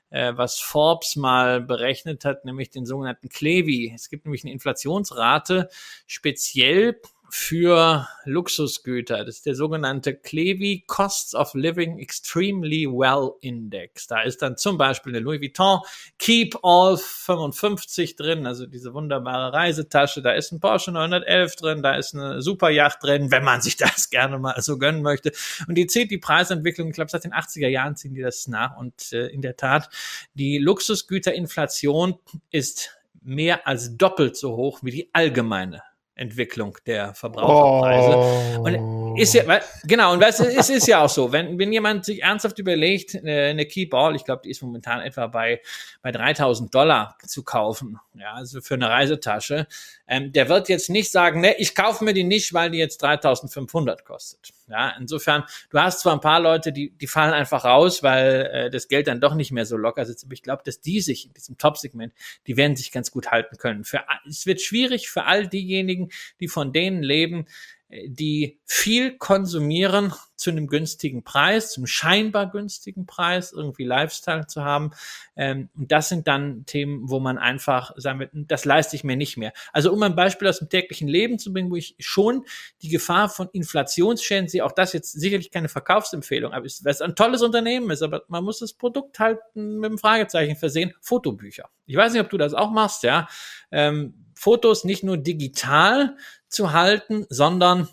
äh, 0.09 0.33
was 0.35 0.59
Forbes 0.59 1.15
mal 1.15 1.61
berechnet 1.61 2.25
hat, 2.25 2.45
nämlich 2.45 2.69
den 2.69 2.85
sogenannten 2.85 3.29
Clevi. 3.29 3.91
Es 3.93 4.09
gibt 4.09 4.25
nämlich 4.25 4.43
eine 4.43 4.53
Inflationsrate 4.53 5.69
speziell 6.05 6.99
für 7.29 8.07
Luxusgüter. 8.25 9.25
Das 9.25 9.37
ist 9.37 9.45
der 9.45 9.55
sogenannte 9.55 10.15
Clevi 10.15 10.83
Costs 10.87 11.35
of 11.35 11.53
Living 11.53 11.99
Extremely 11.99 12.87
Well 12.87 13.31
Index. 13.41 14.07
Da 14.07 14.21
ist 14.21 14.41
dann 14.41 14.57
zum 14.57 14.77
Beispiel 14.77 15.13
eine 15.13 15.19
Louis 15.19 15.41
Vuitton 15.41 15.79
Keep 16.19 16.59
All 16.63 16.97
55 16.97 18.15
drin, 18.15 18.45
also 18.45 18.65
diese 18.65 18.93
wunderbare 18.93 19.53
Reisetasche. 19.53 20.21
Da 20.21 20.31
ist 20.31 20.51
ein 20.51 20.59
Porsche 20.59 20.91
911 20.91 21.55
drin, 21.55 21.83
da 21.83 21.95
ist 21.95 22.15
eine 22.15 22.41
Superjacht 22.41 23.03
drin, 23.03 23.31
wenn 23.31 23.43
man 23.43 23.61
sich 23.61 23.77
das 23.77 24.09
gerne 24.09 24.39
mal 24.39 24.61
so 24.61 24.77
gönnen 24.77 25.01
möchte. 25.01 25.31
Und 25.67 25.75
die 25.75 25.87
zählt 25.87 26.11
die 26.11 26.17
Preisentwicklung, 26.17 26.89
ich 26.89 26.95
glaube 26.95 27.11
seit 27.11 27.23
den 27.23 27.33
80er 27.33 27.67
Jahren 27.67 27.95
ziehen 27.95 28.13
die 28.13 28.21
das 28.21 28.47
nach. 28.47 28.77
Und 28.77 29.13
äh, 29.13 29.27
in 29.27 29.41
der 29.41 29.57
Tat, 29.57 29.89
die 30.33 30.57
Luxusgüterinflation 30.57 32.19
ist 32.51 32.97
mehr 33.21 33.67
als 33.67 33.97
doppelt 33.97 34.37
so 34.37 34.55
hoch 34.55 34.79
wie 34.83 34.91
die 34.91 35.09
allgemeine 35.13 35.83
Entwicklung 36.17 36.77
der 36.85 37.13
Verbraucherpreise. 37.13 38.59
Oh. 38.59 38.63
Und 38.63 39.06
ist 39.17 39.33
ja, 39.33 39.59
genau, 39.83 40.13
und 40.13 40.21
was, 40.21 40.39
es 40.39 40.69
ist 40.69 40.87
ja 40.87 41.03
auch 41.03 41.09
so, 41.09 41.31
wenn, 41.31 41.57
wenn 41.59 41.71
jemand 41.71 42.05
sich 42.05 42.23
ernsthaft 42.23 42.59
überlegt, 42.59 43.15
eine, 43.15 43.47
eine 43.47 43.65
Keyball, 43.65 44.15
ich 44.15 44.23
glaube, 44.23 44.41
die 44.45 44.49
ist 44.49 44.61
momentan 44.61 45.01
etwa 45.01 45.27
bei, 45.27 45.61
bei 46.01 46.11
3000 46.11 46.73
Dollar 46.73 47.17
zu 47.25 47.43
kaufen, 47.43 47.99
ja, 48.13 48.33
also 48.33 48.61
für 48.61 48.75
eine 48.75 48.89
Reisetasche, 48.89 49.67
ähm, 50.07 50.31
der 50.31 50.49
wird 50.49 50.69
jetzt 50.69 50.89
nicht 50.89 51.11
sagen, 51.11 51.41
ne, 51.41 51.55
ich 51.57 51.75
kaufe 51.75 52.03
mir 52.03 52.13
die 52.13 52.23
nicht, 52.23 52.53
weil 52.53 52.71
die 52.71 52.77
jetzt 52.77 53.01
3500 53.01 54.05
kostet. 54.05 54.53
Ja, 54.69 54.93
insofern, 54.99 55.43
du 55.69 55.79
hast 55.79 56.01
zwar 56.01 56.13
ein 56.13 56.19
paar 56.19 56.41
Leute, 56.41 56.73
die, 56.73 56.91
die 56.91 57.07
fallen 57.07 57.33
einfach 57.33 57.63
raus, 57.63 58.03
weil 58.03 58.49
äh, 58.51 58.69
das 58.69 58.89
Geld 58.89 59.07
dann 59.07 59.21
doch 59.21 59.33
nicht 59.33 59.51
mehr 59.51 59.65
so 59.65 59.77
locker 59.77 60.05
sitzt, 60.05 60.25
aber 60.25 60.33
ich 60.33 60.43
glaube, 60.43 60.61
dass 60.65 60.81
die 60.81 60.99
sich 60.99 61.25
in 61.25 61.33
diesem 61.33 61.57
Top-Segment, 61.57 62.13
die 62.47 62.57
werden 62.57 62.75
sich 62.75 62.91
ganz 62.91 63.11
gut 63.11 63.31
halten 63.31 63.57
können. 63.57 63.85
Für, 63.85 64.03
es 64.27 64.45
wird 64.45 64.61
schwierig 64.61 65.09
für 65.09 65.23
all 65.23 65.47
diejenigen, 65.47 66.09
die 66.41 66.49
von 66.49 66.73
denen 66.73 67.01
leben, 67.01 67.47
die 67.89 68.59
viel 68.65 69.17
konsumieren 69.17 70.13
zu 70.35 70.51
einem 70.51 70.67
günstigen 70.67 71.23
Preis, 71.23 71.71
zum 71.71 71.87
scheinbar 71.87 72.51
günstigen 72.51 73.05
Preis, 73.05 73.53
irgendwie 73.53 73.85
Lifestyle 73.85 74.45
zu 74.45 74.63
haben. 74.63 74.91
Ähm, 75.35 75.69
und 75.75 75.91
das 75.91 76.09
sind 76.09 76.27
dann 76.27 76.65
Themen, 76.65 77.09
wo 77.09 77.19
man 77.19 77.37
einfach 77.37 77.93
sagen 77.95 78.19
wird, 78.19 78.31
das 78.33 78.65
leiste 78.65 78.95
ich 78.95 79.03
mir 79.03 79.15
nicht 79.15 79.37
mehr. 79.37 79.53
Also 79.71 79.91
um 79.91 80.03
ein 80.03 80.15
Beispiel 80.15 80.47
aus 80.47 80.59
dem 80.59 80.69
täglichen 80.69 81.07
Leben 81.07 81.39
zu 81.39 81.53
bringen, 81.53 81.71
wo 81.71 81.75
ich 81.75 81.95
schon 81.97 82.45
die 82.81 82.89
Gefahr 82.89 83.29
von 83.29 83.49
Inflationsschäden 83.51 84.49
sehe, 84.49 84.65
auch 84.65 84.73
das 84.73 84.93
jetzt 84.93 85.13
sicherlich 85.13 85.49
keine 85.49 85.69
Verkaufsempfehlung, 85.69 86.53
aber 86.53 86.65
es, 86.65 86.83
es 86.85 87.01
ein 87.01 87.15
tolles 87.15 87.41
Unternehmen 87.41 87.89
ist, 87.89 88.03
aber 88.03 88.23
man 88.27 88.43
muss 88.43 88.59
das 88.59 88.73
Produkt 88.73 89.19
halt 89.19 89.39
mit 89.55 89.85
einem 89.85 89.97
Fragezeichen 89.97 90.57
versehen, 90.57 90.93
Fotobücher. 91.01 91.69
Ich 91.85 91.95
weiß 91.95 92.11
nicht, 92.13 92.21
ob 92.21 92.29
du 92.29 92.37
das 92.37 92.53
auch 92.53 92.71
machst, 92.71 93.03
ja. 93.03 93.27
Ähm, 93.71 94.25
Fotos 94.37 94.83
nicht 94.83 95.03
nur 95.03 95.17
digital 95.17 96.15
zu 96.49 96.73
halten, 96.73 97.25
sondern 97.29 97.87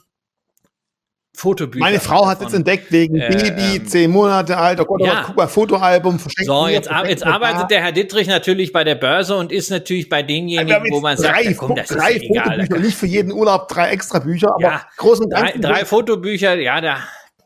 Fotobücher. 1.36 1.84
Meine 1.84 1.98
Frau 1.98 2.26
hat 2.28 2.38
es 2.38 2.44
jetzt 2.44 2.54
entdeckt 2.54 2.92
wegen 2.92 3.16
äh, 3.16 3.28
Baby, 3.28 3.76
ähm, 3.76 3.86
zehn 3.86 4.10
Monate 4.10 4.56
alt. 4.56 4.78
Oh 4.80 4.84
Gott, 4.84 5.00
oh 5.02 5.06
ja. 5.06 5.24
guck 5.26 5.36
mal, 5.36 5.48
Fotoalbum. 5.48 6.20
So, 6.44 6.68
jetzt, 6.68 6.88
jetzt 7.08 7.26
arbeitet 7.26 7.72
der 7.72 7.82
Herr 7.82 7.90
Dittrich 7.90 8.28
natürlich 8.28 8.72
bei 8.72 8.84
der 8.84 8.94
Börse 8.94 9.36
und 9.36 9.50
ist 9.50 9.68
natürlich 9.68 10.08
bei 10.08 10.22
denjenigen, 10.22 10.84
wo 10.90 11.00
man 11.00 11.16
sagt, 11.16 11.34
drei, 11.34 11.42
ja, 11.42 11.52
komm, 11.54 11.74
das 11.74 11.88
drei 11.88 12.12
ist 12.12 12.22
egal. 12.22 12.44
Fotobücher, 12.44 12.78
nicht 12.78 12.96
für 12.96 13.06
jeden 13.06 13.32
Urlaub 13.32 13.68
drei 13.68 13.90
extra 13.90 14.20
Bücher, 14.20 14.50
aber 14.54 14.62
ja, 14.62 14.86
großen 14.96 15.28
drei, 15.28 15.52
drei 15.58 15.84
Fotobücher, 15.84 16.54
ja, 16.54 16.80
da 16.80 16.98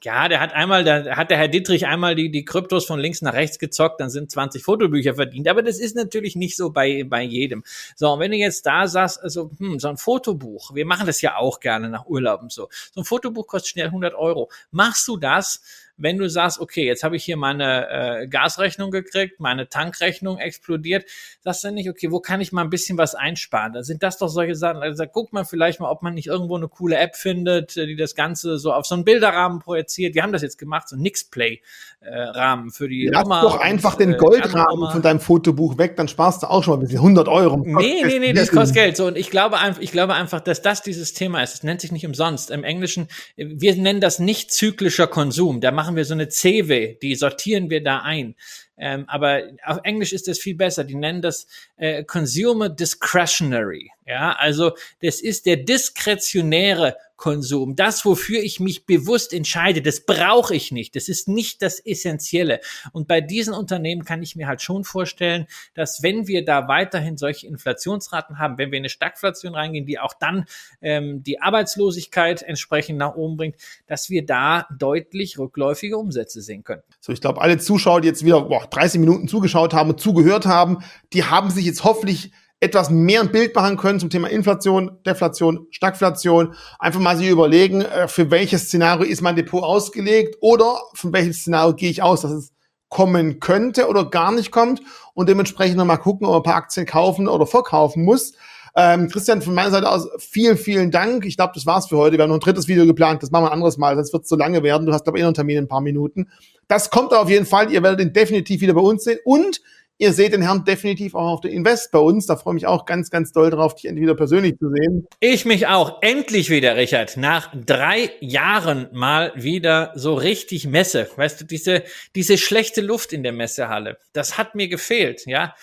ja, 0.04 0.28
der 0.28 0.40
hat 0.40 0.52
einmal, 0.52 0.84
da 0.84 1.16
hat 1.16 1.30
der 1.30 1.38
Herr 1.38 1.48
Dittrich 1.48 1.86
einmal 1.86 2.14
die, 2.14 2.30
die 2.30 2.44
Kryptos 2.44 2.86
von 2.86 2.98
links 2.98 3.22
nach 3.22 3.34
rechts 3.34 3.58
gezockt, 3.58 4.00
dann 4.00 4.10
sind 4.10 4.30
20 4.30 4.62
Fotobücher 4.62 5.14
verdient. 5.14 5.48
Aber 5.48 5.62
das 5.62 5.78
ist 5.78 5.96
natürlich 5.96 6.36
nicht 6.36 6.56
so 6.56 6.70
bei, 6.70 7.04
bei 7.04 7.22
jedem. 7.22 7.64
So, 7.96 8.12
und 8.12 8.20
wenn 8.20 8.30
du 8.30 8.36
jetzt 8.36 8.66
da 8.66 8.86
sagst, 8.86 9.22
also, 9.22 9.50
hm, 9.58 9.78
so 9.78 9.88
ein 9.88 9.96
Fotobuch, 9.96 10.74
wir 10.74 10.86
machen 10.86 11.06
das 11.06 11.20
ja 11.20 11.36
auch 11.36 11.60
gerne 11.60 11.88
nach 11.88 12.06
Urlauben 12.06 12.50
so. 12.50 12.68
So 12.94 13.00
ein 13.00 13.04
Fotobuch 13.04 13.46
kostet 13.46 13.70
schnell 13.70 13.86
100 13.86 14.14
Euro. 14.14 14.50
Machst 14.70 15.06
du 15.08 15.16
das? 15.16 15.62
Wenn 15.98 16.16
du 16.16 16.28
sagst, 16.28 16.60
okay, 16.60 16.86
jetzt 16.86 17.02
habe 17.02 17.16
ich 17.16 17.24
hier 17.24 17.36
meine 17.36 17.88
äh, 17.90 18.28
Gasrechnung 18.28 18.90
gekriegt, 18.90 19.40
meine 19.40 19.68
Tankrechnung 19.68 20.38
explodiert, 20.38 21.04
sagst 21.40 21.64
du 21.64 21.72
nicht, 21.72 21.90
okay, 21.90 22.10
wo 22.10 22.20
kann 22.20 22.40
ich 22.40 22.52
mal 22.52 22.62
ein 22.62 22.70
bisschen 22.70 22.96
was 22.96 23.14
einsparen? 23.14 23.72
Da 23.72 23.82
sind 23.82 24.02
das 24.02 24.18
doch 24.18 24.28
solche 24.28 24.54
Sachen. 24.54 24.82
Also 24.82 25.04
guck 25.06 25.32
mal 25.32 25.44
vielleicht 25.44 25.80
mal, 25.80 25.90
ob 25.90 26.02
man 26.02 26.14
nicht 26.14 26.28
irgendwo 26.28 26.56
eine 26.56 26.68
coole 26.68 26.96
App 26.96 27.16
findet, 27.16 27.76
äh, 27.76 27.86
die 27.86 27.96
das 27.96 28.14
Ganze 28.14 28.58
so 28.58 28.72
auf 28.72 28.86
so 28.86 28.94
einen 28.94 29.04
Bilderrahmen 29.04 29.58
projiziert. 29.58 30.14
Wir 30.14 30.22
haben 30.22 30.32
das 30.32 30.42
jetzt 30.42 30.58
gemacht, 30.58 30.88
so 30.88 30.96
ein 30.96 31.02
Nixplay-Rahmen 31.02 32.68
äh, 32.68 32.72
für 32.72 32.88
die 32.88 33.10
Lass 33.12 33.26
Oma. 33.26 33.42
doch 33.42 33.60
einfach 33.60 33.94
und, 33.94 34.00
den 34.00 34.14
äh, 34.14 34.16
Goldrahmen 34.16 34.90
von 34.90 35.02
deinem 35.02 35.20
Fotobuch 35.20 35.78
weg, 35.78 35.96
dann 35.96 36.08
sparst 36.08 36.42
du 36.42 36.46
auch 36.46 36.62
schon 36.62 36.74
mal 36.74 36.78
ein 36.78 36.82
bisschen 36.82 36.98
100 36.98 37.28
Euro. 37.28 37.56
Nee, 37.56 38.04
nee, 38.04 38.18
nee, 38.18 38.32
das 38.32 38.50
kostet 38.50 38.76
Geld. 38.76 38.96
So, 38.96 39.06
und 39.06 39.16
ich 39.16 39.30
glaube 39.30 39.58
einfach, 39.58 39.80
ich 39.80 39.92
glaube 39.92 40.14
einfach, 40.14 40.40
dass 40.40 40.62
das 40.62 40.82
dieses 40.82 41.12
Thema 41.12 41.42
ist. 41.42 41.54
Es 41.54 41.62
nennt 41.62 41.80
sich 41.80 41.92
nicht 41.92 42.06
umsonst. 42.06 42.50
Im 42.50 42.64
Englischen, 42.64 43.08
wir 43.36 43.74
nennen 43.76 44.00
das 44.00 44.18
nicht 44.18 44.52
zyklischer 44.52 45.06
Konsum. 45.06 45.60
Da 45.60 45.70
machen 45.70 45.87
machen 45.88 45.96
wir 45.96 46.04
so 46.04 46.12
eine 46.12 46.28
CW, 46.28 46.98
die 47.00 47.14
sortieren 47.14 47.70
wir 47.70 47.82
da 47.82 48.00
ein. 48.00 48.34
Ähm, 48.76 49.06
aber 49.08 49.44
auf 49.64 49.78
Englisch 49.84 50.12
ist 50.12 50.28
das 50.28 50.38
viel 50.38 50.54
besser. 50.54 50.84
Die 50.84 50.94
nennen 50.94 51.22
das 51.22 51.46
äh, 51.78 52.04
Consumer 52.04 52.68
Discretionary. 52.68 53.90
Ja, 54.06 54.36
also 54.38 54.72
das 55.00 55.22
ist 55.22 55.46
der 55.46 55.56
diskretionäre 55.56 56.94
Konsum. 57.18 57.74
Das, 57.76 58.04
wofür 58.04 58.40
ich 58.40 58.60
mich 58.60 58.86
bewusst 58.86 59.34
entscheide, 59.34 59.82
das 59.82 60.06
brauche 60.06 60.54
ich 60.54 60.72
nicht. 60.72 60.96
Das 60.96 61.08
ist 61.08 61.28
nicht 61.28 61.60
das 61.62 61.84
Essentielle. 61.84 62.60
Und 62.92 63.08
bei 63.08 63.20
diesen 63.20 63.52
Unternehmen 63.52 64.04
kann 64.04 64.22
ich 64.22 64.36
mir 64.36 64.46
halt 64.46 64.62
schon 64.62 64.84
vorstellen, 64.84 65.46
dass 65.74 66.02
wenn 66.02 66.28
wir 66.28 66.44
da 66.44 66.68
weiterhin 66.68 67.16
solche 67.16 67.48
Inflationsraten 67.48 68.38
haben, 68.38 68.56
wenn 68.56 68.70
wir 68.70 68.78
in 68.78 68.82
eine 68.82 68.88
Stagflation 68.88 69.54
reingehen, 69.54 69.84
die 69.84 69.98
auch 69.98 70.14
dann 70.14 70.46
ähm, 70.80 71.22
die 71.24 71.42
Arbeitslosigkeit 71.42 72.42
entsprechend 72.42 72.98
nach 72.98 73.16
oben 73.16 73.36
bringt, 73.36 73.56
dass 73.88 74.08
wir 74.08 74.24
da 74.24 74.68
deutlich 74.78 75.38
rückläufige 75.38 75.98
Umsätze 75.98 76.40
sehen 76.40 76.62
können. 76.62 76.82
So, 77.00 77.12
ich 77.12 77.20
glaube, 77.20 77.40
alle 77.40 77.58
Zuschauer, 77.58 78.00
die 78.00 78.08
jetzt 78.08 78.24
wieder 78.24 78.42
boah, 78.42 78.68
30 78.70 79.00
Minuten 79.00 79.26
zugeschaut 79.26 79.74
haben 79.74 79.90
und 79.90 80.00
zugehört 80.00 80.46
haben, 80.46 80.84
die 81.12 81.24
haben 81.24 81.50
sich 81.50 81.66
jetzt 81.66 81.82
hoffentlich 81.82 82.30
etwas 82.60 82.90
mehr 82.90 83.20
ein 83.20 83.30
Bild 83.30 83.54
machen 83.54 83.76
können 83.76 84.00
zum 84.00 84.10
Thema 84.10 84.28
Inflation, 84.28 84.98
Deflation, 85.06 85.66
Stagflation. 85.70 86.54
Einfach 86.78 87.00
mal 87.00 87.16
sich 87.16 87.28
überlegen, 87.28 87.82
äh, 87.82 88.08
für 88.08 88.30
welches 88.30 88.64
Szenario 88.64 89.04
ist 89.04 89.22
mein 89.22 89.36
Depot 89.36 89.62
ausgelegt 89.62 90.36
oder 90.40 90.80
von 90.94 91.12
welchem 91.12 91.32
Szenario 91.32 91.74
gehe 91.74 91.90
ich 91.90 92.02
aus, 92.02 92.22
dass 92.22 92.32
es 92.32 92.52
kommen 92.88 93.38
könnte 93.38 93.86
oder 93.86 94.08
gar 94.08 94.32
nicht 94.32 94.50
kommt 94.50 94.80
und 95.14 95.28
dementsprechend 95.28 95.76
nochmal 95.76 95.98
gucken, 95.98 96.26
ob 96.26 96.32
man 96.32 96.40
ein 96.40 96.44
paar 96.44 96.56
Aktien 96.56 96.86
kaufen 96.86 97.28
oder 97.28 97.46
verkaufen 97.46 98.04
muss. 98.04 98.32
Ähm, 98.74 99.08
Christian, 99.08 99.42
von 99.42 99.54
meiner 99.54 99.70
Seite 99.70 99.90
aus 99.90 100.08
vielen, 100.18 100.56
vielen 100.56 100.90
Dank. 100.90 101.24
Ich 101.26 101.36
glaube, 101.36 101.52
das 101.54 101.66
war's 101.66 101.88
für 101.88 101.96
heute. 101.96 102.16
Wir 102.16 102.22
haben 102.22 102.30
noch 102.30 102.36
ein 102.36 102.40
drittes 102.40 102.68
Video 102.68 102.86
geplant. 102.86 103.22
Das 103.22 103.30
machen 103.30 103.44
wir 103.44 103.48
ein 103.48 103.54
anderes 103.54 103.76
Mal, 103.76 103.96
sonst 103.96 104.12
wird 104.12 104.22
es 104.22 104.28
zu 104.28 104.36
lange 104.36 104.62
werden. 104.62 104.86
Du 104.86 104.92
hast, 104.92 105.04
glaube 105.04 105.18
ich, 105.18 105.22
eh 105.22 105.24
noch 105.24 105.28
einen 105.28 105.34
Termin 105.34 105.56
in 105.58 105.64
ein 105.64 105.68
paar 105.68 105.80
Minuten. 105.80 106.30
Das 106.68 106.90
kommt 106.90 107.12
auf 107.12 107.28
jeden 107.28 107.46
Fall. 107.46 107.72
Ihr 107.72 107.82
werdet 107.82 108.00
ihn 108.00 108.12
definitiv 108.12 108.60
wieder 108.60 108.74
bei 108.74 108.80
uns 108.80 109.04
sehen. 109.04 109.18
Und 109.24 109.60
Ihr 110.00 110.12
seht 110.12 110.32
den 110.32 110.42
Herrn 110.42 110.64
definitiv 110.64 111.16
auch 111.16 111.32
auf 111.34 111.40
der 111.40 111.50
Invest 111.50 111.90
bei 111.90 111.98
uns. 111.98 112.26
Da 112.26 112.36
freue 112.36 112.52
ich 112.52 112.62
mich 112.62 112.66
auch 112.66 112.86
ganz, 112.86 113.10
ganz 113.10 113.32
doll 113.32 113.50
drauf, 113.50 113.74
dich 113.74 113.86
endlich 113.86 114.04
wieder 114.04 114.14
persönlich 114.14 114.56
zu 114.56 114.70
sehen. 114.70 115.08
Ich 115.18 115.44
mich 115.44 115.66
auch. 115.66 116.00
Endlich 116.02 116.50
wieder, 116.50 116.76
Richard. 116.76 117.16
Nach 117.16 117.52
drei 117.52 118.12
Jahren 118.20 118.88
mal 118.92 119.32
wieder 119.34 119.90
so 119.96 120.14
richtig 120.14 120.68
Messe. 120.68 121.10
Weißt 121.16 121.40
du, 121.40 121.44
diese, 121.44 121.82
diese 122.14 122.38
schlechte 122.38 122.80
Luft 122.80 123.12
in 123.12 123.24
der 123.24 123.32
Messehalle. 123.32 123.98
Das 124.12 124.38
hat 124.38 124.54
mir 124.54 124.68
gefehlt, 124.68 125.26
ja. 125.26 125.56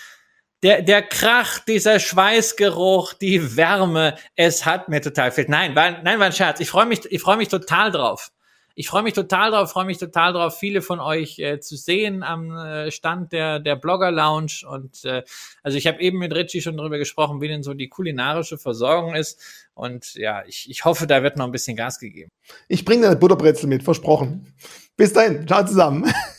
Der, 0.64 0.82
der 0.82 1.02
Krach, 1.02 1.60
dieser 1.60 2.00
Schweißgeruch, 2.00 3.14
die 3.14 3.56
Wärme, 3.56 4.16
es 4.36 4.66
hat 4.66 4.90
mir 4.90 5.02
total 5.02 5.30
gefehlt. 5.30 5.48
Nein, 5.48 5.76
war, 5.76 6.02
nein, 6.02 6.20
war 6.20 6.26
ein 6.26 6.34
Scherz. 6.34 6.60
Ich 6.60 6.70
freue 6.70 6.86
mich, 6.86 7.06
ich 7.10 7.22
freue 7.22 7.38
mich 7.38 7.48
total 7.48 7.92
drauf 7.92 8.32
Ich 8.78 8.90
freue 8.90 9.04
mich 9.04 9.14
total 9.14 9.52
drauf, 9.52 9.72
freue 9.72 9.86
mich 9.86 9.98
total 9.98 10.34
drauf, 10.34 10.60
viele 10.60 10.82
von 10.82 11.00
euch 11.00 11.40
äh, 11.40 11.62
zu 11.62 11.78
sehen 11.78 12.24
am 12.24 12.52
äh, 12.52 12.92
Stand 12.92 13.32
der, 13.32 13.60
der 13.60 13.78
Blogger 13.78 14.12
Lounge. 14.12 14.64
Und 14.70 15.06
äh, 15.06 15.24
also 15.64 15.78
ich 15.78 15.88
habe 15.88 16.02
eben 16.02 16.20
mit 16.20 16.36
Richie 16.36 16.62
schon 16.62 16.76
darüber 16.76 16.98
gesprochen, 16.98 17.40
wie 17.40 17.48
denn 17.48 17.64
so 17.64 17.74
die 17.74 17.88
kulinarische 17.88 18.58
Versorgung 18.58 19.16
ist. 19.16 19.42
Und 19.74 20.16
ja, 20.16 20.44
ich, 20.46 20.70
ich 20.70 20.84
hoffe, 20.84 21.08
da 21.08 21.24
wird 21.24 21.38
noch 21.38 21.46
ein 21.46 21.54
bisschen 21.54 21.78
Gas 21.78 22.00
gegeben. 22.00 22.30
Ich 22.68 22.84
bringe 22.84 23.08
eine 23.08 23.16
Butterbrezel 23.16 23.68
mit, 23.68 23.82
versprochen. 23.82 24.54
Bis 24.98 25.14
dahin, 25.14 25.48
ciao 25.48 25.66
zusammen. 25.66 26.12